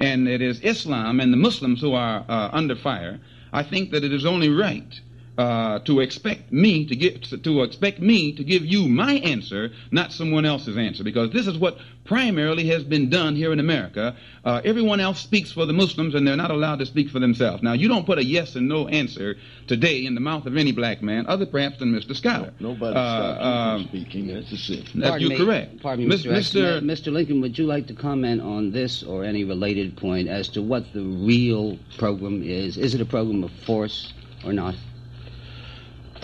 and 0.00 0.28
it 0.28 0.40
is 0.40 0.60
Islam 0.60 1.20
and 1.20 1.32
the 1.32 1.36
Muslims 1.36 1.80
who 1.80 1.92
are 1.92 2.24
uh, 2.28 2.48
under 2.52 2.74
fire, 2.74 3.20
I 3.52 3.62
think 3.62 3.90
that 3.90 4.04
it 4.04 4.12
is 4.12 4.24
only 4.24 4.48
right. 4.48 5.00
Uh, 5.38 5.78
to 5.80 6.00
expect 6.00 6.50
me 6.50 6.86
to 6.86 6.96
give 6.96 7.20
to 7.42 7.62
expect 7.62 8.00
me 8.00 8.32
to 8.32 8.42
give 8.42 8.64
you 8.64 8.88
my 8.88 9.14
answer, 9.16 9.70
not 9.90 10.10
someone 10.10 10.46
else's 10.46 10.78
answer, 10.78 11.04
because 11.04 11.30
this 11.30 11.46
is 11.46 11.58
what 11.58 11.76
primarily 12.04 12.68
has 12.68 12.82
been 12.84 13.10
done 13.10 13.36
here 13.36 13.52
in 13.52 13.60
America. 13.60 14.16
Uh, 14.46 14.62
everyone 14.64 14.98
else 14.98 15.20
speaks 15.20 15.52
for 15.52 15.66
the 15.66 15.74
Muslims, 15.74 16.14
and 16.14 16.26
they're 16.26 16.36
not 16.36 16.50
allowed 16.50 16.78
to 16.78 16.86
speak 16.86 17.10
for 17.10 17.18
themselves. 17.18 17.62
Now, 17.62 17.74
you 17.74 17.86
don't 17.86 18.06
put 18.06 18.16
a 18.18 18.24
yes 18.24 18.56
and 18.56 18.66
no 18.66 18.88
answer 18.88 19.36
today 19.66 20.06
in 20.06 20.14
the 20.14 20.22
mouth 20.22 20.46
of 20.46 20.56
any 20.56 20.72
black 20.72 21.02
man, 21.02 21.26
other 21.26 21.44
perhaps 21.44 21.80
than 21.80 21.92
Mr. 21.92 22.16
Schuyler. 22.16 22.54
Nobody 22.58 22.96
Uh, 22.96 23.02
stopped 23.18 23.40
you 23.42 23.46
um, 23.46 23.80
from 23.80 23.88
speaking. 23.88 24.26
That's 24.28 24.50
the 24.50 24.56
sin. 24.56 24.84
that's 24.94 25.20
you're 25.20 25.30
me, 25.30 25.36
correct. 25.36 25.82
Pardon 25.82 26.04
me, 26.08 26.08
Mis- 26.08 26.24
Mr. 26.24 26.80
Mr. 26.80 26.82
Mr. 26.82 27.12
Lincoln, 27.12 27.42
would 27.42 27.58
you 27.58 27.66
like 27.66 27.86
to 27.88 27.94
comment 27.94 28.40
on 28.40 28.70
this 28.70 29.02
or 29.02 29.22
any 29.24 29.44
related 29.44 29.96
point 29.98 30.28
as 30.28 30.48
to 30.48 30.62
what 30.62 30.94
the 30.94 31.02
real 31.02 31.78
program 31.98 32.42
is? 32.42 32.78
Is 32.78 32.94
it 32.94 33.02
a 33.02 33.04
program 33.06 33.44
of 33.44 33.50
force 33.66 34.14
or 34.42 34.54
not? 34.54 34.74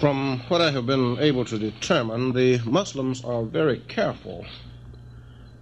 From 0.02 0.40
what 0.48 0.60
I 0.60 0.72
have 0.72 0.84
been 0.84 1.16
able 1.20 1.44
to 1.44 1.56
determine, 1.56 2.32
the 2.32 2.58
Muslims 2.64 3.22
are 3.22 3.44
very 3.44 3.78
careful 3.86 4.44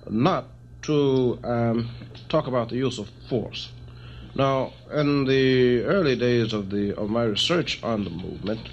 not 0.08 0.46
to 0.84 1.38
um, 1.44 1.90
talk 2.30 2.46
about 2.46 2.70
the 2.70 2.76
use 2.76 2.98
of 2.98 3.10
force. 3.28 3.68
Now, 4.34 4.72
in 4.94 5.26
the 5.26 5.82
early 5.82 6.16
days 6.16 6.54
of 6.54 6.70
the 6.70 6.96
of 6.96 7.10
my 7.10 7.24
research 7.24 7.82
on 7.82 8.04
the 8.04 8.08
movement, 8.08 8.66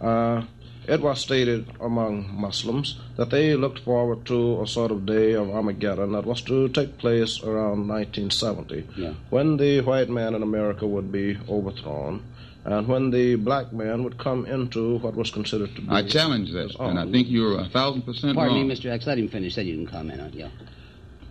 uh, 0.00 0.44
it 0.88 1.02
was 1.02 1.20
stated 1.20 1.66
among 1.82 2.34
Muslims 2.34 2.98
that 3.16 3.28
they 3.28 3.54
looked 3.56 3.80
forward 3.80 4.24
to 4.24 4.62
a 4.62 4.66
sort 4.66 4.90
of 4.90 5.04
day 5.04 5.34
of 5.34 5.50
Armageddon 5.50 6.12
that 6.12 6.24
was 6.24 6.40
to 6.42 6.70
take 6.70 6.96
place 6.96 7.42
around 7.42 7.86
1970, 7.86 8.86
Yeah. 8.96 9.12
when 9.28 9.58
the 9.58 9.82
white 9.82 10.08
man 10.08 10.34
in 10.34 10.42
America 10.42 10.86
would 10.86 11.12
be 11.12 11.36
overthrown, 11.46 12.22
and 12.64 12.86
when 12.86 13.10
the 13.10 13.36
black 13.36 13.72
man 13.72 14.04
would 14.04 14.18
come 14.18 14.44
into 14.46 14.98
what 14.98 15.14
was 15.14 15.30
considered 15.30 15.74
to 15.76 15.80
be. 15.82 15.88
I 15.88 16.06
challenge 16.06 16.52
that, 16.52 16.68
his 16.68 16.76
and 16.78 16.98
I 16.98 17.10
think 17.10 17.28
you're 17.28 17.58
a 17.58 17.68
thousand 17.68 18.02
percent 18.02 18.34
Pardon 18.36 18.56
wrong. 18.56 18.68
me, 18.68 18.74
Mr. 18.74 18.90
X. 18.90 19.06
Let 19.06 19.18
him 19.18 19.28
finish. 19.28 19.54
Then 19.54 19.66
you 19.66 19.76
can 19.76 19.86
comment 19.86 20.20
on 20.20 20.26
it. 20.28 20.34
Yeah. 20.34 20.48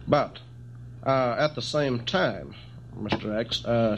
But 0.08 0.40
uh, 1.06 1.36
at 1.38 1.56
the 1.56 1.62
same 1.62 2.06
time, 2.06 2.56
Mr. 2.98 3.38
X, 3.40 3.64
uh, 3.64 3.98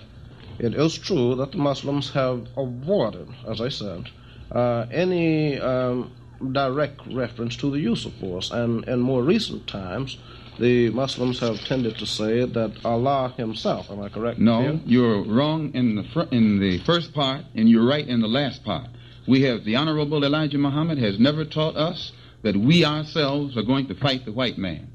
it 0.60 0.76
is 0.76 0.98
true 0.98 1.36
that 1.36 1.52
the 1.52 1.58
Muslims 1.58 2.12
have 2.12 2.48
avoided, 2.58 3.30
as 3.48 3.62
I 3.62 3.70
said, 3.70 4.10
uh, 4.52 4.86
any 4.92 5.60
um, 5.60 6.12
direct 6.52 7.00
reference 7.08 7.56
to 7.58 7.72
the 7.72 7.80
use 7.80 8.06
of 8.06 8.14
force. 8.16 8.52
And 8.52 8.84
in 8.88 9.00
more 9.00 9.24
recent 9.24 9.68
times, 9.68 10.18
the 10.62 10.92
Muslims 10.92 11.40
have 11.40 11.60
tended 11.66 11.98
to 11.98 12.06
say 12.06 12.46
that 12.46 12.86
Allah 12.86 13.34
Himself, 13.36 13.90
am 13.90 14.00
I 14.00 14.10
correct? 14.10 14.40
No, 14.40 14.62
Bill? 14.62 14.80
you're 14.86 15.24
wrong 15.24 15.74
in 15.74 15.96
the 15.96 16.04
fir- 16.04 16.28
in 16.32 16.60
the 16.60 16.78
first 16.80 17.14
part, 17.14 17.42
and 17.56 17.68
you're 17.68 17.86
right 17.86 18.08
in 18.08 18.22
the 18.22 18.28
last 18.28 18.64
part. 18.64 18.88
We 19.28 19.42
have 19.44 19.66
the 19.66 19.76
Honorable 19.76 20.24
Elijah 20.24 20.60
Muhammad 20.60 21.00
has 21.00 21.20
never 21.20 21.46
taught 21.46 21.76
us 21.76 22.12
that 22.44 22.56
we 22.56 22.86
ourselves 22.86 23.58
are 23.58 23.64
going 23.64 23.88
to 23.88 23.96
fight 23.96 24.26
the 24.26 24.32
white 24.32 24.58
man, 24.60 24.88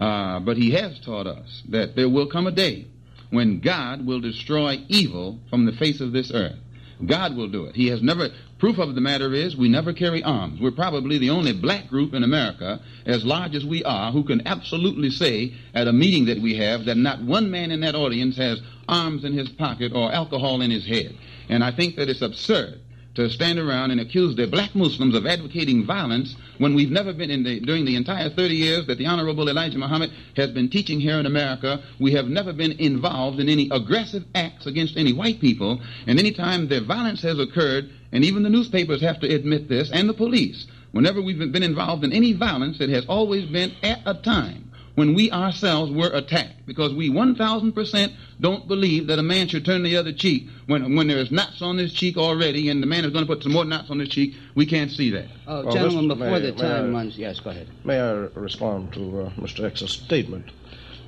uh, 0.00 0.40
but 0.40 0.56
he 0.56 0.72
has 0.72 0.98
taught 1.00 1.28
us 1.28 1.62
that 1.68 1.94
there 1.94 2.08
will 2.08 2.26
come 2.26 2.48
a 2.48 2.52
day 2.52 2.86
when 3.30 3.60
God 3.60 4.04
will 4.04 4.20
destroy 4.20 4.84
evil 4.88 5.38
from 5.50 5.66
the 5.66 5.72
face 5.72 6.00
of 6.00 6.12
this 6.12 6.32
earth. 6.34 6.58
God 7.04 7.36
will 7.36 7.48
do 7.48 7.64
it. 7.66 7.74
He 7.76 7.88
has 7.88 8.02
never. 8.02 8.28
Proof 8.62 8.78
of 8.78 8.94
the 8.94 9.00
matter 9.00 9.34
is, 9.34 9.56
we 9.56 9.68
never 9.68 9.92
carry 9.92 10.22
arms. 10.22 10.60
We're 10.60 10.70
probably 10.70 11.18
the 11.18 11.30
only 11.30 11.52
black 11.52 11.88
group 11.88 12.14
in 12.14 12.22
America, 12.22 12.80
as 13.04 13.24
large 13.24 13.56
as 13.56 13.66
we 13.66 13.82
are, 13.82 14.12
who 14.12 14.22
can 14.22 14.46
absolutely 14.46 15.10
say 15.10 15.54
at 15.74 15.88
a 15.88 15.92
meeting 15.92 16.26
that 16.26 16.40
we 16.40 16.54
have 16.58 16.84
that 16.84 16.96
not 16.96 17.20
one 17.20 17.50
man 17.50 17.72
in 17.72 17.80
that 17.80 17.96
audience 17.96 18.36
has 18.36 18.60
arms 18.88 19.24
in 19.24 19.32
his 19.32 19.48
pocket 19.48 19.90
or 19.92 20.12
alcohol 20.12 20.60
in 20.60 20.70
his 20.70 20.86
head. 20.86 21.12
And 21.48 21.64
I 21.64 21.72
think 21.72 21.96
that 21.96 22.08
it's 22.08 22.22
absurd 22.22 22.78
to 23.16 23.28
stand 23.30 23.58
around 23.58 23.90
and 23.90 24.00
accuse 24.00 24.36
the 24.36 24.46
black 24.46 24.76
Muslims 24.76 25.16
of 25.16 25.26
advocating 25.26 25.84
violence 25.84 26.36
when 26.58 26.76
we've 26.76 26.92
never 26.92 27.12
been 27.12 27.32
in 27.32 27.42
the 27.42 27.58
during 27.58 27.84
the 27.84 27.96
entire 27.96 28.30
30 28.30 28.54
years 28.54 28.86
that 28.86 28.96
the 28.96 29.06
Honorable 29.06 29.48
Elijah 29.48 29.76
Muhammad 29.76 30.12
has 30.36 30.50
been 30.52 30.70
teaching 30.70 31.00
here 31.00 31.18
in 31.18 31.26
America, 31.26 31.82
we 31.98 32.12
have 32.12 32.28
never 32.28 32.52
been 32.52 32.78
involved 32.78 33.40
in 33.40 33.48
any 33.48 33.68
aggressive 33.72 34.24
acts 34.36 34.66
against 34.66 34.96
any 34.96 35.12
white 35.12 35.40
people. 35.40 35.80
And 36.06 36.20
any 36.20 36.30
time 36.30 36.68
the 36.68 36.80
violence 36.80 37.22
has 37.22 37.40
occurred, 37.40 37.90
and 38.12 38.24
even 38.24 38.42
the 38.42 38.50
newspapers 38.50 39.00
have 39.00 39.20
to 39.20 39.34
admit 39.34 39.68
this, 39.68 39.90
and 39.90 40.08
the 40.08 40.14
police. 40.14 40.66
Whenever 40.92 41.22
we've 41.22 41.38
been 41.38 41.62
involved 41.62 42.04
in 42.04 42.12
any 42.12 42.34
violence, 42.34 42.80
it 42.80 42.90
has 42.90 43.06
always 43.06 43.46
been 43.46 43.72
at 43.82 44.00
a 44.04 44.14
time 44.14 44.70
when 44.94 45.14
we 45.14 45.30
ourselves 45.30 45.90
were 45.90 46.10
attacked. 46.12 46.66
Because 46.66 46.94
we 46.94 47.10
1000% 47.10 48.12
don't 48.40 48.68
believe 48.68 49.06
that 49.06 49.18
a 49.18 49.22
man 49.22 49.48
should 49.48 49.64
turn 49.64 49.82
the 49.82 49.96
other 49.96 50.12
cheek. 50.12 50.48
When 50.66 50.94
when 50.94 51.08
there's 51.08 51.30
knots 51.30 51.62
on 51.62 51.78
his 51.78 51.92
cheek 51.92 52.16
already 52.16 52.68
and 52.68 52.82
the 52.82 52.86
man 52.86 53.04
is 53.04 53.12
going 53.12 53.26
to 53.26 53.32
put 53.32 53.42
some 53.42 53.52
more 53.52 53.64
knots 53.64 53.90
on 53.90 53.98
his 53.98 54.08
cheek 54.08 54.34
we 54.54 54.66
can't 54.66 54.90
see 54.90 55.10
that. 55.10 55.26
Uh, 55.46 55.62
well, 55.64 55.72
gentlemen 55.72 56.04
Mr. 56.06 56.18
before 56.18 56.30
may, 56.30 56.40
the 56.40 56.52
time 56.52 56.94
runs 56.94 57.18
yes 57.18 57.40
go 57.40 57.50
ahead. 57.50 57.68
may 57.84 57.98
i 58.00 58.10
respond 58.34 58.92
to 58.92 59.22
uh, 59.22 59.30
mr 59.40 59.64
x's 59.64 59.90
statement? 59.90 60.46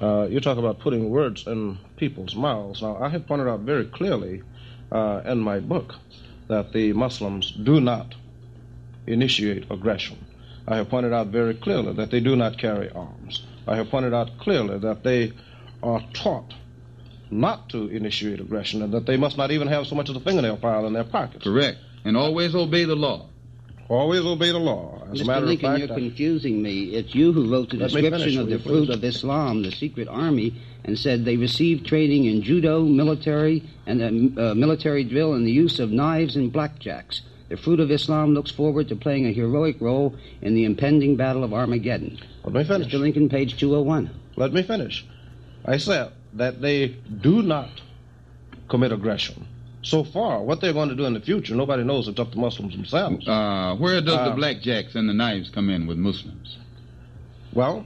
Uh, 0.01 0.27
you 0.29 0.41
talk 0.41 0.59
about 0.59 0.81
putting 0.81 1.09
words 1.09 1.47
in 1.47 1.79
people's 1.97 2.35
mouths. 2.35 2.83
Now 2.83 2.97
i 3.01 3.09
have 3.09 3.27
pointed 3.27 3.49
out 3.49 3.61
very 3.61 3.85
clearly 3.87 4.43
uh, 4.93 5.23
in 5.25 5.39
my 5.39 5.61
book 5.61 5.95
that 6.49 6.72
the 6.72 6.92
muslims 6.92 7.53
do 7.53 7.80
not 7.80 8.14
initiate 9.07 9.70
aggression 9.70 10.18
i 10.68 10.76
have 10.76 10.88
pointed 10.88 11.12
out 11.12 11.28
very 11.28 11.55
clearly 11.55 11.92
that 11.92 12.11
they 12.11 12.20
do 12.20 12.36
not 12.36 12.57
carry 12.59 12.90
arms 12.90 13.45
I 13.66 13.76
have 13.76 13.90
pointed 13.90 14.12
out 14.12 14.38
clearly 14.38 14.78
that 14.78 15.03
they 15.03 15.32
are 15.82 16.03
taught 16.12 16.53
not 17.30 17.68
to 17.70 17.88
initiate 17.88 18.40
aggression 18.40 18.82
and 18.82 18.92
that 18.92 19.07
they 19.07 19.16
must 19.16 19.36
not 19.36 19.51
even 19.51 19.68
have 19.68 19.86
so 19.86 19.95
much 19.95 20.11
as 20.11 20.16
a 20.16 20.20
fingernail 20.20 20.57
file 20.59 20.86
in 20.86 20.92
their 20.92 21.05
pockets. 21.05 21.42
Correct. 21.42 21.78
And 22.05 22.16
always 22.16 22.55
obey 22.55 22.84
the 22.84 22.95
law. 22.95 23.28
Always 23.89 24.24
obey 24.24 24.51
the 24.51 24.59
law. 24.59 25.03
As 25.12 25.20
Mr. 25.20 25.22
a 25.22 25.26
matter 25.26 25.47
Lincoln, 25.47 25.66
of 25.66 25.72
fact, 25.72 25.89
you're 25.89 25.99
confusing 25.99 26.62
me. 26.62 26.85
It's 26.95 27.14
you 27.14 27.32
who 27.32 27.53
wrote 27.53 27.70
the 27.70 27.76
description 27.76 28.39
of 28.39 28.49
the 28.49 28.59
fruit 28.59 28.89
of 28.89 29.05
Islam, 29.05 29.62
the 29.62 29.70
secret 29.70 30.09
army, 30.09 30.55
and 30.85 30.99
said 30.99 31.24
they 31.24 31.37
received 31.37 31.87
training 31.87 32.24
in 32.24 32.43
judo, 32.43 32.82
military, 32.85 33.62
and 33.87 34.39
uh, 34.39 34.51
uh, 34.51 34.55
military 34.55 35.05
drill, 35.05 35.35
and 35.35 35.47
the 35.47 35.53
use 35.53 35.80
of 35.80 35.91
knives 35.91 36.37
and 36.37 36.53
blackjacks. 36.53 37.20
The 37.51 37.59
fruit 37.59 37.78
of 37.78 37.91
Islam 37.91 38.32
looks 38.32 38.51
forward 38.51 38.89
to 38.89 38.97
playing 38.97 39.26
a 39.26 39.32
heroic 39.32 39.78
role 39.80 40.14
in 40.41 40.55
the 40.55 40.64
impending 40.64 41.16
battle 41.16 41.45
of 41.45 41.53
Armageddon. 41.53 42.18
Let 42.43 42.55
me 42.55 42.64
finish. 42.64 42.89
Mr. 42.89 42.99
Lincoln, 42.99 43.28
page 43.28 43.59
201. 43.59 44.11
Let 44.37 44.55
me 44.55 44.62
finish. 44.62 45.05
I 45.66 45.76
said 45.76 46.12
that 46.32 46.62
they 46.62 46.89
do 46.89 47.43
not 47.43 47.70
commit 48.68 48.93
aggression. 48.93 49.47
So 49.85 50.03
far, 50.03 50.43
what 50.43 50.62
they're 50.62 50.72
going 50.72 50.89
to 50.89 50.95
do 50.95 51.05
in 51.05 51.12
the 51.12 51.20
future, 51.20 51.55
nobody 51.55 51.85
knows. 51.85 52.09
It's 52.09 52.18
up 52.18 52.32
to 52.32 52.39
Muslims 52.39 52.74
themselves. 52.74 53.28
Uh, 53.28 53.76
where 53.76 54.01
does 54.01 54.16
uh, 54.16 54.30
the 54.30 54.35
blackjacks 54.35 54.95
and 54.95 55.07
the 55.07 55.12
knives 55.12 55.51
come 55.51 55.68
in 55.68 55.87
with 55.87 55.99
Muslims? 55.99 56.57
Well, 57.53 57.85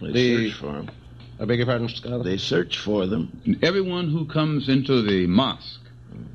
they 0.00 0.12
the, 0.12 0.50
search 0.50 0.58
for 0.58 0.72
them. 0.72 0.90
I 1.38 1.44
beg 1.44 1.58
your 1.58 1.66
pardon, 1.66 1.86
Mr. 1.86 1.96
Scott? 1.98 2.24
They 2.24 2.36
search 2.36 2.78
for 2.78 3.06
them. 3.06 3.40
Everyone 3.62 4.10
who 4.10 4.26
comes 4.26 4.68
into 4.68 5.00
the 5.00 5.28
mosque 5.28 5.80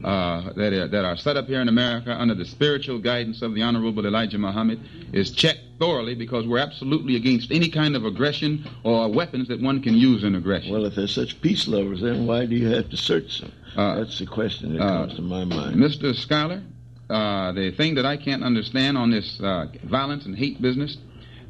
uh, 0.06 0.54
that, 0.54 0.72
are, 0.72 0.88
that 0.88 1.04
are 1.04 1.18
set 1.18 1.36
up 1.36 1.48
here 1.48 1.60
in 1.60 1.68
America 1.68 2.16
under 2.18 2.34
the 2.34 2.46
spiritual 2.46 2.98
guidance 2.98 3.42
of 3.42 3.54
the 3.54 3.62
Honorable 3.62 4.06
Elijah 4.06 4.38
Muhammad 4.38 4.80
is 5.12 5.32
checked 5.32 5.60
thoroughly 5.80 6.16
because 6.16 6.48
we're 6.48 6.60
absolutely 6.60 7.18
against 7.18 7.52
any 7.52 7.68
kind 7.68 7.98
of 7.98 8.06
aggression 8.06 8.66
or 8.84 9.12
weapons 9.12 9.50
that 9.50 9.62
one 9.62 9.82
can 9.82 9.96
use 9.96 10.24
in 10.24 10.36
aggression. 10.36 10.72
Well, 10.72 10.86
if 10.86 10.96
they're 10.96 11.08
such 11.08 11.42
peace 11.42 11.68
lovers, 11.68 12.02
then 12.02 12.26
why 12.26 12.46
do 12.46 12.56
you 12.56 12.70
have 12.70 12.90
to 12.90 12.98
search 12.98 13.42
them? 13.42 13.52
Uh, 13.76 13.96
That's 13.96 14.20
the 14.20 14.26
question 14.26 14.78
that 14.78 14.84
uh, 14.84 14.88
comes 15.06 15.16
to 15.16 15.22
my 15.22 15.46
mind. 15.46 15.76
Mr. 15.76 16.16
Schuyler, 16.16 16.64
uh, 17.10 17.52
the 17.52 17.72
thing 17.72 17.96
that 17.96 18.06
I 18.06 18.18
can't 18.18 18.44
understand 18.44 18.98
on 18.98 19.12
this 19.12 19.40
uh, 19.40 19.68
violence 19.84 20.26
and 20.26 20.36
hate 20.36 20.62
business, 20.62 20.98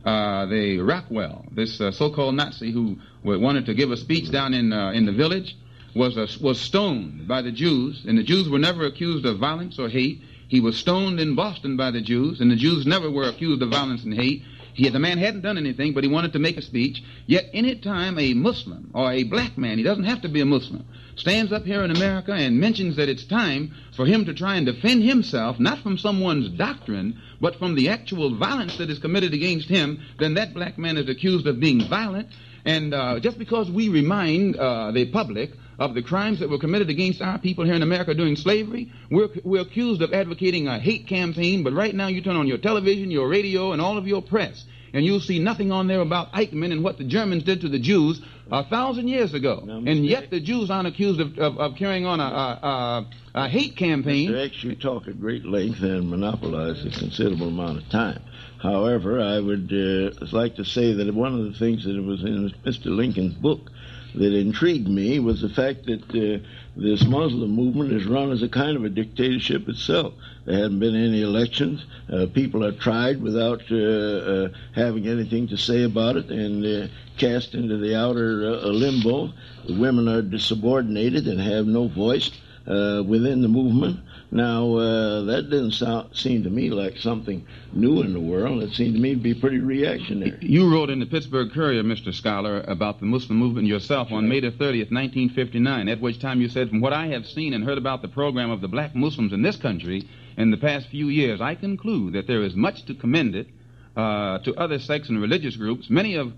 uh, 0.05 0.45
the 0.45 0.79
Rockwell, 0.79 1.45
this 1.51 1.77
so-called 1.77 2.35
Nazi 2.35 2.71
who 2.71 2.97
wanted 3.23 3.65
to 3.65 3.73
give 3.73 3.91
a 3.91 3.97
speech 3.97 4.31
down 4.31 4.53
in 4.53 4.71
in 4.71 5.05
the 5.05 5.11
village, 5.11 5.55
was, 5.95 6.15
a, 6.15 6.27
was 6.41 6.59
stoned 6.61 7.27
by 7.27 7.41
the 7.41 7.51
Jews, 7.51 8.05
and 8.07 8.17
the 8.17 8.23
Jews 8.23 8.47
were 8.47 8.59
never 8.59 8.85
accused 8.85 9.25
of 9.25 9.39
violence 9.39 9.79
or 9.79 9.89
hate. 9.89 10.21
He 10.47 10.59
was 10.61 10.77
stoned 10.77 11.19
in 11.19 11.35
Boston 11.35 11.75
by 11.75 11.91
the 11.91 12.01
Jews, 12.01 12.39
and 12.39 12.49
the 12.49 12.55
Jews 12.55 12.85
never 12.85 13.09
were 13.11 13.27
accused 13.27 13.61
of 13.61 13.69
violence 13.69 14.03
and 14.03 14.13
hate. 14.13 14.43
He, 14.73 14.87
the 14.89 14.99
man 14.99 15.17
hadn't 15.17 15.41
done 15.41 15.57
anything, 15.57 15.93
but 15.93 16.03
he 16.03 16.09
wanted 16.09 16.33
to 16.33 16.39
make 16.39 16.55
a 16.55 16.61
speech. 16.61 17.03
Yet, 17.25 17.49
any 17.51 17.75
time 17.75 18.19
a 18.19 18.33
Muslim 18.35 18.91
or 18.93 19.11
a 19.11 19.23
black 19.23 19.57
man, 19.57 19.77
he 19.79 19.83
doesn't 19.83 20.03
have 20.03 20.21
to 20.21 20.29
be 20.29 20.39
a 20.41 20.45
Muslim, 20.45 20.85
stands 21.17 21.51
up 21.51 21.63
here 21.63 21.83
in 21.83 21.91
America 21.91 22.31
and 22.31 22.59
mentions 22.59 22.95
that 22.95 23.09
it's 23.09 23.25
time 23.25 23.73
for 23.95 24.05
him 24.05 24.25
to 24.25 24.33
try 24.33 24.55
and 24.55 24.65
defend 24.65 25.03
himself, 25.03 25.59
not 25.59 25.79
from 25.79 25.97
someone's 25.97 26.49
doctrine, 26.49 27.19
but 27.41 27.55
from 27.57 27.75
the 27.75 27.89
actual 27.89 28.35
violence 28.35 28.77
that 28.77 28.89
is 28.89 28.99
committed 28.99 29.33
against 29.33 29.67
him, 29.67 29.99
then 30.19 30.35
that 30.35 30.53
black 30.53 30.77
man 30.77 30.97
is 30.97 31.09
accused 31.09 31.47
of 31.47 31.59
being 31.59 31.87
violent. 31.89 32.29
And 32.65 32.93
uh, 32.93 33.19
just 33.19 33.37
because 33.37 33.69
we 33.69 33.89
remind 33.89 34.55
uh, 34.55 34.91
the 34.91 35.11
public 35.11 35.51
of 35.79 35.93
the 35.93 36.01
crimes 36.01 36.39
that 36.39 36.49
were 36.49 36.57
committed 36.57 36.89
against 36.89 37.21
our 37.21 37.37
people 37.37 37.63
here 37.63 37.75
in 37.75 37.83
America 37.83 38.13
during 38.13 38.35
slavery. 38.35 38.91
We're, 39.11 39.29
we're 39.43 39.61
accused 39.61 40.01
of 40.01 40.13
advocating 40.13 40.67
a 40.67 40.79
hate 40.79 41.07
campaign, 41.07 41.63
but 41.63 41.73
right 41.73 41.93
now 41.93 42.07
you 42.07 42.21
turn 42.21 42.35
on 42.35 42.47
your 42.47 42.57
television, 42.57 43.11
your 43.11 43.29
radio, 43.29 43.73
and 43.73 43.81
all 43.81 43.97
of 43.97 44.07
your 44.07 44.21
press, 44.21 44.65
and 44.93 45.05
you'll 45.05 45.19
see 45.19 45.39
nothing 45.39 45.71
on 45.71 45.87
there 45.87 46.01
about 46.01 46.33
Eichmann 46.33 46.71
and 46.71 46.83
what 46.83 46.97
the 46.97 47.03
Germans 47.03 47.43
did 47.43 47.61
to 47.61 47.69
the 47.69 47.79
Jews 47.79 48.21
a 48.51 48.63
thousand 48.63 49.07
years 49.07 49.33
ago. 49.33 49.63
And 49.67 50.05
yet 50.05 50.29
the 50.29 50.39
Jews 50.39 50.69
aren't 50.69 50.87
accused 50.87 51.19
of, 51.19 51.37
of, 51.37 51.57
of 51.57 51.75
carrying 51.75 52.05
on 52.05 52.19
a, 52.19 52.23
a, 52.23 52.67
a, 52.67 53.07
a, 53.43 53.49
hate 53.49 53.75
campaign. 53.75 54.29
Mr. 54.29 54.45
X, 54.45 54.63
you 54.63 54.75
talk 54.75 55.07
at 55.07 55.19
great 55.19 55.45
length 55.45 55.81
and 55.81 56.09
monopolize 56.09 56.85
a 56.85 56.89
considerable 56.89 57.47
amount 57.47 57.79
of 57.79 57.89
time. 57.89 58.21
However, 58.59 59.21
I 59.21 59.39
would 59.39 59.71
uh, 59.71 60.25
like 60.31 60.55
to 60.55 60.65
say 60.65 60.93
that 60.93 61.13
one 61.13 61.39
of 61.39 61.45
the 61.45 61.59
things 61.59 61.85
that 61.85 62.01
was 62.01 62.23
in 62.23 62.53
Mr. 62.65 62.85
Lincoln's 62.85 63.35
book 63.35 63.71
that 64.17 64.33
intrigued 64.33 64.87
me 64.87 65.19
was 65.19 65.41
the 65.41 65.49
fact 65.49 65.85
that 65.85 66.03
uh, 66.09 66.43
this 66.75 67.05
Muslim 67.05 67.51
movement 67.51 67.91
is 67.91 68.05
run 68.05 68.31
as 68.31 68.41
a 68.41 68.49
kind 68.49 68.75
of 68.75 68.83
a 68.83 68.89
dictatorship 68.89 69.67
itself. 69.69 70.13
There 70.45 70.57
haven't 70.57 70.79
been 70.79 70.95
any 70.95 71.21
elections. 71.21 71.85
Uh, 72.11 72.25
people 72.33 72.63
are 72.63 72.71
tried 72.71 73.21
without 73.21 73.63
uh, 73.71 73.75
uh 73.75 74.49
having 74.73 75.07
anything 75.07 75.47
to 75.49 75.57
say 75.57 75.83
about 75.83 76.17
it 76.17 76.29
and 76.29 76.65
uh, 76.65 76.87
cast 77.17 77.53
into 77.53 77.77
the 77.77 77.95
outer 77.95 78.45
uh, 78.45 78.67
limbo. 78.67 79.33
The 79.65 79.73
women 79.73 80.07
are 80.07 80.39
subordinated 80.39 81.27
and 81.27 81.39
have 81.39 81.67
no 81.67 81.87
voice 81.87 82.31
within 82.65 83.41
the 83.41 83.47
movement. 83.47 83.99
Now, 84.29 84.75
uh, 84.75 85.21
that 85.21 85.49
didn't 85.49 85.71
sound, 85.71 86.13
seem 86.13 86.43
to 86.43 86.49
me 86.49 86.69
like 86.69 86.97
something 86.97 87.45
new 87.71 88.01
in 88.01 88.11
the 88.11 88.19
world. 88.19 88.61
It 88.61 88.73
seemed 88.73 88.95
to 88.95 88.99
me 88.99 89.13
to 89.13 89.19
be 89.19 89.33
pretty 89.33 89.59
reactionary. 89.59 90.37
You 90.41 90.69
wrote 90.69 90.89
in 90.89 90.99
the 90.99 91.05
Pittsburgh 91.05 91.51
Courier, 91.51 91.81
Mr. 91.83 92.13
Schuyler, 92.13 92.61
about 92.67 92.99
the 92.99 93.05
Muslim 93.05 93.37
movement 93.37 93.67
yourself 93.67 94.11
on 94.11 94.27
May 94.27 94.41
the 94.41 94.51
30th, 94.51 94.91
1959, 94.91 95.87
at 95.87 96.01
which 96.01 96.19
time 96.19 96.41
you 96.41 96.49
said, 96.49 96.69
From 96.69 96.81
what 96.81 96.91
I 96.91 97.07
have 97.07 97.25
seen 97.25 97.53
and 97.53 97.63
heard 97.63 97.77
about 97.77 98.01
the 98.01 98.09
program 98.09 98.51
of 98.51 98.59
the 98.59 98.67
black 98.67 98.93
Muslims 98.93 99.31
in 99.31 99.43
this 99.43 99.55
country 99.55 100.07
in 100.35 100.51
the 100.51 100.57
past 100.57 100.87
few 100.89 101.07
years, 101.07 101.39
I 101.39 101.55
conclude 101.55 102.13
that 102.13 102.27
there 102.27 102.43
is 102.43 102.53
much 102.53 102.83
to 102.85 102.95
commend 102.95 103.33
it 103.33 103.47
uh, 103.95 104.39
to 104.39 104.53
other 104.55 104.77
sects 104.77 105.07
and 105.07 105.21
religious 105.21 105.55
groups, 105.55 105.89
many 105.89 106.15
of 106.15 106.33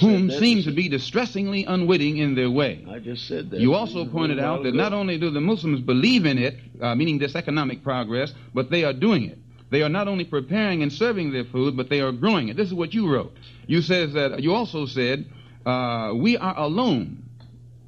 whom 0.00 0.30
seem 0.30 0.62
to 0.62 0.72
be 0.72 0.88
distressingly 0.88 1.64
unwitting 1.64 2.16
in 2.18 2.34
their 2.34 2.50
way. 2.50 2.84
I 2.88 2.98
just 2.98 3.26
said 3.26 3.50
that. 3.50 3.60
You 3.60 3.74
also 3.74 4.06
pointed 4.06 4.38
out 4.38 4.62
that 4.64 4.74
not 4.74 4.92
only 4.92 5.18
do 5.18 5.30
the 5.30 5.40
Muslims 5.40 5.80
believe 5.80 6.26
in 6.26 6.38
it, 6.38 6.56
uh, 6.80 6.94
meaning 6.94 7.18
this 7.18 7.34
economic 7.34 7.82
progress, 7.82 8.32
but 8.54 8.70
they 8.70 8.84
are 8.84 8.92
doing 8.92 9.24
it. 9.24 9.38
They 9.70 9.82
are 9.82 9.88
not 9.88 10.08
only 10.08 10.24
preparing 10.24 10.82
and 10.82 10.92
serving 10.92 11.32
their 11.32 11.44
food, 11.44 11.76
but 11.76 11.88
they 11.88 12.00
are 12.00 12.12
growing 12.12 12.48
it. 12.48 12.56
This 12.56 12.68
is 12.68 12.74
what 12.74 12.94
you 12.94 13.12
wrote. 13.12 13.34
You 13.66 13.82
says 13.82 14.12
that 14.12 14.42
you 14.42 14.54
also 14.54 14.86
said 14.86 15.26
uh, 15.66 16.12
we 16.14 16.36
are 16.36 16.56
alone 16.56 17.24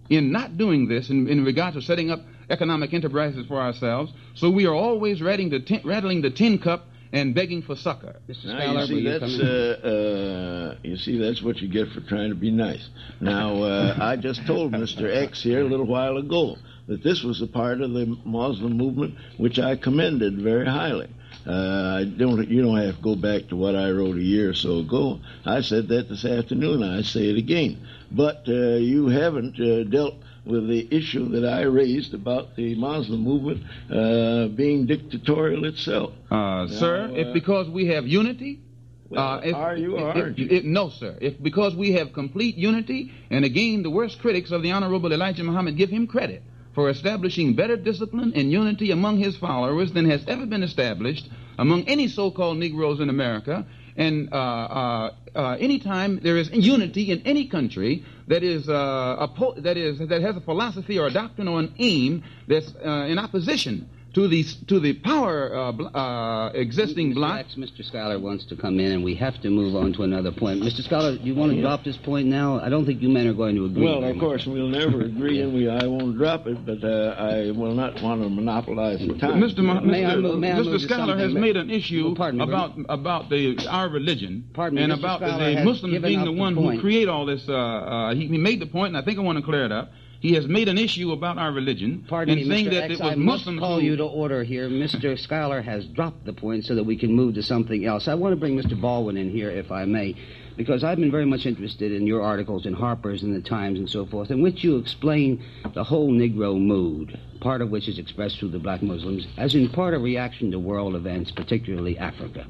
in 0.08 0.32
not 0.32 0.56
doing 0.56 0.88
this 0.88 1.10
in, 1.10 1.28
in 1.28 1.44
regard 1.44 1.74
to 1.74 1.82
setting 1.82 2.10
up 2.10 2.20
economic 2.48 2.94
enterprises 2.94 3.46
for 3.46 3.60
ourselves. 3.60 4.12
So 4.34 4.50
we 4.50 4.66
are 4.66 4.74
always 4.74 5.20
rattling 5.20 5.50
the 5.50 5.60
tin, 5.60 5.80
rattling 5.84 6.22
the 6.22 6.30
tin 6.30 6.58
cup 6.58 6.86
and 7.12 7.34
begging 7.34 7.62
for 7.62 7.76
succor. 7.76 8.16
Mr. 8.28 8.46
Now, 8.46 8.80
you 8.80 8.86
see, 8.86 9.04
that's, 9.04 9.40
uh, 9.40 10.74
uh, 10.74 10.78
you 10.82 10.96
see, 10.96 11.18
that's 11.18 11.42
what 11.42 11.58
you 11.58 11.68
get 11.68 11.88
for 11.90 12.00
trying 12.00 12.30
to 12.30 12.34
be 12.34 12.50
nice. 12.50 12.88
Now, 13.20 13.62
uh, 13.62 13.96
I 14.00 14.16
just 14.16 14.46
told 14.46 14.72
Mr. 14.72 15.14
X 15.14 15.42
here 15.42 15.60
a 15.60 15.68
little 15.68 15.86
while 15.86 16.16
ago 16.16 16.56
that 16.88 17.02
this 17.02 17.22
was 17.22 17.42
a 17.42 17.46
part 17.46 17.80
of 17.80 17.92
the 17.92 18.06
Muslim 18.24 18.76
movement 18.76 19.14
which 19.36 19.58
I 19.58 19.76
commended 19.76 20.40
very 20.40 20.66
highly. 20.66 21.08
Uh, 21.46 22.00
I 22.00 22.04
don't. 22.04 22.48
You 22.48 22.62
don't 22.62 22.76
have 22.76 22.96
to 22.96 23.02
go 23.02 23.14
back 23.14 23.48
to 23.48 23.56
what 23.56 23.76
I 23.76 23.90
wrote 23.90 24.16
a 24.16 24.22
year 24.22 24.50
or 24.50 24.54
so 24.54 24.78
ago. 24.78 25.20
I 25.44 25.60
said 25.60 25.86
that 25.88 26.08
this 26.08 26.24
afternoon. 26.24 26.82
I 26.82 27.02
say 27.02 27.28
it 27.28 27.36
again. 27.36 27.86
But 28.10 28.44
uh, 28.48 28.76
you 28.76 29.08
haven't 29.08 29.60
uh, 29.60 29.84
dealt 29.84 30.14
with 30.46 30.68
the 30.68 30.86
issue 30.94 31.28
that 31.30 31.44
I 31.44 31.62
raised 31.62 32.14
about 32.14 32.56
the 32.56 32.74
Muslim 32.74 33.20
movement 33.20 33.62
uh, 33.90 34.48
being 34.48 34.86
dictatorial 34.86 35.64
itself. 35.64 36.12
Uh, 36.30 36.68
sir, 36.68 37.10
if 37.12 37.28
uh, 37.28 37.32
because 37.32 37.68
we 37.68 37.86
have 37.88 38.06
unity, 38.06 38.60
well, 39.08 39.22
uh, 39.22 39.40
if, 39.40 39.54
are 39.54 39.76
you 39.76 39.96
or 39.96 40.12
aren't 40.12 40.38
you? 40.38 40.62
no, 40.64 40.88
sir. 40.88 41.16
If 41.20 41.42
because 41.42 41.74
we 41.74 41.92
have 41.92 42.12
complete 42.12 42.56
unity, 42.56 43.12
and 43.30 43.44
again, 43.44 43.82
the 43.82 43.90
worst 43.90 44.20
critics 44.20 44.50
of 44.50 44.62
the 44.62 44.72
Honorable 44.72 45.12
Elijah 45.12 45.44
Muhammad 45.44 45.76
give 45.76 45.90
him 45.90 46.06
credit 46.06 46.42
for 46.74 46.90
establishing 46.90 47.54
better 47.54 47.76
discipline 47.76 48.32
and 48.34 48.50
unity 48.50 48.90
among 48.90 49.18
his 49.18 49.36
followers 49.38 49.92
than 49.92 50.08
has 50.10 50.24
ever 50.28 50.46
been 50.46 50.62
established 50.62 51.28
among 51.58 51.88
any 51.88 52.06
so-called 52.06 52.58
Negroes 52.58 53.00
in 53.00 53.08
America. 53.08 53.66
And 53.96 54.32
uh, 54.32 54.36
uh, 54.36 55.14
uh, 55.34 55.56
anytime 55.58 56.20
there 56.22 56.36
is 56.36 56.50
unity 56.50 57.10
in 57.10 57.22
any 57.26 57.46
country 57.48 58.04
that 58.28 58.42
is, 58.42 58.68
uh, 58.68 59.16
a 59.18 59.28
po- 59.28 59.54
that 59.58 59.76
is 59.76 59.98
that 59.98 60.20
has 60.22 60.36
a 60.36 60.40
philosophy 60.40 60.98
or 60.98 61.06
a 61.06 61.10
doctrine 61.12 61.48
or 61.48 61.60
an 61.60 61.74
aim 61.78 62.22
that's 62.46 62.72
uh, 62.84 63.06
in 63.08 63.18
opposition 63.18 63.88
to 64.16 64.26
the 64.28 64.42
to 64.66 64.80
the 64.80 64.94
power 64.94 65.54
uh, 65.54 65.72
uh, 65.94 66.50
existing 66.54 67.10
Mr. 67.10 67.14
block. 67.16 67.46
Mr. 67.58 67.84
Schuyler 67.84 68.18
wants 68.18 68.46
to 68.46 68.56
come 68.56 68.80
in, 68.80 68.90
and 68.92 69.04
we 69.04 69.14
have 69.14 69.38
to 69.42 69.50
move 69.50 69.76
on 69.76 69.92
to 69.92 70.04
another 70.04 70.32
point. 70.32 70.62
Mr. 70.62 70.82
Schuyler, 70.82 71.18
do 71.18 71.24
you 71.24 71.34
want 71.34 71.52
to 71.52 71.60
drop 71.60 71.84
this 71.84 71.98
point 71.98 72.26
now? 72.26 72.58
I 72.58 72.70
don't 72.70 72.86
think 72.86 73.02
you 73.02 73.10
men 73.10 73.26
are 73.26 73.34
going 73.34 73.56
to 73.56 73.66
agree. 73.66 73.84
Well, 73.84 74.02
of 74.02 74.18
course, 74.18 74.46
we'll 74.46 74.68
never 74.68 75.02
agree, 75.02 75.42
and 75.42 75.52
we, 75.52 75.68
I 75.68 75.86
won't 75.86 76.16
drop 76.16 76.46
it, 76.46 76.64
but 76.64 76.82
uh, 76.82 77.14
I 77.18 77.50
will 77.50 77.74
not 77.74 78.00
want 78.02 78.22
to 78.22 78.30
monopolize 78.30 79.00
the 79.00 79.18
time. 79.18 79.38
Mr. 79.38 79.58
Ma- 79.58 79.80
May 79.80 80.06
I 80.06 80.14
Mr. 80.14 80.22
move- 80.22 80.38
may 80.38 80.50
Mr. 80.52 80.64
move 80.64 80.80
Schuyler 80.80 81.18
has 81.18 81.34
made 81.34 81.58
an 81.58 81.68
issue 81.68 82.06
Well, 82.06 82.14
pardon 82.14 82.38
me, 82.38 82.44
about 82.44 82.72
about 82.88 83.28
the 83.28 83.66
our 83.68 83.90
religion 83.90 84.48
Pardon 84.54 84.76
me, 84.78 84.84
and 84.84 84.94
Mr. 84.94 84.98
about 84.98 85.20
Schuyler 85.20 85.56
the 85.56 85.62
Muslims 85.62 86.02
being 86.02 86.20
the 86.20 86.24
the 86.24 86.32
one 86.32 86.54
point. 86.54 86.76
who 86.76 86.80
create 86.80 87.08
all 87.08 87.26
this. 87.26 87.46
Uh, 87.46 87.52
uh, 87.54 88.14
he, 88.14 88.28
he 88.28 88.38
made 88.38 88.60
the 88.60 88.66
point, 88.66 88.88
and 88.88 88.96
I 88.96 89.02
think 89.04 89.18
I 89.18 89.20
want 89.20 89.36
to 89.36 89.44
clear 89.44 89.66
it 89.66 89.72
up. 89.72 89.90
He 90.20 90.32
has 90.34 90.46
made 90.46 90.68
an 90.68 90.78
issue 90.78 91.12
about 91.12 91.38
our 91.38 91.52
religion 91.52 92.04
Pardon 92.08 92.38
and 92.38 92.48
me, 92.48 92.54
saying 92.54 92.66
Mr. 92.66 92.70
that 92.70 92.82
X, 92.84 92.94
it 92.94 93.02
was 93.02 93.12
I 93.12 93.14
must 93.16 93.46
Muslims 93.46 93.60
call 93.60 93.82
you 93.82 93.96
to 93.96 94.04
order 94.04 94.42
here. 94.42 94.68
Mr. 94.68 95.18
Schuyler 95.22 95.62
has 95.62 95.84
dropped 95.86 96.24
the 96.24 96.32
point 96.32 96.64
so 96.64 96.74
that 96.74 96.84
we 96.84 96.96
can 96.96 97.12
move 97.12 97.34
to 97.34 97.42
something 97.42 97.84
else. 97.84 98.08
I 98.08 98.14
want 98.14 98.32
to 98.32 98.36
bring 98.36 98.56
Mr. 98.56 98.80
Baldwin 98.80 99.16
in 99.16 99.30
here, 99.30 99.50
if 99.50 99.70
I 99.70 99.84
may, 99.84 100.16
because 100.56 100.84
I've 100.84 100.98
been 100.98 101.10
very 101.10 101.26
much 101.26 101.44
interested 101.44 101.92
in 101.92 102.06
your 102.06 102.22
articles 102.22 102.64
in 102.64 102.72
Harper's 102.72 103.22
and 103.22 103.34
the 103.34 103.46
Times 103.46 103.78
and 103.78 103.88
so 103.88 104.06
forth, 104.06 104.30
in 104.30 104.42
which 104.42 104.64
you 104.64 104.78
explain 104.78 105.44
the 105.74 105.84
whole 105.84 106.10
Negro 106.10 106.58
mood, 106.58 107.18
part 107.40 107.60
of 107.60 107.70
which 107.70 107.88
is 107.88 107.98
expressed 107.98 108.38
through 108.38 108.50
the 108.50 108.58
black 108.58 108.82
Muslims, 108.82 109.26
as 109.36 109.54
in 109.54 109.68
part 109.68 109.92
a 109.92 109.98
reaction 109.98 110.50
to 110.50 110.58
world 110.58 110.94
events, 110.94 111.30
particularly 111.30 111.98
Africa. 111.98 112.46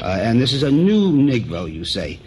Uh, 0.00 0.18
and 0.20 0.40
this 0.40 0.52
is 0.52 0.62
a 0.62 0.70
new 0.70 1.12
Negro, 1.12 1.72
you 1.72 1.84
say. 1.84 2.20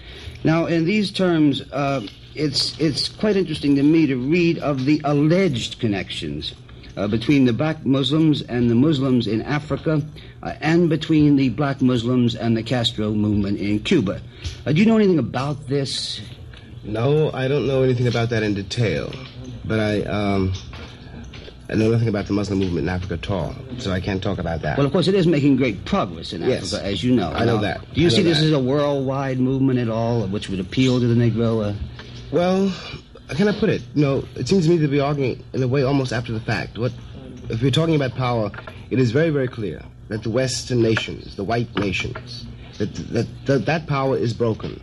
Now, 0.44 0.66
in 0.66 0.86
these 0.86 1.12
terms, 1.12 1.62
uh, 1.72 2.02
it's 2.38 2.78
it's 2.80 3.10
quite 3.10 3.36
interesting 3.36 3.76
to 3.76 3.84
me 3.84 4.06
to 4.08 4.16
read 4.16 4.60
of 4.60 4.86
the 4.86 5.02
alleged 5.04 5.80
connections 5.80 6.54
uh, 6.96 7.08
between 7.08 7.46
the 7.46 7.54
black 7.54 7.86
Muslims 7.86 8.42
and 8.44 8.70
the 8.70 8.76
Muslims 8.76 9.28
in 9.28 9.42
Africa, 9.44 10.02
uh, 10.44 10.54
and 10.62 10.90
between 10.90 11.36
the 11.36 11.50
black 11.50 11.82
Muslims 11.82 12.36
and 12.36 12.56
the 12.58 12.64
Castro 12.64 13.12
movement 13.12 13.60
in 13.60 13.80
Cuba. 13.80 14.22
Uh, 14.66 14.72
do 14.72 14.80
you 14.80 14.86
know 14.86 14.98
anything 14.98 15.20
about 15.20 15.68
this? 15.68 16.22
No, 16.84 17.32
I 17.34 17.48
don't 17.48 17.68
know 17.68 17.84
anything 17.84 18.08
about 18.08 18.30
that 18.30 18.44
in 18.44 18.54
detail, 18.54 19.12
but 19.66 19.80
I 19.80 20.02
um, 20.04 20.54
I 21.70 21.76
know 21.76 21.92
nothing 21.92 22.08
about 22.08 22.28
the 22.28 22.34
Muslim 22.34 22.60
movement 22.60 22.86
in 22.86 22.90
Africa 22.90 23.16
at 23.16 23.30
all, 23.30 23.54
so 23.78 23.92
I 23.92 24.00
can't 24.00 24.24
talk 24.24 24.38
about 24.38 24.62
that. 24.62 24.78
Well, 24.78 24.88
of 24.88 24.94
course, 24.94 25.08
it 25.10 25.16
is 25.16 25.28
making 25.28 25.58
great 25.58 25.84
progress 25.86 26.32
in 26.32 26.42
Yes. 26.42 26.74
Africa, 26.74 26.88
as 26.88 27.04
you 27.04 27.14
know. 27.14 27.30
I 27.32 27.44
know 27.46 27.56
Now, 27.56 27.62
that. 27.62 27.94
Do 27.94 28.00
you 28.02 28.10
see 28.10 28.22
this 28.22 28.40
as 28.42 28.52
a 28.54 28.60
worldwide 28.60 29.40
movement 29.40 29.78
at 29.80 29.90
all, 29.90 30.26
which 30.28 30.50
would 30.50 30.62
appeal 30.62 31.00
to 31.02 31.08
the 31.08 31.16
Negro? 31.16 31.76
Well, 32.32 32.74
can 33.30 33.48
I 33.48 33.58
put 33.58 33.70
it? 33.70 33.82
You 33.96 34.02
know, 34.02 34.24
it 34.36 34.48
seems 34.48 34.66
to 34.66 34.70
me 34.70 34.78
to 34.80 34.88
be 34.88 35.00
arguing 35.00 35.44
in 35.54 35.64
a 35.64 35.68
way 35.68 35.84
almost 35.84 36.12
after 36.12 36.34
the 36.34 36.42
fact. 36.42 36.78
What, 36.78 36.92
if 37.50 37.62
we're 37.62 37.72
talking 37.72 37.96
about 37.96 38.16
power, 38.16 38.52
it 38.90 39.00
is 39.00 39.12
very, 39.12 39.30
very 39.30 39.48
clear 39.48 39.82
that 40.10 40.24
the 40.24 40.30
Western 40.30 40.82
nations, 40.82 41.36
the 41.38 41.44
white 41.44 41.74
nations, 41.78 42.46
that 42.80 42.94
that 43.14 43.28
that, 43.46 43.66
that 43.66 43.88
power 43.88 44.18
is 44.18 44.34
broken. 44.34 44.82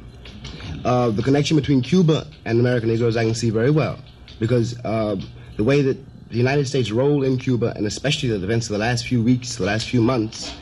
Uh, 0.84 1.10
the 1.10 1.22
connection 1.22 1.56
between 1.56 1.82
Cuba 1.82 2.26
and 2.44 2.60
American 2.60 2.88
Negroes, 2.88 3.16
I 3.16 3.24
can 3.24 3.34
see 3.34 3.50
very 3.50 3.70
well, 3.70 3.98
because 4.38 4.78
uh, 4.84 5.16
the 5.56 5.64
way 5.64 5.82
that 5.82 5.98
the 6.30 6.36
United 6.36 6.66
States' 6.66 6.90
role 6.90 7.22
in 7.22 7.38
Cuba, 7.38 7.74
and 7.76 7.86
especially 7.86 8.30
the 8.30 8.42
events 8.42 8.66
of 8.66 8.72
the 8.72 8.78
last 8.78 9.06
few 9.06 9.22
weeks, 9.22 9.56
the 9.56 9.64
last 9.64 9.88
few 9.88 10.02
months, 10.02 10.54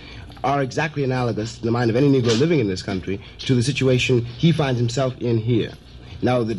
are 0.45 0.63
exactly 0.63 1.05
analogous 1.05 1.59
in 1.59 1.65
the 1.65 1.71
mind 1.71 1.91
of 1.91 1.97
any 1.97 2.09
Negro 2.09 2.39
living 2.39 2.59
in 2.59 2.67
this 2.67 2.83
country 2.83 3.21
to 3.39 3.55
the 3.55 3.63
situation 3.63 4.25
he 4.25 4.51
finds 4.51 4.79
himself 4.81 5.17
in 5.19 5.39
here. 5.39 5.73
Now, 6.21 6.43
the, 6.45 6.59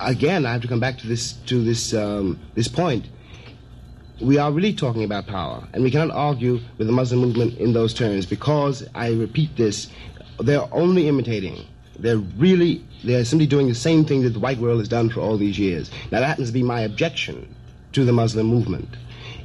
again, 0.00 0.46
I 0.46 0.52
have 0.52 0.62
to 0.62 0.68
come 0.68 0.80
back 0.80 0.98
to 0.98 1.06
this 1.06 1.32
to 1.46 1.62
this 1.62 1.94
um, 1.94 2.38
this 2.54 2.68
point. 2.68 3.06
We 4.20 4.38
are 4.38 4.50
really 4.50 4.72
talking 4.72 5.04
about 5.04 5.26
power, 5.26 5.66
and 5.72 5.82
we 5.82 5.90
cannot 5.90 6.10
argue 6.14 6.60
with 6.78 6.86
the 6.86 6.92
Muslim 6.92 7.20
movement 7.20 7.58
in 7.58 7.72
those 7.72 7.92
terms 7.92 8.26
because 8.26 8.86
I 8.94 9.12
repeat 9.12 9.56
this: 9.56 9.88
they're 10.38 10.72
only 10.72 11.08
imitating. 11.08 11.66
They're 11.98 12.18
really 12.18 12.84
they're 13.04 13.24
simply 13.24 13.46
doing 13.46 13.68
the 13.68 13.74
same 13.74 14.04
thing 14.04 14.22
that 14.22 14.30
the 14.30 14.40
white 14.40 14.58
world 14.58 14.78
has 14.78 14.88
done 14.88 15.10
for 15.10 15.20
all 15.20 15.36
these 15.36 15.58
years. 15.58 15.90
Now, 16.10 16.20
that 16.20 16.26
happens 16.26 16.48
to 16.48 16.54
be 16.54 16.62
my 16.62 16.80
objection 16.80 17.54
to 17.92 18.04
the 18.04 18.12
Muslim 18.12 18.46
movement. 18.46 18.88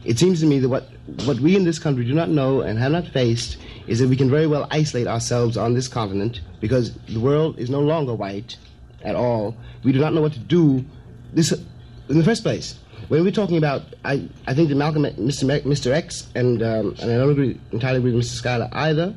It 0.03 0.17
seems 0.17 0.39
to 0.39 0.45
me 0.45 0.59
that 0.59 0.69
what 0.69 0.89
what 1.25 1.39
we 1.39 1.55
in 1.55 1.63
this 1.63 1.79
country 1.79 2.05
do 2.05 2.13
not 2.13 2.29
know 2.29 2.61
and 2.61 2.79
have 2.79 2.91
not 2.91 3.07
faced 3.07 3.57
is 3.87 3.99
that 3.99 4.07
we 4.07 4.15
can 4.15 4.29
very 4.29 4.47
well 4.47 4.67
isolate 4.71 5.07
ourselves 5.07 5.57
on 5.57 5.73
this 5.73 5.87
continent 5.87 6.41
because 6.59 6.93
the 7.07 7.19
world 7.19 7.59
is 7.59 7.69
no 7.69 7.81
longer 7.81 8.13
white 8.13 8.57
at 9.03 9.15
all. 9.15 9.55
We 9.83 9.91
do 9.91 9.99
not 9.99 10.13
know 10.13 10.21
what 10.21 10.33
to 10.33 10.39
do. 10.39 10.85
This, 11.33 11.51
in 11.51 12.17
the 12.17 12.23
first 12.23 12.43
place, 12.43 12.77
when 13.07 13.23
we're 13.23 13.31
talking 13.31 13.57
about, 13.57 13.81
I, 14.05 14.27
I 14.47 14.53
think 14.53 14.69
that 14.69 14.75
Malcolm, 14.75 15.03
Mr. 15.03 15.61
Mr. 15.63 15.91
X, 15.91 16.27
and 16.35 16.61
um, 16.61 16.95
and 17.01 17.11
I 17.11 17.17
don't 17.17 17.31
agree 17.31 17.59
entirely 17.71 17.99
agree 17.99 18.13
with 18.13 18.25
Mr. 18.25 18.35
Schuyler 18.35 18.69
either, 18.71 19.15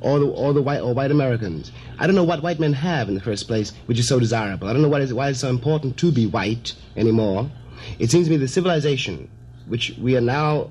or 0.00 0.18
the 0.18 0.26
or 0.26 0.52
the 0.52 0.62
white 0.62 0.80
or 0.80 0.94
white 0.94 1.10
Americans. 1.10 1.72
I 1.98 2.06
don't 2.06 2.16
know 2.16 2.24
what 2.24 2.42
white 2.42 2.58
men 2.58 2.72
have 2.72 3.08
in 3.08 3.14
the 3.14 3.20
first 3.20 3.46
place, 3.46 3.72
which 3.86 3.98
is 3.98 4.08
so 4.08 4.18
desirable. 4.18 4.68
I 4.68 4.72
don't 4.72 4.82
know 4.82 4.88
what 4.88 5.02
is 5.02 5.12
why 5.14 5.28
it's 5.28 5.40
so 5.40 5.50
important 5.50 5.96
to 5.98 6.10
be 6.10 6.26
white 6.26 6.74
anymore. 6.96 7.50
It 7.98 8.10
seems 8.10 8.26
to 8.26 8.30
me 8.30 8.36
the 8.36 8.48
civilization, 8.48 9.30
which 9.66 9.94
we 9.98 10.16
are 10.16 10.20
now 10.20 10.70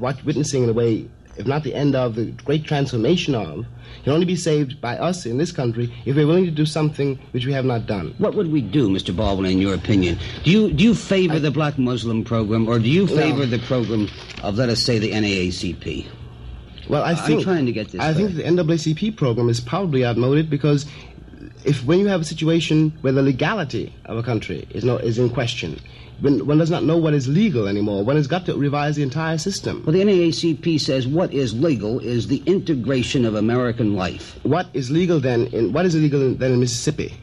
witnessing 0.00 0.64
in 0.64 0.68
a 0.68 0.72
way, 0.72 1.08
if 1.36 1.46
not 1.46 1.64
the 1.64 1.74
end 1.74 1.94
of, 1.94 2.14
the 2.14 2.26
great 2.44 2.64
transformation 2.64 3.34
of, 3.34 3.66
can 4.04 4.12
only 4.12 4.26
be 4.26 4.36
saved 4.36 4.80
by 4.80 4.96
us 4.96 5.26
in 5.26 5.38
this 5.38 5.52
country 5.52 5.92
if 6.04 6.16
we're 6.16 6.26
willing 6.26 6.44
to 6.44 6.50
do 6.50 6.66
something 6.66 7.18
which 7.32 7.46
we 7.46 7.52
have 7.52 7.64
not 7.64 7.86
done. 7.86 8.14
What 8.18 8.34
would 8.34 8.50
we 8.50 8.60
do, 8.60 8.88
Mr. 8.88 9.14
Baldwin, 9.14 9.50
in 9.50 9.58
your 9.58 9.74
opinion? 9.74 10.18
Do 10.44 10.50
you 10.50 10.72
do 10.72 10.84
you 10.84 10.94
favor 10.94 11.38
the 11.38 11.50
black 11.50 11.78
Muslim 11.78 12.24
program, 12.24 12.68
or 12.68 12.78
do 12.78 12.88
you 12.88 13.06
favor 13.06 13.46
the 13.46 13.58
program 13.60 14.08
of, 14.42 14.56
let 14.56 14.68
us 14.68 14.80
say, 14.82 14.98
the 14.98 15.12
NAACP? 15.12 16.06
Well, 16.88 17.04
I 17.04 17.10
I'm 17.10 17.16
think 17.16 17.42
trying 17.44 17.66
to 17.66 17.72
get 17.72 17.88
this 17.92 18.00
I 18.00 18.12
think 18.12 18.34
the 18.34 18.42
NAACP 18.42 19.16
program 19.16 19.48
is 19.48 19.60
probably 19.60 20.04
outmoded 20.04 20.50
because 20.50 20.86
if 21.64 21.84
when 21.84 21.98
you 21.98 22.06
have 22.08 22.20
a 22.20 22.24
situation 22.24 22.90
where 23.00 23.12
the 23.12 23.22
legality 23.22 23.94
of 24.06 24.16
a 24.18 24.22
country 24.22 24.66
is 24.70 24.84
not 24.84 25.02
is 25.04 25.18
in 25.18 25.30
question, 25.30 25.78
when 26.20 26.46
one 26.46 26.58
does 26.58 26.70
not 26.70 26.84
know 26.84 26.96
what 26.98 27.14
is 27.14 27.28
legal 27.28 27.66
anymore, 27.66 28.04
one 28.04 28.16
has 28.16 28.26
got 28.26 28.44
to 28.46 28.54
revise 28.54 28.96
the 28.96 29.02
entire 29.02 29.38
system. 29.38 29.82
Well, 29.86 29.92
the 29.92 30.00
NAACP 30.02 30.80
says 30.80 31.06
what 31.06 31.32
is 31.32 31.54
legal 31.54 31.98
is 32.00 32.26
the 32.28 32.42
integration 32.46 33.24
of 33.24 33.34
American 33.34 33.94
life. 33.96 34.38
What 34.42 34.68
is 34.74 34.90
legal 34.90 35.20
then? 35.20 35.46
In 35.48 35.72
what 35.72 35.86
is 35.86 35.94
illegal 35.94 36.34
then 36.34 36.52
in 36.52 36.60
Mississippi? 36.60 37.14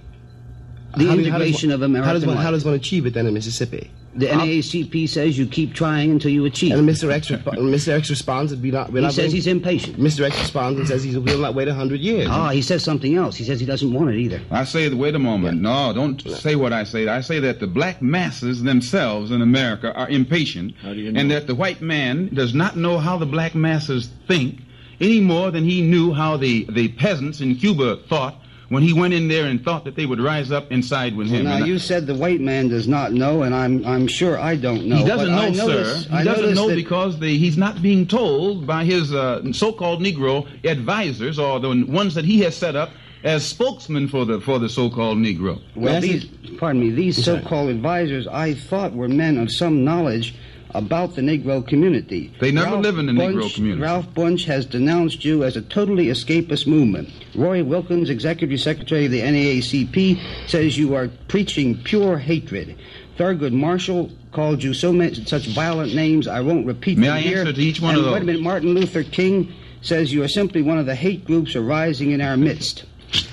The 0.97 1.05
How 1.05 1.05
do- 1.05 1.07
how 1.09 1.15
does 1.15 1.25
integration 1.27 1.71
of 1.71 1.81
American 1.83 2.07
How 2.07 2.13
does 2.13 2.25
one, 2.25 2.35
life. 2.35 2.43
how 2.45 2.51
does 2.51 2.65
one 2.65 2.73
achieve 2.73 3.05
it 3.05 3.13
then 3.13 3.27
in 3.27 3.33
Mississippi? 3.33 3.91
The 4.17 4.25
NAACP 4.27 5.07
says 5.07 5.37
you 5.37 5.45
keep 5.45 5.73
trying 5.73 6.11
until 6.11 6.31
you 6.31 6.45
achieve. 6.45 6.73
And 6.73 6.87
Mr. 6.87 7.11
X, 7.11 7.27
Mr. 7.29 7.89
X 7.89 8.09
responds 8.09 8.51
that 8.51 8.59
we 8.59 8.71
not 8.71 8.91
we're 8.91 8.99
he 8.99 9.03
not. 9.05 9.13
says 9.13 9.25
going- 9.25 9.35
he's 9.35 9.47
impatient. 9.47 9.97
Mr. 9.97 10.25
X 10.25 10.37
responds 10.39 10.79
and 10.79 10.87
says 10.87 11.03
he 11.03 11.15
will 11.17 11.37
not 11.39 11.53
wait 11.55 11.67
a 11.67 11.73
hundred 11.73 11.99
years. 12.01 12.27
Ah, 12.29 12.49
he 12.49 12.61
says 12.61 12.83
something 12.83 13.15
else. 13.15 13.35
He 13.35 13.43
says 13.43 13.59
he 13.59 13.65
doesn't 13.65 13.93
want 13.93 14.09
it 14.09 14.17
either. 14.17 14.41
I 14.51 14.63
say, 14.63 14.89
wait 14.93 15.15
a 15.15 15.19
moment. 15.19 15.61
No, 15.61 15.93
don't 15.93 16.21
say 16.21 16.55
what 16.55 16.73
I 16.73 16.83
say. 16.83 17.07
I 17.07 17.21
say 17.21 17.39
that 17.39 17.59
the 17.59 17.67
black 17.67 18.01
masses 18.01 18.63
themselves 18.63 19.31
in 19.31 19.41
America 19.41 19.93
are 19.93 20.09
impatient, 20.09 20.73
How 20.81 20.93
do 20.93 20.99
you 20.99 21.11
know? 21.11 21.19
and 21.19 21.29
that 21.31 21.47
the 21.47 21.55
white 21.55 21.81
man 21.81 22.29
does 22.33 22.53
not 22.53 22.75
know 22.75 22.97
how 22.97 23.17
the 23.17 23.25
black 23.25 23.55
masses 23.55 24.09
think 24.27 24.59
any 24.99 25.21
more 25.21 25.51
than 25.51 25.63
he 25.63 25.81
knew 25.81 26.11
how 26.13 26.37
the, 26.37 26.65
the 26.71 26.87
peasants 26.89 27.39
in 27.39 27.55
Cuba 27.55 27.97
thought 28.09 28.35
when 28.69 28.83
he 28.83 28.91
went 28.93 29.13
in 29.13 29.27
there 29.27 29.45
and 29.45 29.63
thought 29.63 29.85
that 29.85 29.95
they 29.95 30.05
would 30.05 30.19
rise 30.19 30.51
up 30.51 30.69
and 30.71 30.83
side 30.83 31.15
with 31.15 31.27
him. 31.27 31.45
Now 31.45 31.55
And 31.55 31.63
I- 31.63 31.67
you 31.67 31.79
said 31.79 32.05
the 32.07 32.15
white 32.15 32.41
man 32.41 32.67
does 32.67 32.87
not 32.87 33.13
know, 33.13 33.43
and 33.43 33.53
I'm 33.55 33.85
I'm 33.85 34.07
sure 34.07 34.39
I 34.39 34.55
don't 34.55 34.85
know. 34.85 34.97
he 34.97 35.03
doesn't 35.05 35.29
know, 35.31 35.41
I 35.41 35.51
sir. 35.53 35.67
notice- 35.67 36.05
He 36.07 36.13
I 36.13 36.23
doesn't 36.23 36.53
know 36.55 36.67
that- 36.69 36.75
because 36.75 37.19
the, 37.19 37.37
he's 37.37 37.57
not 37.57 37.81
being 37.81 38.05
told 38.07 38.67
by 38.67 38.83
his 38.85 39.13
uh, 39.13 39.41
so-called 39.53 40.01
Negro 40.01 40.45
advisors 40.65 41.39
or 41.39 41.59
the 41.59 41.85
ones 41.87 42.13
that 42.15 42.25
he 42.25 42.39
has 42.41 42.55
set 42.55 42.75
up 42.75 42.89
as 43.23 43.43
spokesmen 43.45 44.07
for 44.07 44.25
the 44.25 44.39
for 44.41 44.59
the 44.59 44.69
so-called 44.69 45.17
Negro. 45.17 45.59
Well, 45.75 45.93
Well, 45.93 46.01
these, 46.01 46.25
pardon 46.57 46.81
me, 46.81 46.91
these 46.91 47.23
so-called 47.23 47.69
advisors, 47.69 48.27
I 48.27 48.53
thought 48.53 48.93
were 48.93 49.07
men 49.07 49.37
of 49.37 49.51
some 49.51 49.83
knowledge 49.83 50.35
about 50.73 51.15
the 51.15 51.21
Negro 51.21 51.65
community. 51.65 52.33
They 52.39 52.51
never 52.51 52.77
live 52.77 52.97
in 52.97 53.05
the 53.05 53.11
Negro 53.13 53.53
community. 53.53 53.81
Ralph 53.81 54.09
Bunche 54.13 54.45
has 54.45 54.65
denounced 54.65 55.23
you 55.23 55.43
as 55.43 55.55
a 55.55 55.61
totally 55.61 56.07
escapist 56.07 56.67
movement. 56.67 57.09
Roy 57.35 57.63
Wilkins, 57.63 58.09
Executive 58.09 58.59
Secretary 58.59 59.05
of 59.05 59.11
the 59.11 59.21
NAACP, 59.21 60.19
says 60.47 60.77
you 60.77 60.93
are 60.95 61.09
preaching 61.27 61.77
pure 61.83 62.17
hatred. 62.17 62.77
Thurgood 63.17 63.53
Marshall 63.53 64.11
called 64.31 64.61
you 64.61 64.73
so 64.73 64.93
many 64.93 65.15
such 65.25 65.47
violent 65.47 65.95
names 65.95 66.27
I 66.27 66.41
won't 66.41 66.65
repeat 66.67 66.97
May 66.97 67.07
them 67.07 67.15
I 67.15 67.21
here. 67.21 67.39
answer 67.39 67.53
to 67.53 67.61
each 67.61 67.81
one 67.81 67.91
and 67.91 67.99
of 67.99 68.05
those? 68.05 68.13
Wait 68.13 68.21
a 68.23 68.25
minute, 68.25 68.41
Martin 68.41 68.73
Luther 68.75 69.03
King 69.03 69.53
says 69.81 70.13
you 70.13 70.21
are 70.23 70.27
simply 70.27 70.61
one 70.61 70.77
of 70.77 70.85
the 70.85 70.95
hate 70.95 71.25
groups 71.25 71.55
arising 71.55 72.11
in 72.11 72.21
our 72.21 72.37
midst. 72.37 72.85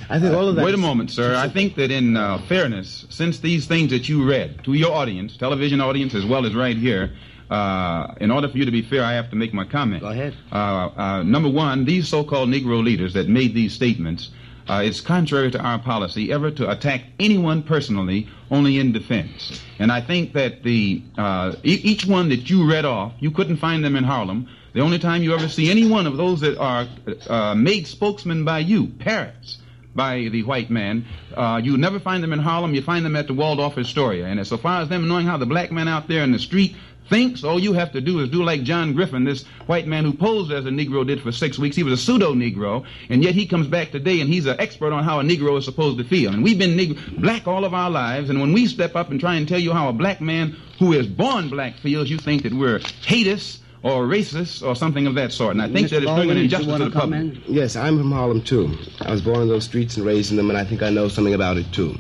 I 0.09 0.21
think 0.21 0.35
all 0.35 0.49
of 0.49 0.57
that. 0.57 0.65
Wait 0.65 0.75
a 0.75 0.79
moment, 0.79 1.11
sir. 1.11 1.35
I 1.35 1.49
think 1.49 1.77
that 1.77 1.91
in 1.91 2.17
uh, 2.17 2.39
fairness, 2.47 3.07
since 3.09 3.41
these 3.41 3.67
things 3.67 3.91
that 3.91 4.09
you 4.09 4.29
read 4.29 4.63
to 4.65 4.75
your 4.75 4.93
audience, 4.93 5.37
television 5.37 5.81
audience 5.81 6.15
as 6.15 6.25
well 6.25 6.47
as 6.47 6.55
right 6.55 6.77
here, 6.77 7.13
uh, 7.51 8.15
in 8.21 8.31
order 8.31 8.49
for 8.49 8.59
you 8.59 8.65
to 8.65 8.71
be 8.71 8.83
fair, 8.83 9.03
I 9.05 9.15
have 9.15 9.31
to 9.31 9.37
make 9.37 9.53
my 9.53 9.65
comment. 9.65 10.03
Go 10.03 10.09
ahead. 10.09 10.35
Uh, 10.53 10.57
uh, 10.57 11.23
number 11.23 11.49
one, 11.49 11.85
these 11.85 12.09
so-called 12.09 12.49
Negro 12.49 12.83
leaders 12.83 13.15
that 13.15 13.29
made 13.29 13.55
these 13.55 13.73
statements, 13.73 14.31
uh, 14.69 14.83
it's 14.85 15.01
contrary 15.01 15.51
to 15.51 15.59
our 15.61 15.79
policy 15.79 16.33
ever 16.33 16.51
to 16.51 16.71
attack 16.71 17.03
anyone 17.19 17.63
personally, 17.63 18.29
only 18.51 18.79
in 18.79 18.93
defense. 18.93 19.61
And 19.79 19.91
I 19.93 20.01
think 20.01 20.33
that 20.35 20.63
the 20.63 21.03
uh, 21.19 21.55
e- 21.65 21.81
each 21.83 22.07
one 22.07 22.29
that 22.31 22.49
you 22.49 22.69
read 22.71 22.85
off, 22.85 23.13
you 23.21 23.31
couldn't 23.31 23.57
find 23.59 23.85
them 23.85 23.97
in 23.97 24.05
Harlem. 24.05 24.49
The 24.73 24.81
only 24.81 24.99
time 24.99 25.23
you 25.23 25.35
ever 25.35 25.49
see 25.49 25.71
any 25.71 25.87
one 25.89 26.07
of 26.07 26.17
those 26.17 26.41
that 26.41 26.59
are 26.59 26.87
uh, 27.29 27.55
made 27.55 27.87
spokesmen 27.87 28.45
by 28.45 28.61
you, 28.61 28.87
parrots, 28.87 29.59
by 29.95 30.29
the 30.31 30.43
white 30.43 30.71
man. 30.71 31.05
Uh, 31.37 31.61
you 31.63 31.77
never 31.77 32.01
find 32.01 32.23
them 32.23 32.33
in 32.33 32.39
Harlem. 32.39 32.75
You 32.75 32.83
find 32.83 33.05
them 33.05 33.17
at 33.17 33.27
the 33.27 33.35
Waldorf 33.35 33.79
Astoria. 33.79 34.27
And 34.27 34.41
as 34.41 34.49
so 34.49 34.57
far 34.57 34.83
as 34.83 34.89
them 34.89 35.09
knowing 35.09 35.27
how 35.27 35.37
the 35.37 35.47
black 35.47 35.71
man 35.71 35.89
out 35.89 36.09
there 36.09 36.23
in 36.23 36.33
the 36.33 36.39
street 36.39 36.77
thinks, 37.09 37.45
all 37.45 37.61
you 37.61 37.75
have 37.75 37.93
to 37.93 38.01
do 38.01 38.21
is 38.21 38.31
do 38.31 38.43
like 38.43 38.63
John 38.63 38.95
Griffin, 38.95 39.25
this 39.25 39.45
white 39.67 39.87
man 39.87 40.05
who 40.05 40.15
posed 40.15 40.51
as 40.51 40.65
a 40.65 40.71
Negro 40.71 41.07
did 41.07 41.21
for 41.21 41.33
six 41.33 41.59
weeks. 41.59 41.77
He 41.77 41.83
was 41.83 41.93
a 41.93 42.03
pseudo 42.03 42.35
Negro, 42.35 42.85
and 43.09 43.23
yet 43.23 43.35
he 43.35 43.47
comes 43.47 43.67
back 43.67 43.91
today 43.91 44.21
and 44.21 44.33
he's 44.33 44.47
an 44.47 44.59
expert 44.59 44.93
on 44.93 45.05
how 45.05 45.21
a 45.21 45.23
Negro 45.23 45.59
is 45.59 45.65
supposed 45.65 45.99
to 45.99 46.05
feel. 46.05 46.33
And 46.33 46.43
we've 46.43 46.59
been 46.59 46.77
Negro, 46.77 47.21
black 47.21 47.47
all 47.47 47.65
of 47.65 47.75
our 47.75 47.91
lives, 47.91 48.31
and 48.31 48.41
when 48.41 48.53
we 48.53 48.67
step 48.67 48.97
up 48.97 49.11
and 49.11 49.21
try 49.21 49.35
and 49.35 49.47
tell 49.47 49.61
you 49.61 49.73
how 49.73 49.89
a 49.89 49.93
black 49.93 50.21
man 50.21 50.57
who 50.79 50.93
is 50.93 51.07
born 51.07 51.51
black 51.51 51.77
feels, 51.77 52.11
you 52.11 52.19
think 52.19 52.43
that 52.43 52.55
we're 52.55 52.81
haters 53.03 53.61
or 53.85 54.07
racist 54.07 54.67
or 54.67 54.75
something 54.75 55.07
of 55.07 55.15
that 55.15 55.31
sort. 55.31 55.53
And 55.53 55.63
I 55.63 55.69
think 55.69 55.89
Mr. 55.89 55.91
that 55.91 56.03
it's 56.05 56.13
doing 56.13 56.31
an 56.31 56.39
injustice 56.39 56.79
to 56.79 56.85
the 56.87 56.91
public. 56.91 57.35
Yes, 57.47 57.77
I'm 57.77 57.99
from 57.99 58.11
Harlem 58.11 58.43
too. 58.43 58.77
I 59.03 59.11
was 59.11 59.21
born 59.21 59.43
in 59.43 59.49
those 59.49 59.65
streets 59.65 59.97
and 59.97 60.07
raised 60.07 60.31
in 60.31 60.39
them, 60.39 60.49
and 60.49 60.59
I 60.59 60.65
think 60.65 60.83
I 60.83 60.89
know 60.89 61.09
something 61.09 61.35
about 61.35 61.59
it 61.59 61.71
too. 61.71 61.97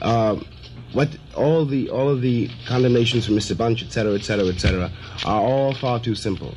Uh, 0.00 0.36
what 0.92 1.08
all 1.36 1.64
the 1.66 1.90
all 1.90 2.08
of 2.08 2.20
the 2.20 2.48
condemnations 2.66 3.26
from 3.26 3.34
Mr. 3.34 3.54
Bunche, 3.54 3.84
et 3.84 3.92
cetera, 3.92 4.14
et 4.14 4.22
cetera, 4.22 4.46
et 4.46 4.58
cetera, 4.58 4.90
are 5.26 5.40
all 5.40 5.74
far 5.74 6.00
too 6.00 6.14
simple. 6.14 6.54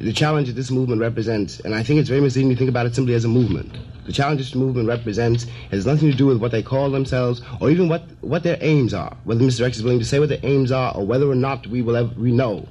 The 0.00 0.12
challenge 0.12 0.46
that 0.46 0.54
this 0.54 0.70
movement 0.70 1.00
represents, 1.00 1.58
and 1.60 1.74
I 1.74 1.82
think 1.82 1.98
it's 1.98 2.08
very 2.08 2.20
misleading 2.20 2.50
to 2.50 2.56
think 2.56 2.70
about 2.70 2.86
it 2.86 2.94
simply 2.94 3.14
as 3.14 3.24
a 3.24 3.28
movement. 3.28 3.76
The 4.06 4.12
challenge 4.12 4.38
this 4.38 4.54
movement 4.54 4.88
represents 4.88 5.44
has 5.72 5.86
nothing 5.86 6.10
to 6.10 6.16
do 6.16 6.26
with 6.26 6.38
what 6.38 6.52
they 6.52 6.62
call 6.62 6.88
themselves 6.90 7.42
or 7.60 7.68
even 7.68 7.88
what, 7.88 8.04
what 8.20 8.44
their 8.44 8.56
aims 8.60 8.94
are. 8.94 9.16
Whether 9.24 9.44
Mr. 9.44 9.66
X 9.66 9.76
is 9.76 9.82
willing 9.82 9.98
to 9.98 10.04
say 10.04 10.20
what 10.20 10.28
their 10.28 10.38
aims 10.44 10.70
are 10.70 10.94
or 10.96 11.04
whether 11.04 11.28
or 11.28 11.34
not 11.34 11.66
we 11.66 11.82
will 11.82 11.96
ever, 11.96 12.14
we 12.14 12.30
know. 12.30 12.66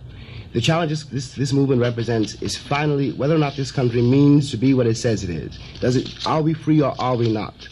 The 0.58 0.62
challenge 0.62 0.90
this, 1.12 1.36
this 1.36 1.54
movement 1.54 1.82
represents 1.82 2.42
is 2.42 2.58
finally 2.58 3.12
whether 3.12 3.36
or 3.36 3.38
not 3.38 3.56
this 3.56 3.72
country 3.72 4.02
means 4.02 4.50
to 4.50 4.58
be 4.58 4.74
what 4.74 4.88
it 4.88 4.96
says 4.96 5.24
it 5.24 5.30
is. 5.30 5.60
Does 5.82 5.96
it? 5.96 6.26
Are 6.26 6.42
we 6.42 6.56
free 6.56 6.82
or 6.82 6.96
are 6.98 7.16
we 7.16 7.32
not? 7.32 7.68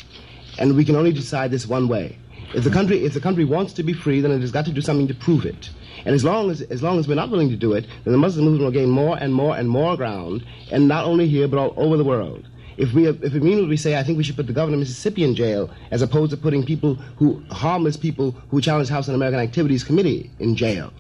And 0.59 0.75
we 0.75 0.85
can 0.85 0.95
only 0.95 1.11
decide 1.11 1.49
this 1.49 1.65
one 1.65 1.87
way. 1.87 2.19
If 2.53 2.63
the 2.63 2.69
country, 2.69 3.03
if 3.03 3.15
the 3.15 3.19
country 3.19 3.43
wants 3.43 3.73
to 3.73 3.81
be 3.81 3.91
free, 3.91 4.21
then 4.21 4.29
it 4.29 4.39
has 4.41 4.51
got 4.51 4.65
to 4.65 4.71
do 4.71 4.81
something 4.81 5.07
to 5.07 5.15
prove 5.15 5.47
it. 5.47 5.71
And 6.05 6.13
as 6.13 6.23
long 6.23 6.51
as, 6.51 6.61
as 6.61 6.83
long 6.83 6.99
as 6.99 7.07
we're 7.07 7.15
not 7.15 7.31
willing 7.31 7.49
to 7.49 7.55
do 7.55 7.73
it, 7.73 7.87
then 8.03 8.11
the 8.11 8.19
Muslim 8.19 8.45
movement 8.45 8.65
will 8.65 8.79
gain 8.79 8.91
more 8.91 9.17
and 9.17 9.33
more 9.33 9.57
and 9.57 9.67
more 9.67 9.97
ground, 9.97 10.45
and 10.71 10.87
not 10.87 11.05
only 11.05 11.27
here, 11.27 11.47
but 11.47 11.57
all 11.57 11.73
over 11.87 11.97
the 11.97 12.03
world. 12.03 12.47
If 12.77 12.93
we, 12.93 13.07
if 13.07 13.33
what 13.33 13.67
we 13.67 13.77
say, 13.77 13.97
I 13.97 14.03
think 14.03 14.19
we 14.19 14.23
should 14.23 14.35
put 14.35 14.45
the 14.45 14.53
governor 14.53 14.75
of 14.75 14.81
Mississippi 14.81 15.23
in 15.23 15.33
jail, 15.33 15.71
as 15.89 16.03
opposed 16.03 16.29
to 16.33 16.37
putting 16.37 16.63
people 16.63 16.93
who, 17.17 17.43
harmless 17.49 17.97
people 17.97 18.35
who 18.51 18.61
challenge 18.61 18.89
House 18.89 19.09
Un-American 19.09 19.39
Activities 19.39 19.83
Committee 19.83 20.29
in 20.37 20.55
jail. 20.55 20.93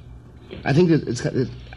I 0.63 0.73
think 0.73 0.89
that 0.89 1.07
it's. 1.07 1.25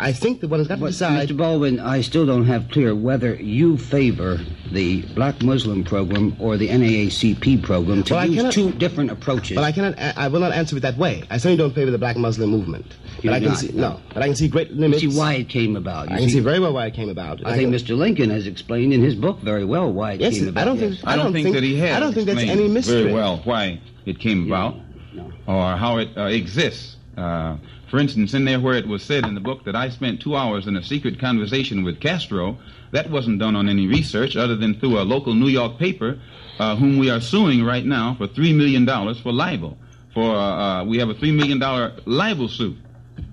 I 0.01 0.13
think 0.13 0.41
that 0.41 0.49
one 0.49 0.61
has 0.61 0.69
got 0.69 0.79
to 0.79 0.87
decide. 0.87 1.29
Mr. 1.29 1.37
Baldwin, 1.37 1.81
I 1.81 2.01
still 2.01 2.25
don't 2.25 2.47
have 2.47 2.71
clear 2.71 2.95
whether 2.95 3.35
you 3.35 3.77
favor 3.77 4.39
the 4.71 5.03
Black 5.15 5.43
Muslim 5.43 5.85
program 5.85 6.37
or 6.39 6.57
the 6.57 6.69
NAACP 6.69 7.63
program 7.63 8.03
to 8.05 8.15
well, 8.15 8.27
use 8.27 8.37
cannot, 8.37 8.53
two 8.53 8.73
different 8.73 9.11
approaches. 9.11 9.57
But 9.57 9.65
I 9.65 9.73
cannot. 9.73 9.99
I 9.99 10.29
will 10.29 10.41
not 10.41 10.53
answer 10.53 10.77
it 10.77 10.81
that 10.81 10.97
way. 10.97 11.25
I 11.31 11.39
certainly 11.39 11.57
don't 11.57 11.75
favor 11.75 11.91
the 11.91 11.99
Black 11.99 12.17
Muslim 12.17 12.51
movement. 12.51 12.87
You 13.23 13.31
but 13.31 13.37
I 13.37 13.41
can 13.41 13.49
not, 13.49 13.59
see 13.59 13.73
no. 13.73 13.91
no. 13.91 14.01
But 14.15 14.23
I 14.23 14.27
can 14.27 14.37
see 14.37 14.49
great 14.49 14.73
limits. 14.73 15.03
You 15.03 15.11
see 15.11 15.19
why 15.19 15.35
it 15.35 15.49
came 15.49 15.77
about. 15.77 16.11
You 16.11 16.17
I 16.17 16.21
can 16.21 16.31
see 16.31 16.41
very 16.41 16.61
well 16.61 16.73
why 16.73 16.87
it 16.87 16.95
came 16.95 17.09
about. 17.09 17.45
I, 17.45 17.51
I 17.51 17.57
think 17.57 17.75
can, 17.75 17.81
Mr. 17.81 17.97
Lincoln 17.97 18.31
has 18.31 18.47
explained 18.47 18.93
in 18.93 19.03
his 19.03 19.15
book 19.15 19.41
very 19.41 19.65
well 19.65 19.93
why 19.93 20.13
it 20.13 20.21
yes, 20.21 20.39
came 20.39 20.49
about. 20.49 20.63
I 20.63 20.65
don't 20.65 20.79
think. 20.79 20.99
I 21.05 21.17
don't, 21.17 21.33
think, 21.33 21.45
think, 21.45 21.55
that 21.55 21.65
he 21.65 21.77
has. 21.77 21.97
I 21.97 22.01
don't 22.01 22.13
think 22.13 22.27
that's 22.27 22.41
any 22.41 22.69
mystery. 22.69 23.03
Very 23.03 23.15
well 23.15 23.39
why 23.45 23.81
it 24.07 24.21
came 24.21 24.47
about, 24.47 24.77
no. 25.13 25.33
or 25.47 25.77
how 25.77 25.99
it 25.99 26.17
uh, 26.17 26.25
exists. 26.25 26.97
Uh, 27.17 27.57
for 27.91 27.99
instance, 27.99 28.35
in 28.35 28.45
there 28.45 28.61
where 28.61 28.75
it 28.75 28.87
was 28.87 29.03
said 29.03 29.25
in 29.25 29.35
the 29.35 29.41
book 29.41 29.65
that 29.65 29.75
I 29.75 29.89
spent 29.89 30.21
two 30.21 30.37
hours 30.37 30.67
in 30.67 30.77
a 30.77 30.83
secret 30.83 31.19
conversation 31.19 31.85
with 31.85 32.01
Castro, 32.01 32.59
that 32.93 33.11
wasn't 33.11 33.39
done 33.39 33.57
on 33.57 33.69
any 33.69 33.87
research 33.87 34.37
other 34.37 34.57
than 34.57 34.79
through 34.79 35.01
a 35.01 35.03
local 35.03 35.35
New 35.35 35.49
York 35.49 35.79
paper, 35.79 36.19
uh, 36.59 36.77
whom 36.77 36.99
we 36.99 37.11
are 37.11 37.21
suing 37.21 37.65
right 37.65 37.85
now 37.85 38.15
for 38.15 38.27
$3 38.27 38.55
million 38.55 38.87
for 39.17 39.33
libel. 39.33 39.79
For, 40.15 40.35
uh, 40.35 40.81
uh, 40.81 40.85
we 40.85 40.99
have 40.99 41.09
a 41.09 41.15
$3 41.15 41.35
million 41.35 41.59
libel 42.07 42.49
suit 42.49 42.77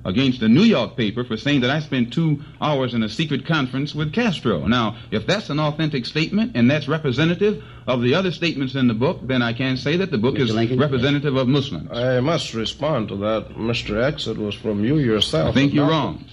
against 0.03 0.41
a 0.41 0.47
New 0.47 0.63
York 0.63 0.95
paper 0.95 1.23
for 1.23 1.38
saying 1.38 1.61
that 1.61 1.69
I 1.69 1.79
spent 1.79 2.13
two 2.13 2.41
hours 2.61 2.93
in 2.93 3.03
a 3.03 3.09
secret 3.09 3.45
conference 3.45 3.95
with 3.95 4.13
Castro. 4.13 4.67
Now, 4.67 4.97
if 5.11 5.25
that's 5.25 5.49
an 5.49 5.59
authentic 5.59 6.05
statement 6.05 6.51
and 6.55 6.69
that's 6.69 6.88
representative 6.88 7.63
of 7.88 8.01
the 8.01 8.15
other 8.15 8.31
statements 8.31 8.75
in 8.75 8.88
the 8.88 8.93
book, 8.93 9.19
then 9.23 9.41
I 9.41 9.53
can 9.53 9.77
say 9.77 9.97
that 9.97 10.11
the 10.11 10.17
book 10.17 10.36
Mr. 10.36 10.39
is 10.41 10.53
Lincoln? 10.53 10.79
representative 10.79 11.36
of 11.36 11.47
Muslims. 11.47 11.91
I 11.91 12.19
must 12.19 12.53
respond 12.53 13.09
to 13.09 13.15
that, 13.17 13.49
Mr. 13.49 14.01
X. 14.01 14.27
It 14.27 14.38
was 14.38 14.55
from 14.55 14.83
you 14.83 14.97
yourself. 14.97 15.49
I 15.49 15.53
think 15.53 15.73
you're 15.73 15.88
wrong. 15.88 16.25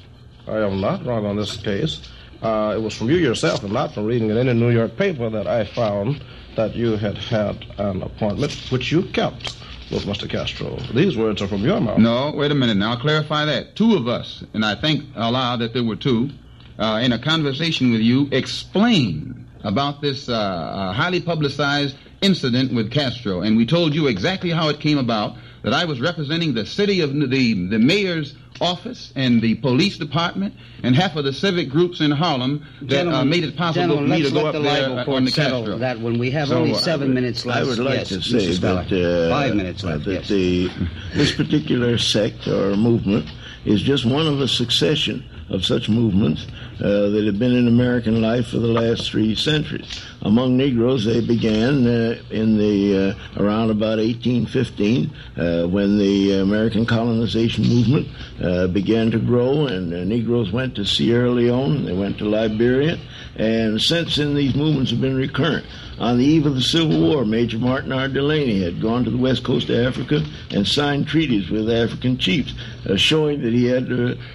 I 0.46 0.59
am 0.59 0.80
not 0.80 1.05
wrong 1.07 1.24
on 1.24 1.36
this 1.36 1.57
case. 1.57 2.00
Uh, 2.42 2.74
it 2.76 2.80
was 2.82 2.94
from 2.94 3.09
you 3.09 3.16
yourself 3.16 3.62
and 3.62 3.72
not 3.72 3.94
from 3.94 4.05
reading 4.05 4.30
in 4.30 4.36
any 4.36 4.53
New 4.53 4.70
York 4.70 4.96
paper 4.96 5.30
that 5.30 5.46
I 5.46 5.64
found 5.64 6.24
that 6.57 6.74
you 6.74 6.96
had 6.96 7.16
had 7.16 7.64
an 7.78 8.03
appointment 8.03 8.53
which 8.70 8.90
you 8.90 9.05
kept 9.05 9.57
with 9.93 10.05
Mr. 10.05 10.28
Castro. 10.28 10.76
These 10.95 11.16
words 11.16 11.43
are 11.43 11.49
from 11.49 11.62
your 11.62 11.80
mouth. 11.80 11.99
No, 11.99 12.32
wait 12.34 12.51
a 12.51 12.55
minute 12.55 12.76
now. 12.76 12.93
I'll 12.93 13.01
clarify 13.01 13.45
that. 13.45 13.76
Two 13.76 13.95
of 13.97 14.09
us, 14.09 14.43
and 14.55 14.64
I 14.64 14.74
thank 14.74 15.05
Allah 15.16 15.57
that 15.61 15.74
there 15.74 15.84
were 15.84 15.97
two, 15.97 16.30
uh, 16.78 17.01
in 17.03 17.12
a 17.12 17.18
conversation 17.18 17.93
with 17.93 18.01
you, 18.01 18.28
explained 18.32 19.47
about 19.62 20.01
this 20.01 20.28
uh, 20.28 20.32
uh, 20.32 20.93
highly 20.93 21.20
publicized 21.20 21.97
incident 22.22 22.72
with 22.72 22.90
Castro. 22.90 23.43
And 23.43 23.57
we 23.57 23.66
told 23.66 23.95
you 23.95 24.07
exactly 24.07 24.51
how 24.51 24.68
it 24.68 24.80
came 24.80 24.99
about 24.99 25.36
that 25.62 25.72
I 25.72 25.84
was 25.84 26.01
representing 26.01 26.55
the 26.55 26.66
city 26.66 27.01
of 27.01 27.12
the, 27.12 27.26
the 27.68 27.78
mayor's 27.78 28.34
office 28.62 29.12
and 29.16 29.42
the 29.42 29.56
police 29.56 29.98
department 29.98 30.54
and 30.82 30.94
half 30.94 31.16
of 31.16 31.24
the 31.24 31.32
civic 31.32 31.68
groups 31.68 32.00
in 32.00 32.10
Harlem 32.10 32.64
that 32.82 33.06
uh, 33.06 33.24
made 33.24 33.44
it 33.44 33.56
possible 33.56 33.96
for 33.96 34.02
me 34.02 34.22
to 34.22 34.30
go 34.30 34.46
up 34.46 34.54
the 34.54 34.60
there 34.60 34.88
on 35.08 35.24
the 35.24 35.32
Castro. 35.32 35.76
That 35.78 36.00
when 36.00 36.18
we 36.18 36.30
have 36.30 36.48
so, 36.48 36.58
only 36.58 36.72
uh, 36.72 36.78
seven 36.78 37.12
minutes 37.12 37.44
left. 37.44 37.60
I 37.60 37.64
would 37.64 37.78
like 37.78 37.98
yes, 37.98 38.08
to 38.10 38.22
say 38.22 38.52
that, 38.52 38.92
uh, 38.92 39.28
five 39.30 39.56
minutes 39.56 39.82
left. 39.82 40.04
That 40.04 40.12
yes. 40.12 40.28
the, 40.28 40.70
this 41.14 41.34
particular 41.34 41.98
sect 41.98 42.46
or 42.46 42.76
movement 42.76 43.28
is 43.64 43.82
just 43.82 44.04
one 44.04 44.26
of 44.26 44.40
a 44.40 44.48
succession 44.48 45.24
of 45.50 45.64
such 45.64 45.88
movements 45.88 46.46
uh, 46.80 47.10
that 47.10 47.24
have 47.26 47.38
been 47.38 47.54
in 47.54 47.68
American 47.68 48.20
life 48.20 48.48
for 48.48 48.58
the 48.58 48.66
last 48.66 49.10
three 49.10 49.34
centuries. 49.34 50.02
Among 50.22 50.56
Negroes, 50.56 51.04
they 51.04 51.20
began 51.20 51.86
uh, 51.86 52.22
in 52.30 52.56
the 52.56 53.16
uh, 53.38 53.42
around 53.42 53.70
about 53.70 53.98
1815 53.98 55.10
uh, 55.36 55.66
when 55.66 55.98
the 55.98 56.40
American 56.40 56.86
colonization 56.86 57.66
movement 57.68 58.08
uh, 58.42 58.68
began 58.68 59.10
to 59.10 59.18
grow, 59.18 59.66
and 59.66 59.90
Negroes 60.08 60.52
went 60.52 60.74
to 60.76 60.84
Sierra 60.84 61.30
Leone, 61.30 61.84
they 61.84 61.92
went 61.92 62.18
to 62.18 62.24
Liberia, 62.24 62.98
and 63.36 63.80
since 63.80 64.16
then 64.16 64.34
these 64.34 64.54
movements 64.54 64.90
have 64.90 65.00
been 65.00 65.16
recurrent. 65.16 65.66
On 65.98 66.18
the 66.18 66.24
eve 66.24 66.46
of 66.46 66.54
the 66.54 66.62
Civil 66.62 67.00
War, 67.00 67.24
Major 67.24 67.58
Martin 67.58 67.92
R. 67.92 68.08
Delany 68.08 68.62
had 68.62 68.80
gone 68.80 69.04
to 69.04 69.10
the 69.10 69.18
west 69.18 69.44
coast 69.44 69.68
of 69.68 69.86
Africa 69.86 70.24
and 70.50 70.66
signed 70.66 71.06
treaties 71.06 71.50
with 71.50 71.70
African 71.70 72.18
chiefs, 72.18 72.54
showing 72.96 73.42
that 73.42 73.52
he 73.52 73.66
had 73.66 73.90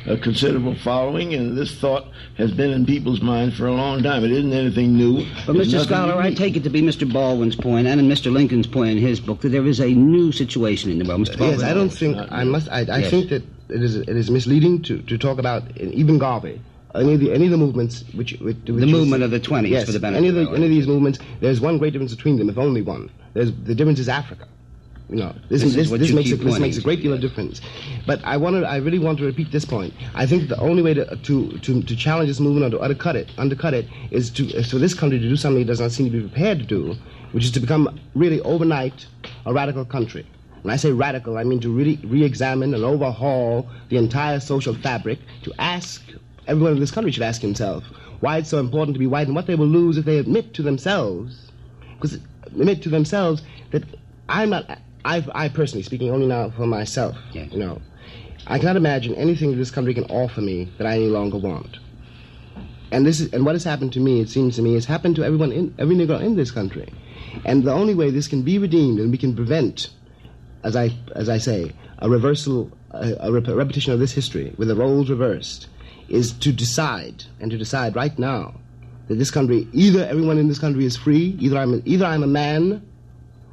a 0.05 0.17
considerable 0.17 0.75
following, 0.75 1.33
and 1.33 1.57
this 1.57 1.75
thought 1.75 2.07
has 2.37 2.51
been 2.51 2.71
in 2.71 2.85
people's 2.85 3.21
minds 3.21 3.57
for 3.57 3.67
a 3.67 3.73
long 3.73 4.03
time. 4.03 4.23
It 4.23 4.31
isn't 4.31 4.53
anything 4.53 4.95
new. 4.95 5.25
But, 5.45 5.55
Mr. 5.55 5.83
Schuyler, 5.83 6.15
unique. 6.21 6.39
I 6.39 6.43
take 6.43 6.55
it 6.55 6.63
to 6.63 6.69
be 6.69 6.81
Mr. 6.81 7.11
Baldwin's 7.11 7.55
point 7.55 7.87
and 7.87 7.99
in 7.99 8.07
Mr. 8.07 8.31
Lincoln's 8.31 8.67
point 8.67 8.91
in 8.91 8.97
his 8.97 9.19
book 9.19 9.41
that 9.41 9.49
there 9.49 9.65
is 9.65 9.79
a 9.79 9.87
new 9.87 10.31
situation 10.31 10.91
in 10.91 10.99
the 10.99 11.05
world. 11.05 11.21
Mr. 11.21 11.37
Baldwin. 11.37 11.59
Yes, 11.59 11.63
I 11.63 11.73
don't 11.73 11.89
think, 11.89 12.17
uh, 12.17 12.27
I 12.29 12.43
must, 12.43 12.69
I, 12.69 12.79
I 12.81 12.99
yes. 12.99 13.09
think 13.09 13.29
that 13.29 13.43
it 13.69 13.83
is, 13.83 13.95
it 13.95 14.09
is 14.09 14.29
misleading 14.29 14.83
to, 14.83 15.01
to 15.01 15.17
talk 15.17 15.39
about, 15.39 15.63
even 15.77 16.19
Garvey, 16.19 16.61
any 16.95 17.13
of 17.15 17.19
the 17.19 17.33
any 17.33 17.45
of 17.45 17.51
the 17.51 17.57
movements 17.57 18.03
which, 18.13 18.33
which 18.39 18.57
the 18.65 18.71
movement 18.85 19.23
of 19.23 19.29
the 19.29 19.39
twenties 19.39 19.71
yes, 19.71 19.85
for 19.85 19.91
the 19.91 19.99
benefit 19.99 20.17
any 20.17 20.29
of 20.29 20.35
the, 20.35 20.55
any 20.55 20.65
of 20.65 20.71
these 20.71 20.87
movements 20.87 21.19
there's 21.41 21.59
one 21.59 21.77
great 21.77 21.93
difference 21.93 22.15
between 22.15 22.37
them 22.37 22.49
if 22.49 22.57
only 22.57 22.81
one 22.81 23.09
there's 23.33 23.51
the 23.53 23.75
difference 23.75 23.99
is 23.99 24.09
Africa 24.09 24.47
you 25.09 25.15
know 25.15 25.33
this, 25.49 25.63
this, 25.63 25.73
this, 25.73 25.89
this 25.89 26.11
makes 26.11 26.31
a, 26.31 26.35
this 26.35 26.59
makes 26.59 26.77
a 26.77 26.81
great 26.81 27.01
deal 27.01 27.13
of 27.13 27.21
difference. 27.21 27.61
But 28.05 28.21
I 28.25 28.35
want 28.37 28.57
to 28.57 28.67
I 28.67 28.77
really 28.77 28.99
want 28.99 29.19
to 29.19 29.25
repeat 29.25 29.51
this 29.51 29.63
point. 29.63 29.93
I 30.13 30.25
think 30.25 30.49
the 30.49 30.59
only 30.59 30.83
way 30.83 30.93
to 30.93 31.15
to, 31.15 31.57
to, 31.59 31.81
to 31.81 31.95
challenge 31.95 32.27
this 32.27 32.39
movement 32.39 32.65
or 32.73 32.77
to 32.77 32.83
undercut 32.83 33.15
it 33.15 33.29
undercut 33.37 33.73
it 33.73 33.87
is 34.11 34.29
to 34.31 34.45
is 34.47 34.69
for 34.69 34.77
this 34.77 34.93
country 34.93 35.19
to 35.19 35.29
do 35.29 35.37
something 35.37 35.61
it 35.61 35.65
does 35.65 35.79
not 35.79 35.91
seem 35.91 36.11
to 36.11 36.11
be 36.11 36.21
prepared 36.21 36.59
to 36.59 36.65
do 36.65 36.95
which 37.31 37.45
is 37.45 37.51
to 37.51 37.59
become 37.59 37.99
really 38.15 38.41
overnight 38.41 39.05
a 39.45 39.53
radical 39.53 39.85
country. 39.85 40.25
When 40.61 40.73
I 40.73 40.77
say 40.77 40.91
radical, 40.91 41.37
I 41.37 41.43
mean 41.43 41.59
to 41.61 41.71
really 41.71 41.97
re-examine 42.03 42.73
and 42.73 42.83
overhaul 42.83 43.69
the 43.89 43.97
entire 43.97 44.39
social 44.39 44.73
fabric, 44.73 45.19
to 45.43 45.53
ask 45.59 46.01
everyone 46.47 46.73
in 46.73 46.79
this 46.79 46.91
country 46.91 47.11
should 47.11 47.23
ask 47.23 47.41
himself 47.41 47.83
why 48.19 48.37
it's 48.37 48.49
so 48.49 48.59
important 48.59 48.95
to 48.95 48.99
be 48.99 49.07
white 49.07 49.27
and 49.27 49.35
what 49.35 49.45
they 49.45 49.55
will 49.55 49.67
lose 49.67 49.97
if 49.97 50.05
they 50.05 50.17
admit 50.17 50.53
to 50.55 50.63
themselves, 50.63 51.51
because 51.93 52.19
admit 52.45 52.81
to 52.81 52.89
themselves 52.89 53.43
that 53.71 53.83
I'm 54.27 54.49
not, 54.49 54.79
I, 55.07 55.25
I 55.33 55.47
personally, 55.47 55.83
speaking 55.83 56.11
only 56.11 56.27
now 56.27 56.49
for 56.49 56.67
myself, 56.67 57.15
you 57.31 57.57
know, 57.57 57.81
I 58.45 58.59
cannot 58.59 58.75
imagine 58.75 59.15
anything 59.15 59.51
that 59.51 59.57
this 59.57 59.71
country 59.71 59.93
can 59.93 60.03
offer 60.05 60.41
me 60.41 60.69
that 60.77 60.85
I 60.85 60.95
any 60.95 61.07
longer 61.07 61.37
want. 61.37 61.77
And 62.91 63.05
this 63.05 63.21
is, 63.21 63.33
and 63.33 63.45
what 63.45 63.55
has 63.55 63.63
happened 63.63 63.93
to 63.93 64.01
me, 64.01 64.19
it 64.19 64.29
seems 64.29 64.57
to 64.57 64.61
me, 64.61 64.73
has 64.73 64.83
happened 64.83 65.15
to 65.15 65.23
everyone 65.23 65.53
in, 65.53 65.73
every 65.79 65.95
Negro 65.95 66.21
in 66.21 66.35
this 66.35 66.51
country. 66.51 66.93
And 67.45 67.63
the 67.63 67.71
only 67.71 67.95
way 67.95 68.09
this 68.09 68.27
can 68.27 68.43
be 68.43 68.57
redeemed 68.57 68.99
and 68.99 69.09
we 69.09 69.17
can 69.17 69.33
prevent, 69.33 69.91
as 70.63 70.75
I, 70.75 70.91
as 71.15 71.29
I 71.29 71.37
say, 71.37 71.73
a 71.99 72.09
reversal, 72.09 72.69
a, 72.91 73.15
a 73.19 73.31
repetition 73.31 73.93
of 73.93 73.99
this 73.99 74.11
history 74.11 74.53
with 74.57 74.67
the 74.67 74.75
roles 74.75 75.09
reversed, 75.09 75.67
is 76.09 76.33
to 76.33 76.51
decide, 76.51 77.23
and 77.39 77.49
to 77.51 77.57
decide 77.57 77.95
right 77.95 78.17
now, 78.19 78.55
that 79.07 79.15
this 79.15 79.31
country, 79.31 79.69
either 79.71 80.03
everyone 80.03 80.37
in 80.37 80.49
this 80.49 80.59
country 80.59 80.83
is 80.83 80.97
free, 80.97 81.37
either 81.39 81.57
I'm, 81.57 81.81
either 81.85 82.05
I'm 82.05 82.23
a 82.23 82.27
man 82.27 82.85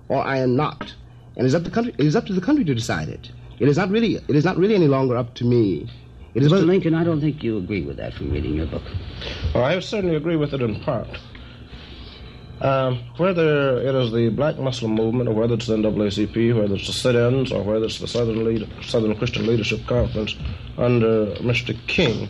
or 0.09 0.21
I 0.21 0.39
am 0.39 0.57
not. 0.57 0.95
And 1.37 1.47
it's 1.47 1.55
up, 1.55 1.65
to 1.65 1.71
country, 1.71 1.95
it 1.99 2.07
is 2.07 2.17
up 2.17 2.27
to 2.27 2.33
the 2.33 2.41
country 2.41 2.65
to 2.65 2.75
decide 2.75 3.09
it. 3.09 3.31
It 3.59 3.69
is 3.69 3.77
not 3.77 3.91
really, 3.91 4.17
it 4.17 4.37
is 4.37 4.45
not 4.45 4.57
really 4.57 4.75
any 4.75 4.89
longer 4.89 5.17
up 5.17 5.35
to 5.35 5.45
me. 5.45 5.91
It 6.35 6.43
is 6.43 6.51
Mr. 6.51 6.67
Lincoln, 6.67 6.95
I 6.95 7.05
don't 7.05 7.21
think 7.21 7.43
you 7.45 7.59
agree 7.59 7.83
with 7.83 7.97
that 7.99 8.15
from 8.15 8.31
reading 8.33 8.55
your 8.55 8.67
book. 8.67 8.83
Well, 9.55 9.65
I 9.65 9.79
certainly 9.81 10.17
agree 10.17 10.37
with 10.37 10.53
it 10.53 10.61
in 10.61 10.81
part. 10.81 11.09
Um, 12.61 13.05
whether 13.19 13.79
it 13.81 13.95
is 13.95 14.13
the 14.13 14.31
Black 14.31 14.59
Muslim 14.59 14.93
movement, 14.93 15.29
or 15.29 15.35
whether 15.35 15.55
it's 15.55 15.67
the 15.67 15.77
NAACP, 15.77 16.57
whether 16.57 16.75
it's 16.75 16.87
the 16.87 16.93
sit-ins, 16.93 17.53
or 17.53 17.63
whether 17.63 17.85
it's 17.85 17.99
the 17.99 18.09
Southern, 18.09 18.45
Lead- 18.45 18.69
Southern 18.83 19.15
Christian 19.17 19.47
Leadership 19.47 19.87
Conference 19.87 20.35
under 20.79 21.27
Mr. 21.37 21.77
King, 21.87 22.29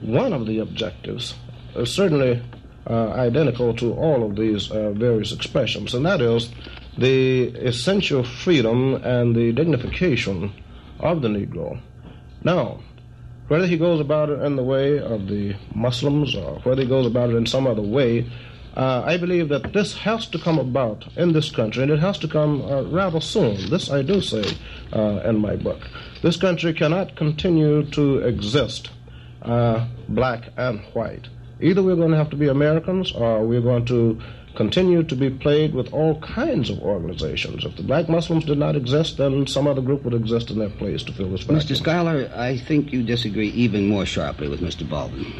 one 0.00 0.32
of 0.32 0.46
the 0.46 0.60
objectives 0.60 1.34
is 1.76 1.92
certainly 1.92 2.42
uh, 2.88 3.10
identical 3.10 3.74
to 3.74 3.92
all 3.94 4.24
of 4.24 4.36
these 4.36 4.70
uh, 4.70 4.90
various 4.92 5.32
expressions, 5.32 5.94
and 5.94 6.06
that 6.06 6.20
is 6.20 6.50
the 6.98 7.48
essential 7.66 8.24
freedom 8.24 8.94
and 8.96 9.34
the 9.34 9.52
dignification 9.52 10.52
of 10.98 11.22
the 11.22 11.28
Negro. 11.28 11.80
Now, 12.42 12.80
whether 13.46 13.66
he 13.66 13.78
goes 13.78 14.00
about 14.00 14.28
it 14.28 14.40
in 14.42 14.56
the 14.56 14.62
way 14.62 14.98
of 14.98 15.28
the 15.28 15.54
Muslims 15.74 16.34
or 16.34 16.58
whether 16.60 16.82
he 16.82 16.88
goes 16.88 17.06
about 17.06 17.30
it 17.30 17.36
in 17.36 17.46
some 17.46 17.66
other 17.66 17.82
way, 17.82 18.30
uh, 18.76 19.02
I 19.04 19.16
believe 19.16 19.48
that 19.48 19.72
this 19.72 19.96
has 19.98 20.26
to 20.28 20.38
come 20.38 20.58
about 20.58 21.06
in 21.16 21.32
this 21.32 21.50
country, 21.50 21.82
and 21.82 21.90
it 21.90 21.98
has 21.98 22.18
to 22.18 22.28
come 22.28 22.62
uh, 22.62 22.82
rather 22.82 23.20
soon. 23.20 23.70
This 23.70 23.90
I 23.90 24.02
do 24.02 24.20
say 24.20 24.44
uh, 24.92 25.22
in 25.24 25.38
my 25.38 25.56
book. 25.56 25.80
This 26.22 26.36
country 26.36 26.72
cannot 26.74 27.16
continue 27.16 27.84
to 27.90 28.18
exist 28.18 28.90
uh, 29.42 29.86
black 30.08 30.50
and 30.56 30.80
white. 30.92 31.28
Either 31.60 31.82
we're 31.82 31.96
going 31.96 32.12
to 32.12 32.16
have 32.16 32.30
to 32.30 32.36
be 32.36 32.48
Americans 32.48 33.10
or 33.12 33.44
we're 33.44 33.60
going 33.60 33.84
to 33.86 34.20
continue 34.58 35.04
to 35.04 35.14
be 35.14 35.30
played 35.30 35.72
with 35.72 35.92
all 35.92 36.20
kinds 36.20 36.68
of 36.68 36.80
organizations. 36.80 37.64
If 37.64 37.76
the 37.76 37.84
black 37.84 38.08
Muslims 38.08 38.44
did 38.44 38.58
not 38.58 38.74
exist, 38.74 39.16
then 39.16 39.46
some 39.46 39.68
other 39.68 39.80
group 39.80 40.02
would 40.02 40.14
exist 40.14 40.50
in 40.50 40.58
their 40.58 40.68
place 40.68 41.04
to 41.04 41.12
fill 41.12 41.30
this 41.30 41.42
vacuum. 41.42 41.60
Mr. 41.60 41.76
Schuyler, 41.76 42.28
I 42.34 42.58
think 42.58 42.92
you 42.92 43.04
disagree 43.04 43.50
even 43.50 43.86
more 43.86 44.04
sharply 44.04 44.48
with 44.48 44.60
Mr. 44.60 44.86
Baldwin. 44.86 45.32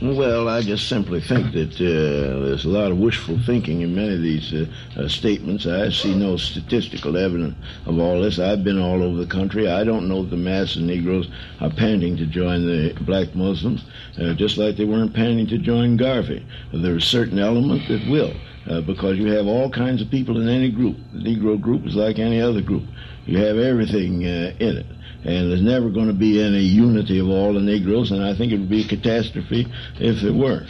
Well, 0.00 0.48
I 0.48 0.62
just 0.62 0.88
simply 0.88 1.20
think 1.20 1.52
that 1.54 1.74
uh, 1.74 2.44
there's 2.44 2.64
a 2.64 2.68
lot 2.68 2.92
of 2.92 2.98
wishful 2.98 3.38
thinking 3.44 3.80
in 3.80 3.94
many 3.94 4.14
of 4.14 4.22
these 4.22 4.52
uh, 4.54 4.66
uh, 4.96 5.08
statements. 5.08 5.66
I 5.66 5.90
see 5.90 6.14
no 6.14 6.36
statistical 6.36 7.16
evidence 7.16 7.56
of 7.84 7.98
all 7.98 8.20
this. 8.20 8.38
I've 8.38 8.62
been 8.62 8.78
all 8.78 9.02
over 9.02 9.16
the 9.16 9.26
country. 9.26 9.68
I 9.68 9.82
don't 9.82 10.08
know 10.08 10.22
if 10.22 10.30
the 10.30 10.36
mass 10.36 10.76
of 10.76 10.82
Negroes 10.82 11.28
are 11.60 11.70
panting 11.70 12.16
to 12.16 12.26
join 12.26 12.66
the 12.66 12.94
black 13.00 13.34
Muslims, 13.34 13.84
uh, 14.20 14.34
just 14.34 14.56
like 14.56 14.76
they 14.76 14.84
weren't 14.84 15.14
panting 15.14 15.48
to 15.48 15.58
join 15.58 15.96
Garvey. 15.96 16.46
There's 16.72 17.04
a 17.04 17.06
certain 17.06 17.38
element 17.38 17.88
that 17.88 18.08
will. 18.08 18.34
Uh, 18.68 18.82
because 18.82 19.16
you 19.16 19.32
have 19.32 19.46
all 19.46 19.70
kinds 19.70 20.02
of 20.02 20.10
people 20.10 20.38
in 20.38 20.46
any 20.46 20.70
group. 20.70 20.94
The 21.14 21.20
Negro 21.20 21.58
group 21.58 21.86
is 21.86 21.96
like 21.96 22.18
any 22.18 22.38
other 22.38 22.60
group. 22.60 22.82
You 23.24 23.38
have 23.38 23.56
everything 23.56 24.26
uh, 24.26 24.52
in 24.58 24.76
it 24.76 24.86
and 25.24 25.50
there's 25.50 25.62
never 25.62 25.88
going 25.88 26.06
to 26.06 26.12
be 26.12 26.40
any 26.42 26.60
unity 26.60 27.18
of 27.18 27.28
all 27.28 27.54
the 27.54 27.60
Negroes, 27.60 28.10
and 28.12 28.22
I 28.22 28.34
think 28.34 28.52
it 28.52 28.58
would 28.58 28.68
be 28.68 28.84
a 28.84 28.88
catastrophe 28.88 29.66
if 29.98 30.22
it 30.22 30.32
were. 30.32 30.66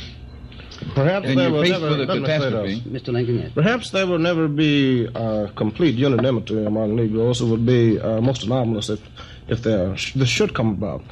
Perhaps 0.94 1.26
and 1.26 1.38
there 1.38 1.50
will 1.50 1.62
never, 1.62 1.90
with 1.90 2.02
a 2.02 2.06
catastrophe. 2.06 2.80
Mr. 2.82 3.12
Lincoln, 3.12 3.38
yes. 3.40 3.50
Perhaps 3.54 3.90
there 3.90 4.06
will 4.06 4.18
never 4.18 4.46
be 4.48 5.08
uh, 5.14 5.48
complete 5.56 5.96
unanimity 5.96 6.64
among 6.64 6.94
Negroes. 6.96 7.40
It 7.40 7.46
would 7.46 7.66
be 7.66 8.00
uh, 8.00 8.20
most 8.20 8.44
anomalous 8.44 8.88
if, 8.88 9.00
if 9.48 9.62
there 9.62 9.90
this 10.14 10.28
should 10.28 10.54
come 10.54 10.70
about. 10.70 11.02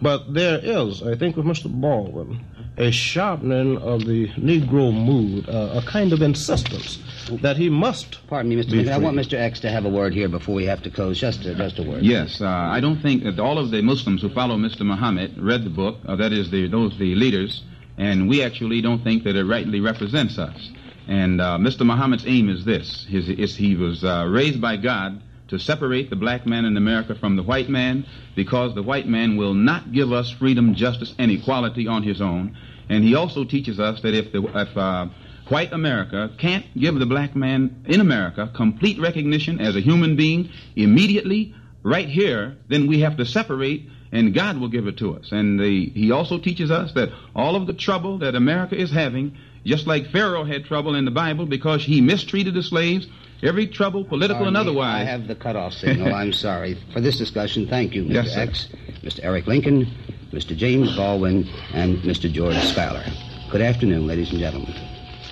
But 0.00 0.32
there 0.32 0.60
is, 0.62 1.02
I 1.02 1.16
think, 1.16 1.36
with 1.36 1.46
Mr. 1.46 1.68
Baldwin, 1.68 2.44
a 2.78 2.90
sharpening 2.90 3.78
of 3.78 4.04
the 4.04 4.28
Negro 4.30 4.92
mood, 4.92 5.48
uh, 5.48 5.80
a 5.80 5.82
kind 5.86 6.12
of 6.12 6.20
insistence 6.22 6.98
that 7.40 7.56
he 7.56 7.70
must. 7.70 8.26
Pardon 8.26 8.50
me, 8.50 8.56
Mr. 8.56 8.72
Lincoln. 8.72 8.92
I 8.92 8.98
want 8.98 9.16
Mr. 9.16 9.34
X 9.34 9.60
to 9.60 9.70
have 9.70 9.84
a 9.84 9.88
word 9.88 10.12
here 10.12 10.28
before 10.28 10.54
we 10.54 10.64
have 10.66 10.82
to 10.82 10.90
close. 10.90 11.18
Just 11.18 11.44
a, 11.46 11.54
just 11.54 11.78
a 11.78 11.82
word. 11.82 12.02
Yes, 12.02 12.40
uh, 12.40 12.46
I 12.46 12.80
don't 12.80 13.00
think 13.00 13.24
that 13.24 13.38
all 13.38 13.58
of 13.58 13.70
the 13.70 13.80
Muslims 13.82 14.22
who 14.22 14.28
follow 14.28 14.56
Mr. 14.56 14.82
Muhammad 14.82 15.38
read 15.38 15.64
the 15.64 15.70
book. 15.70 15.96
Uh, 16.06 16.16
that 16.16 16.32
is, 16.32 16.50
the, 16.50 16.68
those 16.68 16.96
the 16.98 17.14
leaders, 17.14 17.62
and 17.96 18.28
we 18.28 18.42
actually 18.42 18.82
don't 18.82 19.02
think 19.02 19.24
that 19.24 19.36
it 19.36 19.44
rightly 19.44 19.80
represents 19.80 20.38
us. 20.38 20.70
And 21.08 21.40
uh, 21.40 21.56
Mr. 21.58 21.86
Muhammad's 21.86 22.26
aim 22.26 22.48
is 22.50 22.64
this: 22.64 23.06
his, 23.08 23.28
is 23.28 23.56
he 23.56 23.74
was 23.74 24.04
uh, 24.04 24.26
raised 24.28 24.60
by 24.60 24.76
God 24.76 25.22
to 25.48 25.58
separate 25.58 26.10
the 26.10 26.16
black 26.16 26.46
man 26.46 26.64
in 26.64 26.76
America 26.76 27.14
from 27.14 27.36
the 27.36 27.42
white 27.42 27.68
man 27.68 28.06
because 28.34 28.74
the 28.74 28.82
white 28.82 29.06
man 29.06 29.36
will 29.36 29.54
not 29.54 29.92
give 29.92 30.12
us 30.12 30.30
freedom, 30.30 30.74
justice, 30.74 31.14
and 31.18 31.30
equality 31.30 31.86
on 31.86 32.02
his 32.02 32.20
own. 32.20 32.56
And 32.88 33.04
he 33.04 33.14
also 33.14 33.44
teaches 33.44 33.80
us 33.80 34.00
that 34.02 34.14
if 34.14 34.32
the 34.32 34.42
if 34.42 34.76
uh, 34.76 35.06
white 35.48 35.72
America 35.72 36.30
can't 36.38 36.66
give 36.78 36.96
the 36.98 37.06
black 37.06 37.34
man 37.36 37.84
in 37.86 38.00
America 38.00 38.50
complete 38.54 39.00
recognition 39.00 39.60
as 39.60 39.76
a 39.76 39.80
human 39.80 40.16
being 40.16 40.50
immediately, 40.74 41.54
right 41.86 42.08
here, 42.08 42.56
then 42.68 42.88
we 42.88 43.00
have 43.00 43.16
to 43.16 43.24
separate 43.24 43.88
and 44.10 44.34
God 44.34 44.58
will 44.58 44.68
give 44.68 44.88
it 44.88 44.98
to 44.98 45.16
us. 45.16 45.30
And 45.30 45.58
the, 45.58 45.90
he 45.90 46.10
also 46.10 46.38
teaches 46.38 46.70
us 46.70 46.92
that 46.94 47.10
all 47.34 47.54
of 47.54 47.66
the 47.66 47.74
trouble 47.74 48.18
that 48.18 48.34
America 48.34 48.76
is 48.76 48.90
having, 48.90 49.36
just 49.64 49.86
like 49.86 50.10
Pharaoh 50.10 50.44
had 50.44 50.64
trouble 50.64 50.96
in 50.96 51.04
the 51.04 51.10
Bible 51.12 51.46
because 51.46 51.84
he 51.84 52.00
mistreated 52.00 52.54
the 52.54 52.62
slaves, 52.62 53.06
every 53.42 53.66
trouble, 53.66 54.04
political 54.04 54.44
Pardon 54.44 54.56
and 54.56 54.66
me, 54.66 54.70
otherwise. 54.70 55.06
I 55.06 55.10
have 55.10 55.26
the 55.28 55.34
cutoff 55.34 55.72
signal. 55.72 56.14
I'm 56.14 56.32
sorry. 56.46 56.78
For 56.92 57.00
this 57.00 57.18
discussion, 57.18 57.66
thank 57.68 57.94
you, 57.94 58.04
Mr. 58.04 58.14
Yes. 58.24 58.36
X, 58.36 58.68
Mr. 59.02 59.20
Eric 59.22 59.46
Lincoln, 59.46 59.86
Mr. 60.32 60.56
James 60.56 60.94
Baldwin, 60.96 61.48
and 61.72 61.98
Mr. 61.98 62.30
George 62.30 62.56
Schuyler. 62.58 63.04
Good 63.50 63.60
afternoon, 63.62 64.06
ladies 64.06 64.30
and 64.30 64.40
gentlemen. 64.40 64.74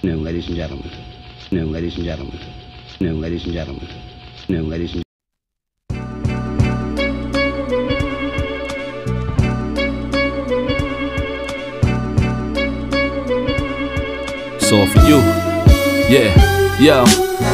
No, 0.02 0.14
ladies 0.16 0.46
and 0.48 0.57
gentlemen. 0.57 0.90
No, 1.50 1.64
ladies 1.64 1.96
and 1.96 2.05
gentlemen. 2.05 2.38
No, 3.00 3.12
ladies 3.12 3.44
and 3.44 3.52
gentlemen. 3.52 3.88
No, 4.48 4.61
ladies 4.61 4.94
and 4.94 5.05
It's 14.57 14.72
all 14.72 14.86
for 14.86 15.00
you. 15.00 15.18
Yeah, 16.09 16.78
yo. 16.78 17.53